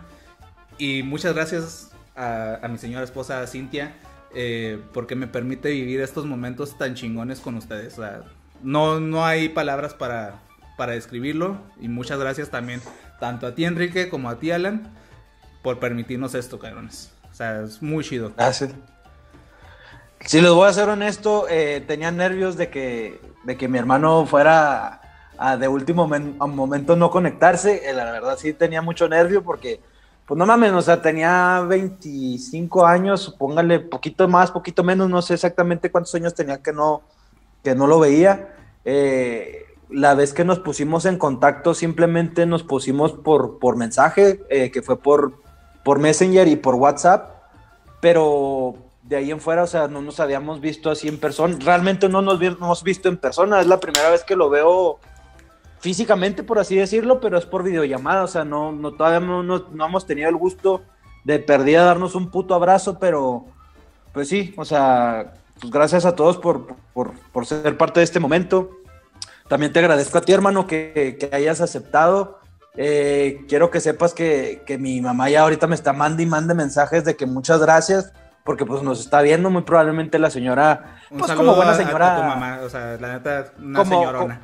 [0.79, 3.95] Y muchas gracias a, mi señora esposa Cintia.
[4.35, 7.99] Eh, porque me permite vivir estos momentos tan chingones con ustedes.
[7.99, 8.23] O sea,
[8.63, 10.41] no, no hay palabras para,
[10.77, 11.59] para describirlo.
[11.81, 12.81] Y muchas gracias también,
[13.21, 14.93] tanto a ti Enrique como a ti Alan,
[15.63, 17.13] por permitirnos esto, cabrones.
[17.31, 18.33] O sea, es muy chido.
[18.37, 18.71] Gracias.
[20.21, 24.27] Si les voy a ser honesto, eh, tenía nervios de que, de que mi hermano
[24.27, 25.01] fuera
[25.59, 27.89] de último momento no conectarse.
[27.89, 29.81] Eh, la verdad sí tenía mucho nervio porque,
[30.27, 35.35] pues no mames, o sea, tenía 25 años, póngale poquito más, poquito menos, no sé
[35.35, 37.03] exactamente cuántos años tenía que no,
[37.63, 38.55] que no lo veía.
[38.85, 44.71] Eh, la vez que nos pusimos en contacto simplemente nos pusimos por, por mensaje, eh,
[44.71, 45.35] que fue por,
[45.85, 47.31] por Messenger y por WhatsApp,
[48.01, 52.09] pero de ahí en fuera, o sea, no nos habíamos visto así en persona, realmente
[52.09, 54.99] no nos hemos visto en persona, es la primera vez que lo veo
[55.81, 59.87] físicamente, por así decirlo, pero es por videollamada, o sea, no, no todavía no, no,
[59.87, 60.83] hemos tenido el gusto
[61.25, 63.47] de perdida darnos un puto abrazo, pero
[64.13, 68.71] pues sí, o sea, pues gracias a todos por, por, ser parte de este momento.
[69.49, 72.39] También te agradezco a ti, hermano, que, que hayas aceptado.
[72.77, 76.55] Eh, quiero que sepas que, que, mi mamá ya ahorita me está mandando y mande
[76.55, 78.13] mensajes de que muchas gracias,
[78.45, 82.15] porque pues nos está viendo muy probablemente la señora, pues como buena señora.
[82.15, 84.41] A, tu mamá, o sea, la neta, una señorona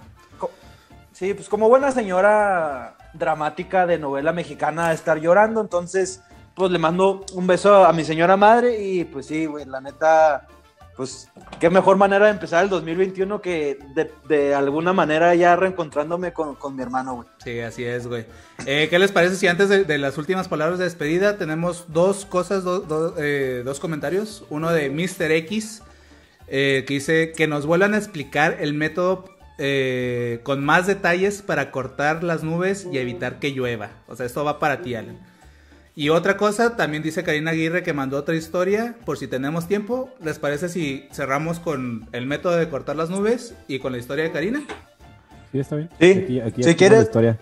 [1.15, 6.21] Sí, pues como buena señora dramática de novela mexicana estar llorando, entonces
[6.57, 10.49] pues le mando un beso a mi señora madre y pues sí, güey, la neta,
[10.97, 11.30] pues
[11.61, 13.79] qué mejor manera de empezar el 2021 que
[14.29, 17.29] de, alguna manera ya reencontrándome con, mi hermano, güey.
[17.45, 18.26] Sí, así es, güey.
[18.67, 22.64] Eh, ¿Qué les parece si antes de, las últimas palabras de despedida tenemos dos cosas,
[23.18, 24.45] eh, dos comentarios?
[24.51, 25.30] Uno de Mr.
[25.30, 25.80] X.
[26.47, 31.71] Eh, que dice que nos vuelvan a explicar el método eh, con más detalles para
[31.71, 33.91] cortar las nubes y evitar que llueva.
[34.09, 35.18] O sea, esto va para ti, Alan.
[35.97, 40.11] Y otra cosa, también dice Karina Aguirre que mandó otra historia, por si tenemos tiempo.
[40.21, 44.25] ¿Les parece si cerramos con el método de cortar las nubes y con la historia
[44.25, 44.64] de Karina?
[45.53, 45.89] Sí, está bien.
[46.01, 47.05] Sí, aquí, si quieres.
[47.05, 47.39] historia.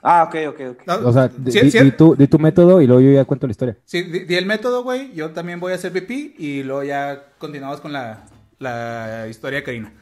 [0.00, 1.06] Ah, ok, ok, ok.
[1.06, 3.76] o sea, di, tu, tu, método y luego yo ya cuento la historia.
[3.84, 5.12] Sí, di, el método, güey.
[5.12, 8.26] Yo también voy a hacer pipí y luego ya continuamos con la,
[8.60, 9.92] la historia de Karina.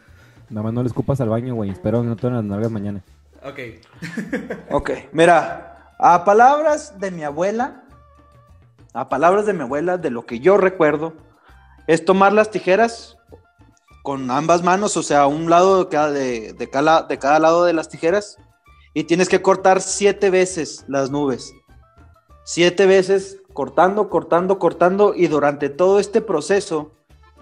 [0.48, 1.70] Nada más no le escupas al baño, güey.
[1.70, 3.02] Espero que no te las nalgas mañana.
[3.44, 3.58] Ok.
[4.70, 7.84] ok, mira, a palabras de mi abuela,
[8.92, 11.14] a palabras de mi abuela, de lo que yo recuerdo,
[11.86, 13.16] es tomar las tijeras
[14.02, 17.72] con ambas manos, o sea, un lado de cada, de, cada, de cada lado de
[17.72, 18.38] las tijeras,
[18.94, 21.52] y tienes que cortar siete veces las nubes.
[22.44, 26.92] siete veces cortando, cortando, cortando y durante todo este proceso,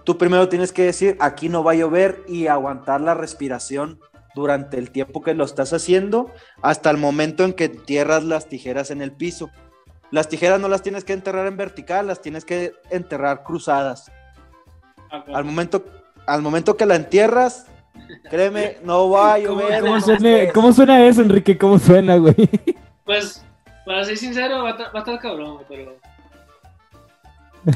[0.05, 3.98] tú primero tienes que decir, aquí no va a llover y aguantar la respiración
[4.35, 6.31] durante el tiempo que lo estás haciendo
[6.62, 9.51] hasta el momento en que entierras las tijeras en el piso.
[10.10, 14.10] Las tijeras no las tienes que enterrar en vertical, las tienes que enterrar cruzadas.
[15.32, 15.85] Al momento,
[16.26, 17.66] al momento que la entierras,
[18.28, 19.81] créeme, no va a ¿Cómo, llover.
[19.81, 20.52] cómo suena, tres.
[20.52, 21.56] cómo suena eso, Enrique?
[21.56, 22.35] ¿Cómo suena, güey?
[23.05, 23.44] Pues,
[23.86, 25.97] para ser sincero, va a, va a estar cabrón, pero.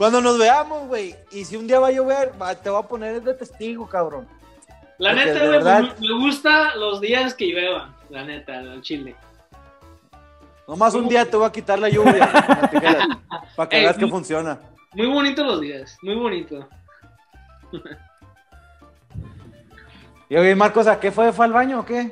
[0.00, 2.88] Cuando nos veamos, güey, y si un día va a llover, va- te voy a
[2.88, 4.26] poner de testigo, cabrón.
[4.96, 7.94] La Porque neta, güey, verdad- me, gusta los días que lluevan.
[8.08, 9.14] La neta, el chile.
[10.66, 12.32] Nomás un día te voy a quitar la lluvia
[13.54, 14.58] para que Ey, veas que funciona.
[14.94, 16.66] Muy bonito los días, muy bonito.
[20.30, 21.30] Y oye, Marcos, ¿a qué fue?
[21.32, 22.10] ¿Fue al baño o qué?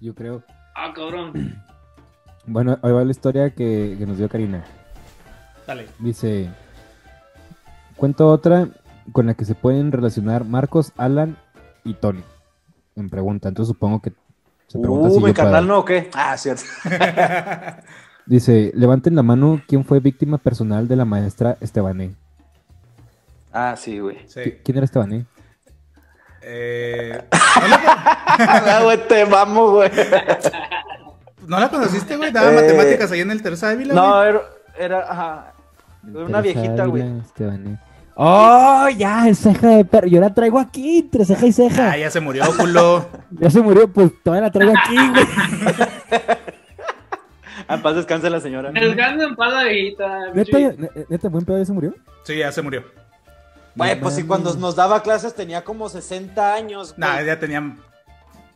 [0.00, 0.42] Yo creo.
[0.74, 1.62] Ah, cabrón.
[2.46, 4.64] Bueno, ahí va la historia que, que nos dio Karina.
[5.66, 5.86] Dale.
[5.98, 6.48] Dice,
[7.96, 8.68] cuento otra
[9.12, 11.36] con la que se pueden relacionar Marcos, Alan
[11.84, 12.22] y Tony.
[12.96, 14.12] En pregunta, entonces supongo que
[14.68, 16.10] se pregunta Uh, si mi carnal no, ¿o qué?
[16.14, 16.62] Ah, cierto.
[18.26, 22.14] Dice, levanten la mano quién fue víctima personal de la maestra Estebané.
[23.52, 24.18] Ah, sí, güey.
[24.26, 24.40] Sí.
[24.40, 25.26] ¿Qui- ¿Quién era Estebané?
[26.42, 29.90] Eh, Ah, güey, te vamos, güey.
[31.46, 32.32] ¿No la conociste, güey?
[32.32, 34.28] Daba Eh, matemáticas ahí en el Teresa Ávila, No, güey.
[34.28, 34.40] era,
[34.78, 35.53] era, ajá.
[36.12, 37.02] Una viejita, güey.
[37.20, 37.78] Estebané.
[38.16, 39.32] ¡Oh, ya!
[39.34, 40.06] Ceja de perro.
[40.06, 41.90] Yo la traigo aquí, entre ceja y ceja.
[41.92, 43.08] Ah, ya se murió, culo.
[43.32, 45.26] Ya se murió, pues todavía la traigo aquí, güey.
[47.68, 48.70] En paz descanse la señora.
[48.72, 50.32] Descansa en paz la viejita.
[50.34, 51.94] ¿Neta, ne- neta, buen pedo ya se murió?
[52.24, 52.84] Sí, ya se murió.
[53.74, 56.94] Güey, pues sí, cuando nos daba clases tenía como 60 años.
[56.96, 57.00] güey.
[57.08, 57.78] Nah, ya tenían.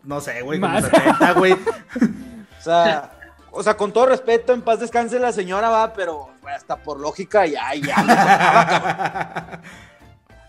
[0.04, 0.84] No sé, güey, como Más.
[0.84, 1.52] 70, güey.
[2.58, 3.12] O sea,
[3.50, 7.46] o sea, con todo respeto, en paz descanse la señora, va, pero hasta por lógica
[7.46, 9.60] ya, ya.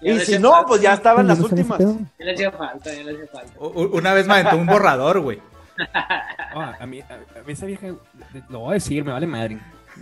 [0.01, 0.67] y si no, falta.
[0.67, 1.79] pues ya estaban las últimas.
[1.79, 3.53] Ya le hacía falta, ya le hacía falta.
[3.59, 5.41] Una vez me aventó un borrador, güey.
[6.79, 7.87] A, mí, a, a mí esa vieja,
[8.49, 9.59] lo voy a decir, me vale madre.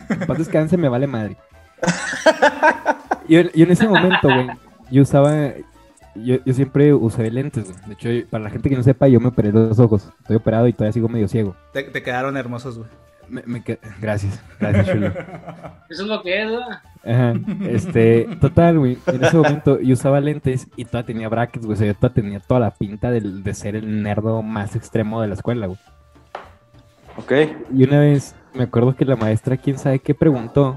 [0.09, 1.37] En paz descanse, me vale madre.
[3.27, 4.47] Yo, yo en ese momento, güey,
[4.89, 5.33] yo usaba,
[6.23, 7.85] yo, yo siempre usé lentes, güey.
[7.87, 10.09] De hecho, para la gente que no sepa, yo me operé los ojos.
[10.19, 11.55] Estoy operado y todavía sigo medio ciego.
[11.73, 12.89] Te, te quedaron hermosos, güey.
[13.29, 15.07] Me, me qued- Gracias, gracias, chulo.
[15.89, 16.81] Eso es lo que es, ¿verdad?
[17.03, 17.33] Ajá,
[17.69, 21.77] este, total, güey, en ese momento yo usaba lentes y todavía tenía brackets, güey, o
[21.77, 25.27] sea, yo todavía tenía toda la pinta del- de ser el nerdo más extremo de
[25.27, 25.79] la escuela, güey.
[27.17, 27.31] Ok.
[27.73, 30.75] Y una vez me acuerdo que la maestra, quién sabe qué, preguntó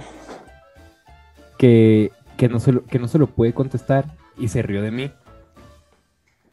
[1.58, 4.06] que, que, no se lo, que no se lo pude contestar
[4.38, 5.12] y se rió de mí.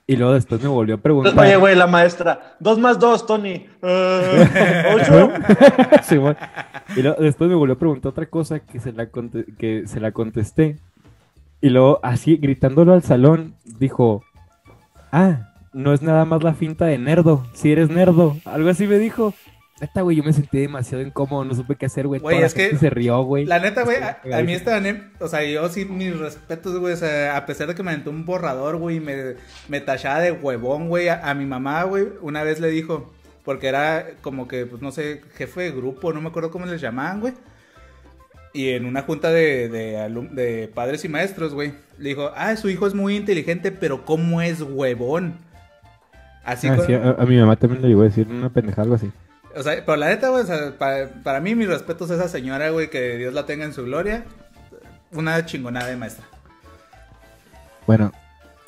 [0.09, 1.37] Y luego después me volvió a preguntar.
[1.37, 2.55] Oye, güey, la maestra.
[2.61, 3.65] Dos más dos, Tony.
[3.81, 5.29] Eh, ocho.
[6.03, 6.15] Sí.
[6.95, 9.09] Y luego después me volvió a preguntar otra cosa que se la,
[9.57, 10.77] que se la contesté.
[11.59, 14.23] Y luego, así, gritándolo al salón, dijo,
[15.11, 18.37] ah, no es nada más la finta de nerdo, si eres nerdo.
[18.45, 19.33] Algo así me dijo.
[19.79, 22.19] Neta, güey, yo me sentí demasiado incómodo, no supe qué hacer, güey.
[22.19, 23.45] Güey, es que gente se rió, güey.
[23.45, 24.81] La neta, güey, a, a mí esta
[25.19, 28.09] o sea, yo sí, mis respetos, güey, o sea, a pesar de que me aventó
[28.09, 29.35] un borrador, güey, y me,
[29.67, 33.13] me tachaba de huevón, güey, a, a mi mamá, güey, una vez le dijo,
[33.45, 36.81] porque era como que, pues, no sé, jefe de grupo, no me acuerdo cómo les
[36.81, 37.33] llamaban, güey,
[38.53, 42.55] y en una junta de, de, alum- de padres y maestros, güey, le dijo, ah,
[42.55, 45.35] su hijo es muy inteligente, pero ¿cómo es huevón?
[46.43, 48.83] Así Ah, con- sí, a, a mi mamá también le llegó a decir una pendejada,
[48.83, 49.11] algo así.
[49.55, 52.27] O sea, pero la neta, güey, o sea, para, para mí, mis respetos a esa
[52.27, 54.23] señora, güey, que Dios la tenga en su gloria.
[55.11, 56.25] Una chingonada de maestra.
[57.85, 58.11] Bueno,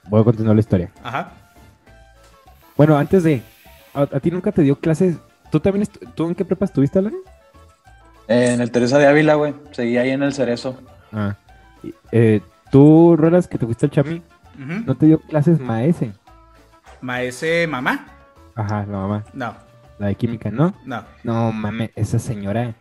[0.07, 0.89] voy a continuar la historia.
[1.03, 1.31] Ajá.
[2.77, 3.41] Bueno, antes de,
[3.93, 5.17] ¿a, a ti nunca te dio clases?
[5.51, 5.85] ¿Tú también,
[6.15, 7.13] tú en qué prepa estuviste, Alan?
[8.27, 9.53] Eh, en el Teresa de Ávila, güey.
[9.71, 10.79] Seguí ahí en el Cerezo.
[11.11, 11.35] Ah.
[12.11, 12.41] Eh,
[12.71, 14.21] ¿Tú, Rolas, que te fuiste al Chami,
[14.55, 14.83] Ujú.
[14.85, 16.11] no te dio clases maese?
[17.01, 18.05] Maese mamá.
[18.55, 19.23] Ajá, la mamá.
[19.33, 19.55] No,
[19.99, 20.73] La de química, ¿no?
[20.85, 21.03] no.
[21.23, 22.73] No, mames, esa señora,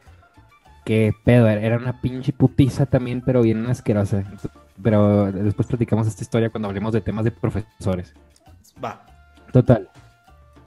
[0.84, 4.24] qué pedo, era una pinche putiza también, pero bien asquerosa.
[4.82, 8.14] Pero después platicamos esta historia cuando hablemos de temas de profesores.
[8.82, 9.04] Va.
[9.52, 9.90] Total.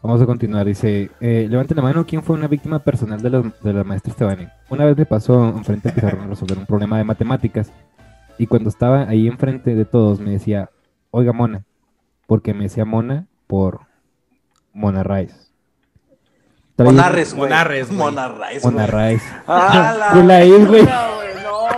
[0.03, 0.65] Vamos a continuar.
[0.65, 4.11] Dice, eh, levanten la mano, ¿quién fue una víctima personal de la, de la maestra
[4.11, 4.47] Estebani?
[4.69, 7.71] Una vez me pasó enfrente pizarrón a resolver un problema de matemáticas.
[8.37, 10.69] Y cuando estaba ahí enfrente de todos me decía,
[11.11, 11.63] oiga, Mona.
[12.25, 13.81] Porque me decía Mona por
[14.73, 15.50] Mona Rice.
[16.83, 17.49] Monarres, güey.
[17.49, 17.97] Monarres, güey.
[17.97, 19.19] Monarres, Mona güey.
[19.47, 20.87] Ah, la I, güey.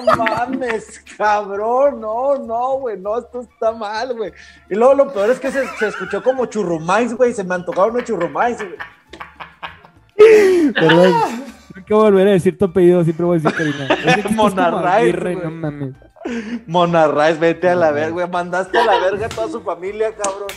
[0.06, 2.02] No mames, cabrón.
[2.02, 3.00] No, no, güey.
[3.00, 4.32] No, esto está mal, güey.
[4.70, 7.34] Y luego lo peor es que se, se escuchó como churrumais, güey.
[7.34, 8.76] Se me antojaron unos churrumais, güey.
[10.74, 11.14] Perdón.
[11.86, 13.88] que volver a decir tu apellido, siempre voy a decir Karina.
[15.22, 15.36] Güey.
[15.36, 15.96] no mames.
[16.68, 18.30] Monarrais, vete a la verga, güey.
[18.30, 20.48] Mandaste a la verga a toda su familia, cabrón.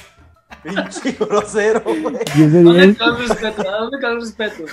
[0.67, 2.17] Pinche grosero, güey.
[2.35, 3.63] 10 de ¿Dónde 10, está el respeto?
[3.63, 4.65] ¿Dónde está el respeto?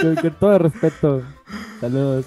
[0.00, 1.22] con, con todo respeto.
[1.80, 2.26] Saludos.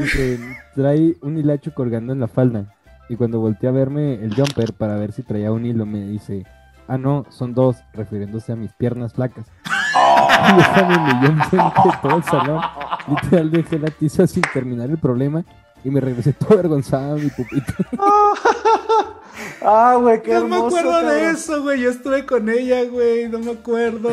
[0.00, 0.40] Dice,
[0.74, 2.74] trae un hilacho colgando en la falda.
[3.08, 6.46] Y cuando volteé a verme el jumper para ver si traía un hilo, me dice,
[6.88, 9.46] ah, no, son dos, refiriéndose a mis piernas flacas.
[9.64, 12.60] Y esa me humilló enfrente de todo el salón.
[13.08, 15.44] Literal dejé la tiza sin terminar el problema
[15.84, 17.74] y me regresé todo avergonzado a mi pupita.
[19.62, 20.76] Ah, güey, qué No me hermoso.
[20.78, 21.80] acuerdo de eso, güey.
[21.80, 23.28] Yo estuve con ella, güey.
[23.28, 24.10] No me acuerdo.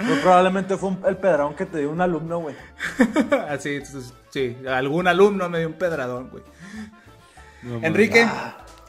[0.00, 2.54] Muy probablemente fue un- el pedrón que te dio un alumno, güey.
[3.48, 4.56] Así, entonces, sí.
[4.68, 6.44] Algún alumno me dio un pedradón, güey.
[7.82, 8.26] Enrique,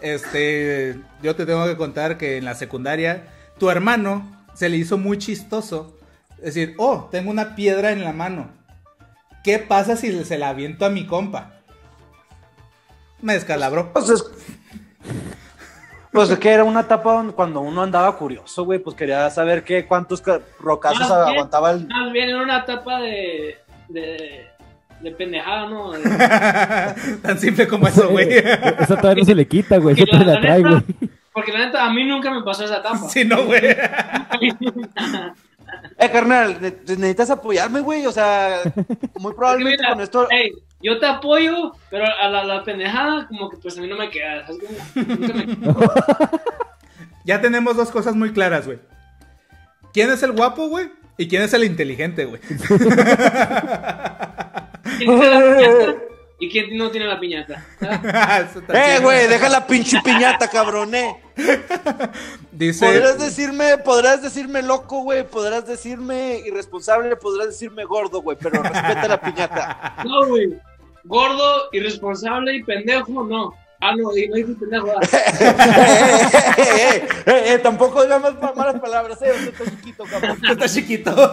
[0.01, 3.23] este, yo te tengo que contar que en la secundaria
[3.57, 5.97] tu hermano se le hizo muy chistoso
[6.41, 8.49] decir, oh, tengo una piedra en la mano.
[9.43, 11.53] ¿Qué pasa si se la aviento a mi compa?
[13.21, 13.91] Me descalabró.
[13.93, 14.23] Pues es,
[16.11, 18.79] pues es que era una etapa donde- cuando uno andaba curioso, güey.
[18.79, 21.35] Pues quería saber qué, cuántos ca- rocazos Más bien.
[21.35, 21.87] aguantaba el.
[21.87, 23.57] Más bien en una etapa de,
[23.89, 24.47] de,
[25.01, 25.91] de pendejada, ¿no?
[25.91, 28.27] De- Tan simple como eso, güey.
[28.31, 29.95] Esa todavía no se le quita, güey.
[29.95, 30.83] Porque la, la trae, neta- güey.
[31.33, 32.97] porque la neta, a mí nunca me pasó esa etapa.
[33.09, 33.61] Sí, no, güey.
[35.99, 38.05] Eh, carnal, ne- necesitas apoyarme, güey.
[38.05, 38.61] O sea,
[39.19, 40.27] muy probablemente mira, con esto.
[40.81, 44.09] Yo te apoyo, pero a la, la pendejada, como que pues a mí no me
[44.09, 44.45] queda.
[44.47, 44.61] ¿sabes?
[44.95, 45.57] Nunca me-
[47.25, 48.79] Ya tenemos dos cosas muy claras, güey.
[49.93, 50.89] ¿Quién es el guapo, güey?
[51.17, 52.39] ¿Y quién es el inteligente, güey?
[54.97, 55.95] ¿Quién la piñata?
[56.39, 57.65] ¿Y quién no tiene la piñata?
[58.73, 61.15] Eh, güey, deja la pinche piñata, cabrón, eh.
[62.51, 62.85] Dice.
[62.85, 65.23] Podrás decirme, podrás decirme loco, güey.
[65.27, 68.37] Podrás decirme irresponsable, podrás decirme gordo, güey.
[68.39, 69.95] Pero respeta la piñata.
[70.05, 70.53] No, güey.
[71.03, 73.53] Gordo, irresponsable y pendejo, no.
[73.79, 74.91] Ah, no, y no dije pendejo.
[74.95, 75.01] ah.
[75.03, 79.31] eh, eh, eh, eh, eh, tampoco digas más pa- malas palabras, eh.
[79.31, 80.39] Usted está chiquito, cabrón.
[80.49, 81.31] Está chiquito.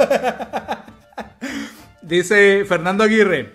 [2.02, 3.54] Dice Fernando Aguirre.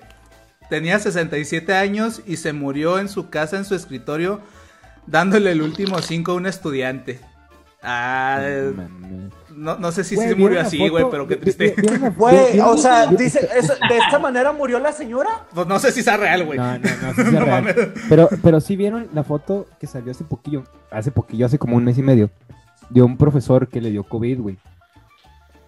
[0.69, 4.41] Tenía 67 años y se murió en su casa, en su escritorio,
[5.07, 7.19] dándole el último cinco a un estudiante.
[7.81, 8.41] Ah,
[9.55, 10.91] no, no sé si Güey, ¿vieron murió así, foto?
[10.91, 11.73] güey, pero qué triste.
[11.75, 15.29] vi- ¿vieron la- Güey, o sea, dice, eso- ¿de esta manera murió la señora?
[15.53, 16.57] Pues no sé si sea real, güey.
[16.59, 17.93] No, no, no, es No real.
[18.09, 21.83] Pero, pero sí vieron la foto que salió hace poquillo, hace poquillo, hace como un
[21.85, 22.29] mes y medio,
[22.89, 24.57] de un profesor que le dio COVID, güey.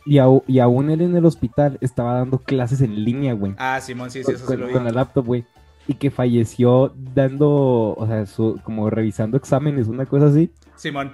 [0.05, 3.53] Y, au- y aún él en el hospital estaba dando clases en línea, güey.
[3.57, 4.73] Ah, Simón, sí, sí, con, eso lo vi.
[4.73, 5.45] con la laptop, güey.
[5.87, 10.51] Y que falleció dando, o sea, su- como revisando exámenes, una cosa así.
[10.75, 11.11] Simón.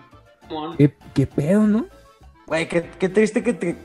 [0.77, 1.85] ¿Qué, qué pedo, no?
[2.45, 3.75] Güey, qué, qué triste que te,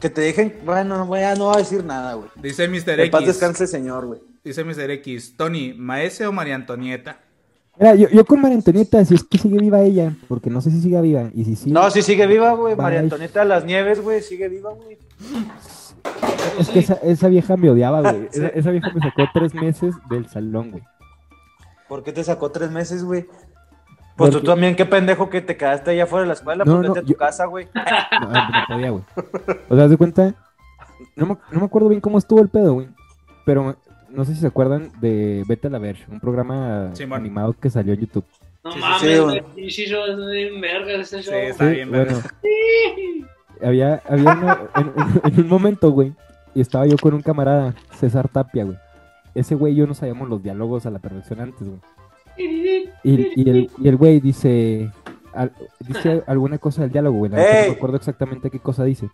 [0.00, 0.54] que te dejen.
[0.64, 2.28] Bueno, no voy a, no voy a decir nada, güey.
[2.40, 3.00] Dice Mr.
[3.00, 3.26] En paz X.
[3.26, 4.20] descanse, señor, güey.
[4.44, 4.90] Dice Mr.
[4.92, 5.34] X.
[5.36, 7.20] Tony, ¿Maese o María Antonieta?
[7.78, 10.70] Mira, yo, yo con María Antonieta, si es que sigue viva ella, porque no sé
[10.70, 11.30] si sigue viva.
[11.34, 12.76] Y si sí, No, sí sigue viva, güey.
[12.76, 13.00] María.
[13.00, 14.98] Antonieta de las Nieves, güey, sigue viva, güey.
[16.58, 18.28] es que esa, esa vieja me odiaba, güey.
[18.32, 20.82] Esa, esa vieja me sacó tres meses del salón, güey.
[21.88, 23.26] ¿Por qué te sacó tres meses, güey?
[24.16, 26.88] Pues tú también, qué pendejo que te quedaste allá afuera de la escuela, No, pues
[26.88, 27.68] no, a tu yo- casa, güey.
[28.20, 29.04] No, no podía, güey.
[29.70, 30.34] O sea, haz de cuenta.
[31.16, 32.88] No me, no me acuerdo bien cómo estuvo el pedo, güey.
[33.46, 33.76] Pero
[34.12, 37.94] no sé si se acuerdan de Vete a la Verge, un programa animado que salió
[37.94, 38.24] en YouTube.
[38.64, 41.32] No Sí, mames, sí, sí, yo es bien verga ese show.
[41.34, 42.12] Sí, está bien, bueno,
[43.62, 44.92] había, había una- en,
[45.24, 46.12] en- en un momento, güey,
[46.54, 48.76] y estaba yo con un camarada, César Tapia, güey.
[49.34, 51.80] Ese güey y yo no sabíamos los diálogos a la perfección antes, güey.
[53.04, 54.90] Y, y el, y el güey dice,
[55.32, 57.30] al- dice alguna cosa del diálogo, güey.
[57.30, 59.08] No me acuerdo exactamente qué cosa dice.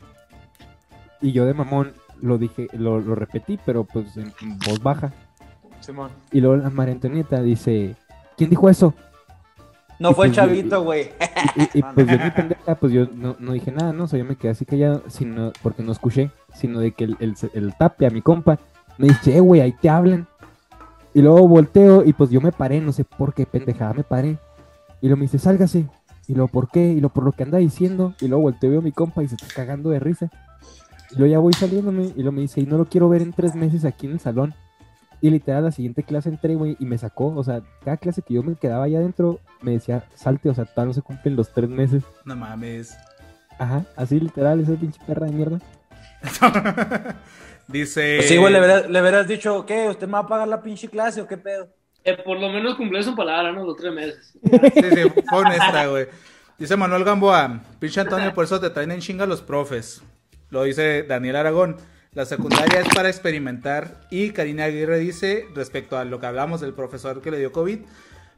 [1.20, 1.92] Y yo de mamón
[2.22, 4.32] lo dije, lo, lo repetí, pero pues en,
[4.66, 5.12] voz baja.
[5.80, 6.10] Simón.
[6.32, 7.94] Y luego la María Antonieta dice,
[8.36, 8.94] ¿quién dijo eso?
[9.98, 11.10] No Y fue el pues chavito, güey.
[11.56, 14.04] Y, y- y, pues yo mi pendeja, pues yo no, no dije nada, ¿no?
[14.04, 17.16] O sea, yo me quedé así callado, sino, porque no escuché, sino de que el,
[17.20, 18.58] el, el tapia, mi compa,
[18.96, 20.26] me dice, eh, güey, ahí te hablan.
[21.14, 24.38] Y luego volteo y pues yo me paré, no sé por qué pendejada me paré.
[25.00, 25.86] Y luego me dice, sálgase.
[26.28, 26.88] Y luego, ¿por qué?
[26.88, 28.14] Y luego, por lo que anda diciendo.
[28.20, 30.30] Y luego volteo y veo a mi compa y se está cagando de risa.
[31.10, 33.32] Y luego ya voy saliéndome y luego me dice, y no lo quiero ver en
[33.32, 34.54] tres meses aquí en el salón.
[35.20, 37.34] Y literal, la siguiente clase entré, güey, y me sacó.
[37.34, 40.64] O sea, cada clase que yo me quedaba allá adentro, me decía, salte, o sea,
[40.64, 42.04] todavía no se cumplen los tres meses.
[42.24, 42.96] No mames.
[43.58, 45.58] Ajá, así literal, esa pinche perra de mierda.
[47.66, 48.16] Dice.
[48.18, 49.88] Pues sí, güey, le hubieras dicho, ¿qué?
[49.88, 51.68] ¿Usted me va a pagar la pinche clase o qué pedo?
[52.04, 53.64] Eh, por lo menos cumplió su palabra, ¿no?
[53.64, 54.38] Los tres meses.
[54.42, 56.06] Sí, sí, fue honesta, güey.
[56.56, 57.60] Dice Manuel Gamboa.
[57.78, 60.02] Pinche Antonio, por eso te traen en chinga los profes.
[60.50, 61.76] Lo dice Daniel Aragón.
[62.14, 64.00] La secundaria es para experimentar.
[64.10, 67.80] Y Karina Aguirre dice, respecto a lo que hablamos del profesor que le dio COVID,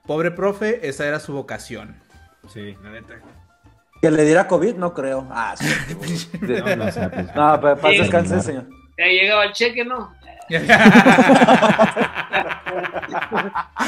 [0.06, 1.96] pobre profe, esa era su vocación.
[2.52, 3.14] Sí, la neta.
[4.02, 5.26] Que le diera COVID, no creo.
[5.30, 5.66] Ah, sí.
[6.40, 7.98] No, no, pues, No, pero para Sí.
[8.00, 8.66] descanse, señor.
[8.98, 10.14] Ya llegaba el cheque, ¿no?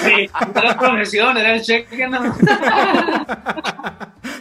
[0.04, 2.20] Sí, era la profesión, era el cheque, ¿no?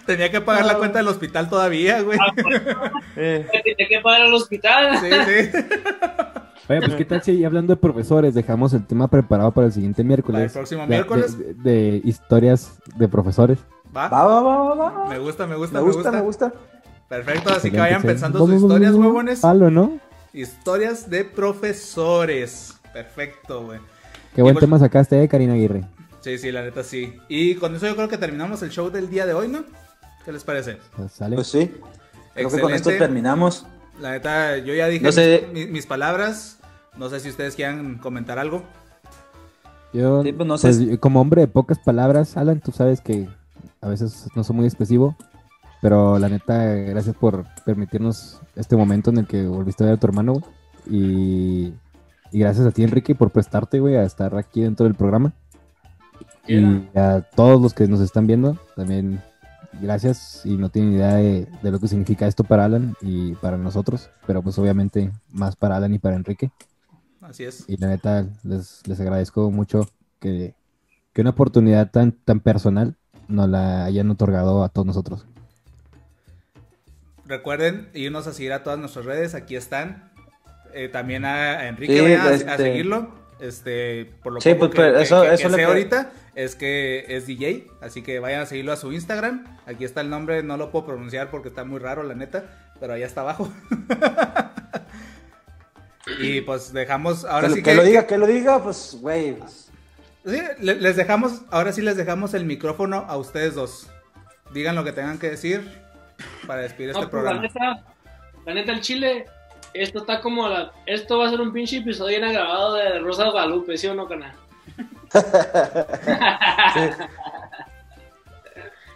[0.05, 2.17] Tenía que pagar la cuenta del hospital todavía, güey.
[2.19, 2.61] Ah, pues,
[3.15, 4.97] Eh, Tenía que pagar al hospital.
[4.99, 5.49] Sí, sí.
[6.69, 10.03] Oye, pues qué tal si hablando de profesores, dejamos el tema preparado para el siguiente
[10.03, 10.35] miércoles.
[10.39, 11.37] Para el próximo De- miércoles.
[11.37, 13.59] De, de historias de profesores.
[13.95, 14.07] Va.
[14.07, 15.09] Va, va, va, va, va.
[15.09, 16.53] Me gusta, me gusta, Me gusta, me gusta.
[17.09, 19.41] Perfecto, así que vayan pensando sus historias, huevones.
[19.41, 19.99] Palo, ¿no?
[20.33, 22.75] Historias de profesores.
[22.93, 23.79] Perfecto, güey.
[24.35, 25.83] Qué buen pues- tema sacaste, eh, Karina Aguirre.
[26.21, 27.17] Sí, sí, la neta sí.
[27.27, 29.63] Y con eso yo creo que terminamos el show del día de hoy, ¿no?
[30.23, 30.77] ¿Qué les parece?
[30.95, 31.35] Pues sale.
[31.35, 31.71] Pues sí.
[32.33, 33.65] Creo que con esto terminamos.
[33.99, 36.59] La neta, yo ya dije No sé- mis, mis palabras.
[36.97, 38.63] No sé si ustedes quieran comentar algo.
[39.93, 43.01] Yo, Sí, pues, no sé pues, si- como hombre de pocas palabras, Alan, tú sabes
[43.01, 43.27] que
[43.81, 45.17] a veces no soy muy expresivo,
[45.81, 49.99] pero la neta, gracias por permitirnos este momento en el que volviste a ver a
[49.99, 50.45] tu hermano, güey.
[50.89, 51.73] Y,
[52.31, 55.33] y gracias a ti, Enrique, por prestarte, güey, a estar aquí dentro del programa.
[56.47, 59.21] Y a todos los que nos están viendo, también
[59.81, 63.57] gracias y no tienen idea de, de lo que significa esto para Alan y para
[63.57, 66.51] nosotros, pero pues obviamente más para Alan y para Enrique.
[67.21, 67.65] Así es.
[67.67, 69.87] Y la neta, les, les agradezco mucho
[70.19, 70.55] que,
[71.13, 72.95] que una oportunidad tan, tan personal
[73.27, 75.25] nos la hayan otorgado a todos nosotros.
[77.31, 79.35] Recuerden irnos a seguir a todas nuestras redes.
[79.35, 80.11] Aquí están.
[80.73, 83.15] Eh, también a, Enrique, Sí, vayan a, a este- seguirlo.
[83.39, 86.11] Este, por lo Sí, poco pues, que, que- eso- que- eso que sé que- ahorita
[86.35, 87.67] es que es DJ.
[87.81, 89.45] Así que vayan a seguirlo a su Instagram.
[89.65, 92.43] Aquí está el nombre, no lo puedo pronunciar porque está muy raro, la neta.
[92.81, 93.49] Pero allá está abajo.
[96.19, 97.23] y pues dejamos.
[97.25, 99.35] Ahora que, sí que lo diga, que lo diga, pues, güey.
[99.37, 99.69] pues,
[100.25, 103.89] Sí, le- les dejamos, ahora sí les dejamos el micrófono a ustedes dos.
[104.53, 105.61] Digan lo que tengan que decir
[106.51, 107.47] para despedir No, este pues, la programa.
[107.47, 107.83] neta,
[108.45, 109.25] la neta, el chile,
[109.73, 113.23] esto está como la, esto va a ser un pinche episodio bien grabado de Rosa
[113.23, 114.33] de Guadalupe, ¿sí o no, canal?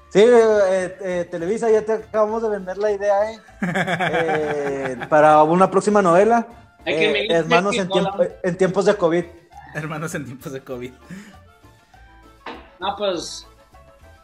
[0.10, 3.40] Sí, eh, eh, Televisa, ya te acabamos de vender la idea, ¿eh?
[3.62, 6.48] Eh, para una próxima novela.
[6.86, 9.26] Hay que eh, medir hermanos que en, tiempo- en tiempos de COVID.
[9.74, 10.94] Hermanos en tiempos de COVID.
[12.80, 13.46] No, pues,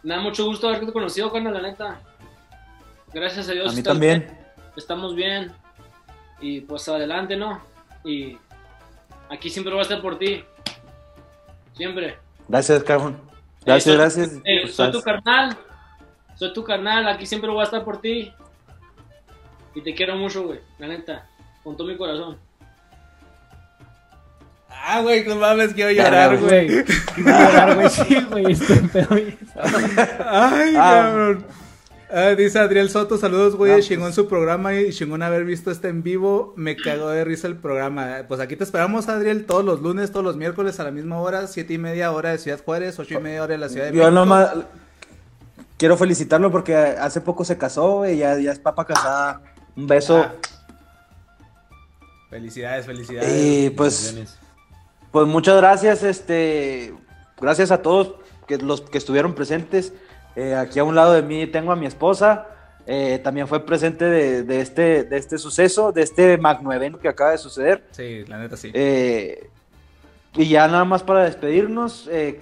[0.03, 1.99] me da mucho gusto haberte conocido, canal, la neta.
[3.13, 3.71] Gracias a Dios.
[3.71, 4.19] A mí también.
[4.21, 4.37] bien,
[4.77, 5.51] estamos bien.
[6.39, 7.61] Y pues adelante, ¿no?
[8.03, 8.37] Y
[9.29, 10.43] aquí siempre voy a estar por ti.
[11.75, 12.17] Siempre.
[12.47, 13.19] Gracias, cabrón.
[13.65, 14.31] Gracias, soy- gracias.
[14.43, 15.57] Eh, Pues, soy tu carnal.
[16.35, 17.07] Soy tu carnal.
[17.07, 18.33] Aquí siempre voy a estar por ti.
[19.75, 20.59] Y te quiero mucho, güey.
[20.79, 21.27] La neta.
[21.63, 22.37] Con todo mi corazón.
[24.69, 26.83] Ah, güey, no mames, quiero llorar, güey.
[27.17, 31.03] llorar, güey, sí, güey, este pedo Ay, Ah.
[31.05, 31.45] cabrón.
[31.47, 31.53] Ah,
[32.37, 33.87] dice Adriel Soto, saludos, güey, Ah, pues.
[33.87, 36.53] chingón su programa y chingón haber visto este en vivo.
[36.57, 38.23] Me cagó de risa el programa.
[38.27, 41.47] Pues aquí te esperamos, Adriel, todos los lunes, todos los miércoles a la misma hora,
[41.47, 43.91] siete y media hora de Ciudad Juárez, ocho y media hora de la Ciudad de
[43.91, 44.11] Yo México.
[44.11, 44.49] nomás
[45.77, 48.17] quiero felicitarlo porque hace poco se casó, güey.
[48.17, 49.41] Ya, ya es papa casada.
[49.75, 50.17] Un beso.
[50.17, 50.33] Ah.
[52.29, 53.29] Felicidades, felicidades.
[53.43, 54.15] y pues,
[55.11, 56.93] pues muchas gracias, este,
[57.39, 58.15] gracias a todos
[58.47, 59.91] que los que estuvieron presentes.
[60.35, 62.47] Eh, aquí a un lado de mí tengo a mi esposa.
[62.87, 67.07] eh, también fue presente de, de este, de este suceso, de este magno evento que
[67.09, 67.83] acaba de suceder.
[67.91, 68.71] Sí, la neta sí.
[68.73, 69.49] Eh,
[70.35, 72.39] y ya nada más para despedirnos, eh,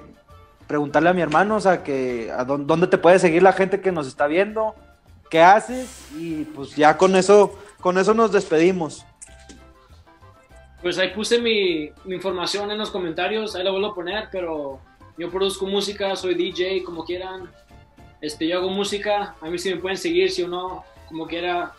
[0.68, 3.82] preguntarle a mi hermano, o sea, que a dónde, dónde te puede seguir la gente
[3.82, 4.76] que nos está viendo,
[5.30, 9.06] qué haces y pues ya con eso, con eso nos despedimos.
[10.82, 13.56] Pues ahí puse mi, mi información en los comentarios.
[13.56, 14.30] Ahí la vuelvo a poner.
[14.32, 14.80] Pero
[15.18, 16.16] yo produzco música.
[16.16, 17.49] Soy DJ, como quieran.
[18.22, 19.36] Este, yo hago música.
[19.41, 20.84] A mí sí me pueden seguir, si o no.
[21.08, 21.74] Como quiera.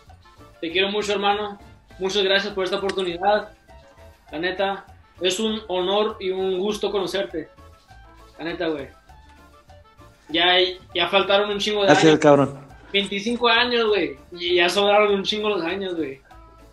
[0.60, 1.58] Te quiero mucho, hermano.
[1.98, 3.52] Muchas gracias por esta oportunidad.
[4.32, 4.86] La neta.
[5.20, 7.48] Es un honor y un gusto conocerte.
[8.38, 8.88] La neta, güey.
[10.30, 10.56] Ya,
[10.94, 12.20] ya faltaron un chingo de Gracias, años.
[12.20, 12.58] cabrón.
[12.92, 14.16] 25 años, güey.
[14.32, 16.20] Y ya sobraron un chingo los años, güey.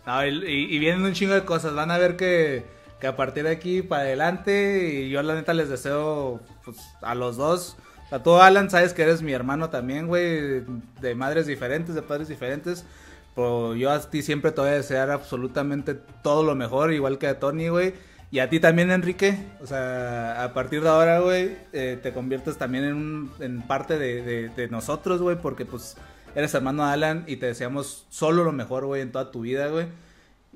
[0.06, 1.74] No, y vienen un chingo de cosas.
[1.74, 2.64] Van a ver que,
[3.00, 7.14] que a partir de aquí para adelante, y yo la neta les deseo pues, a
[7.14, 7.76] los dos.
[8.08, 10.62] O sea, tú, Alan, sabes que eres mi hermano también, güey,
[11.00, 12.84] de madres diferentes, de padres diferentes.
[13.34, 17.26] Pero yo a ti siempre te voy a desear absolutamente todo lo mejor, igual que
[17.28, 17.94] a Tony, güey.
[18.30, 19.38] Y a ti también, Enrique.
[19.62, 23.98] O sea, a partir de ahora, güey, eh, te conviertes también en, un- en parte
[23.98, 25.96] de, de- de nosotros, güey, porque pues
[26.34, 29.68] eres hermano de Alan y te deseamos solo lo mejor, güey, en toda tu vida,
[29.68, 29.86] güey.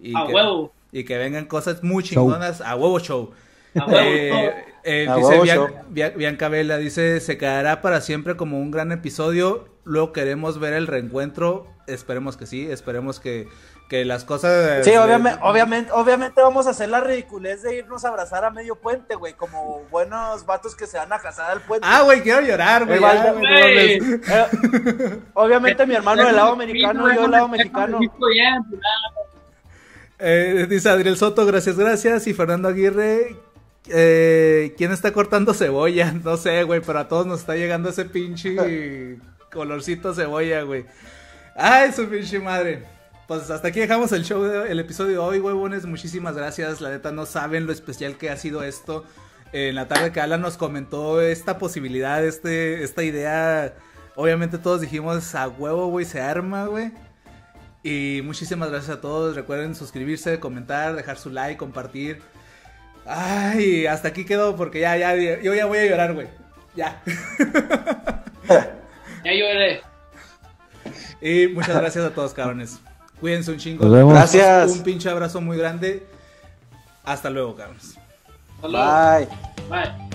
[0.00, 0.72] Y A que, huevo.
[0.90, 3.20] Y que vengan cosas muy chingonas a huevo show.
[3.20, 3.30] A huevo.
[3.30, 5.40] Eh, eh, A dice
[5.90, 9.69] Bian- Bianca Vela, dice, se quedará para siempre como un gran episodio.
[9.85, 11.66] Luego queremos ver el reencuentro.
[11.86, 13.49] Esperemos que sí, esperemos que,
[13.89, 14.85] que las cosas...
[14.85, 18.51] Sí, eh, obviamente, obviamente, obviamente vamos a hacer la ridiculez de irnos a abrazar a
[18.51, 21.86] medio puente, güey, como buenos vatos que se van a casar al puente.
[21.90, 22.99] Ah, güey, quiero llorar, güey.
[22.99, 24.20] Eh, mames.
[24.28, 27.99] Eh, obviamente mi hermano del lado americano y yo del lado mexicano.
[30.19, 32.27] Eh, dice Adriel Soto, gracias, gracias.
[32.28, 33.36] Y Fernando Aguirre,
[33.88, 36.12] eh, ¿quién está cortando cebolla?
[36.24, 39.18] No sé, güey, pero a todos nos está llegando ese pinche
[39.52, 40.86] colorcito cebolla, güey.
[41.56, 42.84] Ay, su pinche madre.
[43.28, 45.84] Pues hasta aquí dejamos el show, de- el episodio de hoy, huevones.
[45.86, 46.80] Muchísimas gracias.
[46.80, 49.04] La neta no saben lo especial que ha sido esto.
[49.52, 53.74] En la tarde que Alan nos comentó esta posibilidad, este, esta idea.
[54.14, 56.90] Obviamente todos dijimos a huevo, güey, se arma, güey.
[57.82, 59.36] Y muchísimas gracias a todos.
[59.36, 62.22] Recuerden suscribirse, comentar, dejar su like, compartir.
[63.06, 66.28] Ay, hasta aquí quedó porque ya, ya, yo ya voy a llorar, güey.
[66.74, 67.02] Ya.
[69.24, 69.82] Ya lloré.
[71.20, 72.80] Y muchas gracias a todos, cabrones.
[73.20, 73.84] Cuídense un chingo.
[73.84, 74.14] Nos vemos.
[74.14, 74.72] Gracias.
[74.72, 76.04] Un pinche abrazo muy grande.
[77.04, 77.96] Hasta luego, cabrones.
[78.56, 78.86] Hasta luego.
[78.90, 79.28] Bye.
[79.68, 80.11] Bye.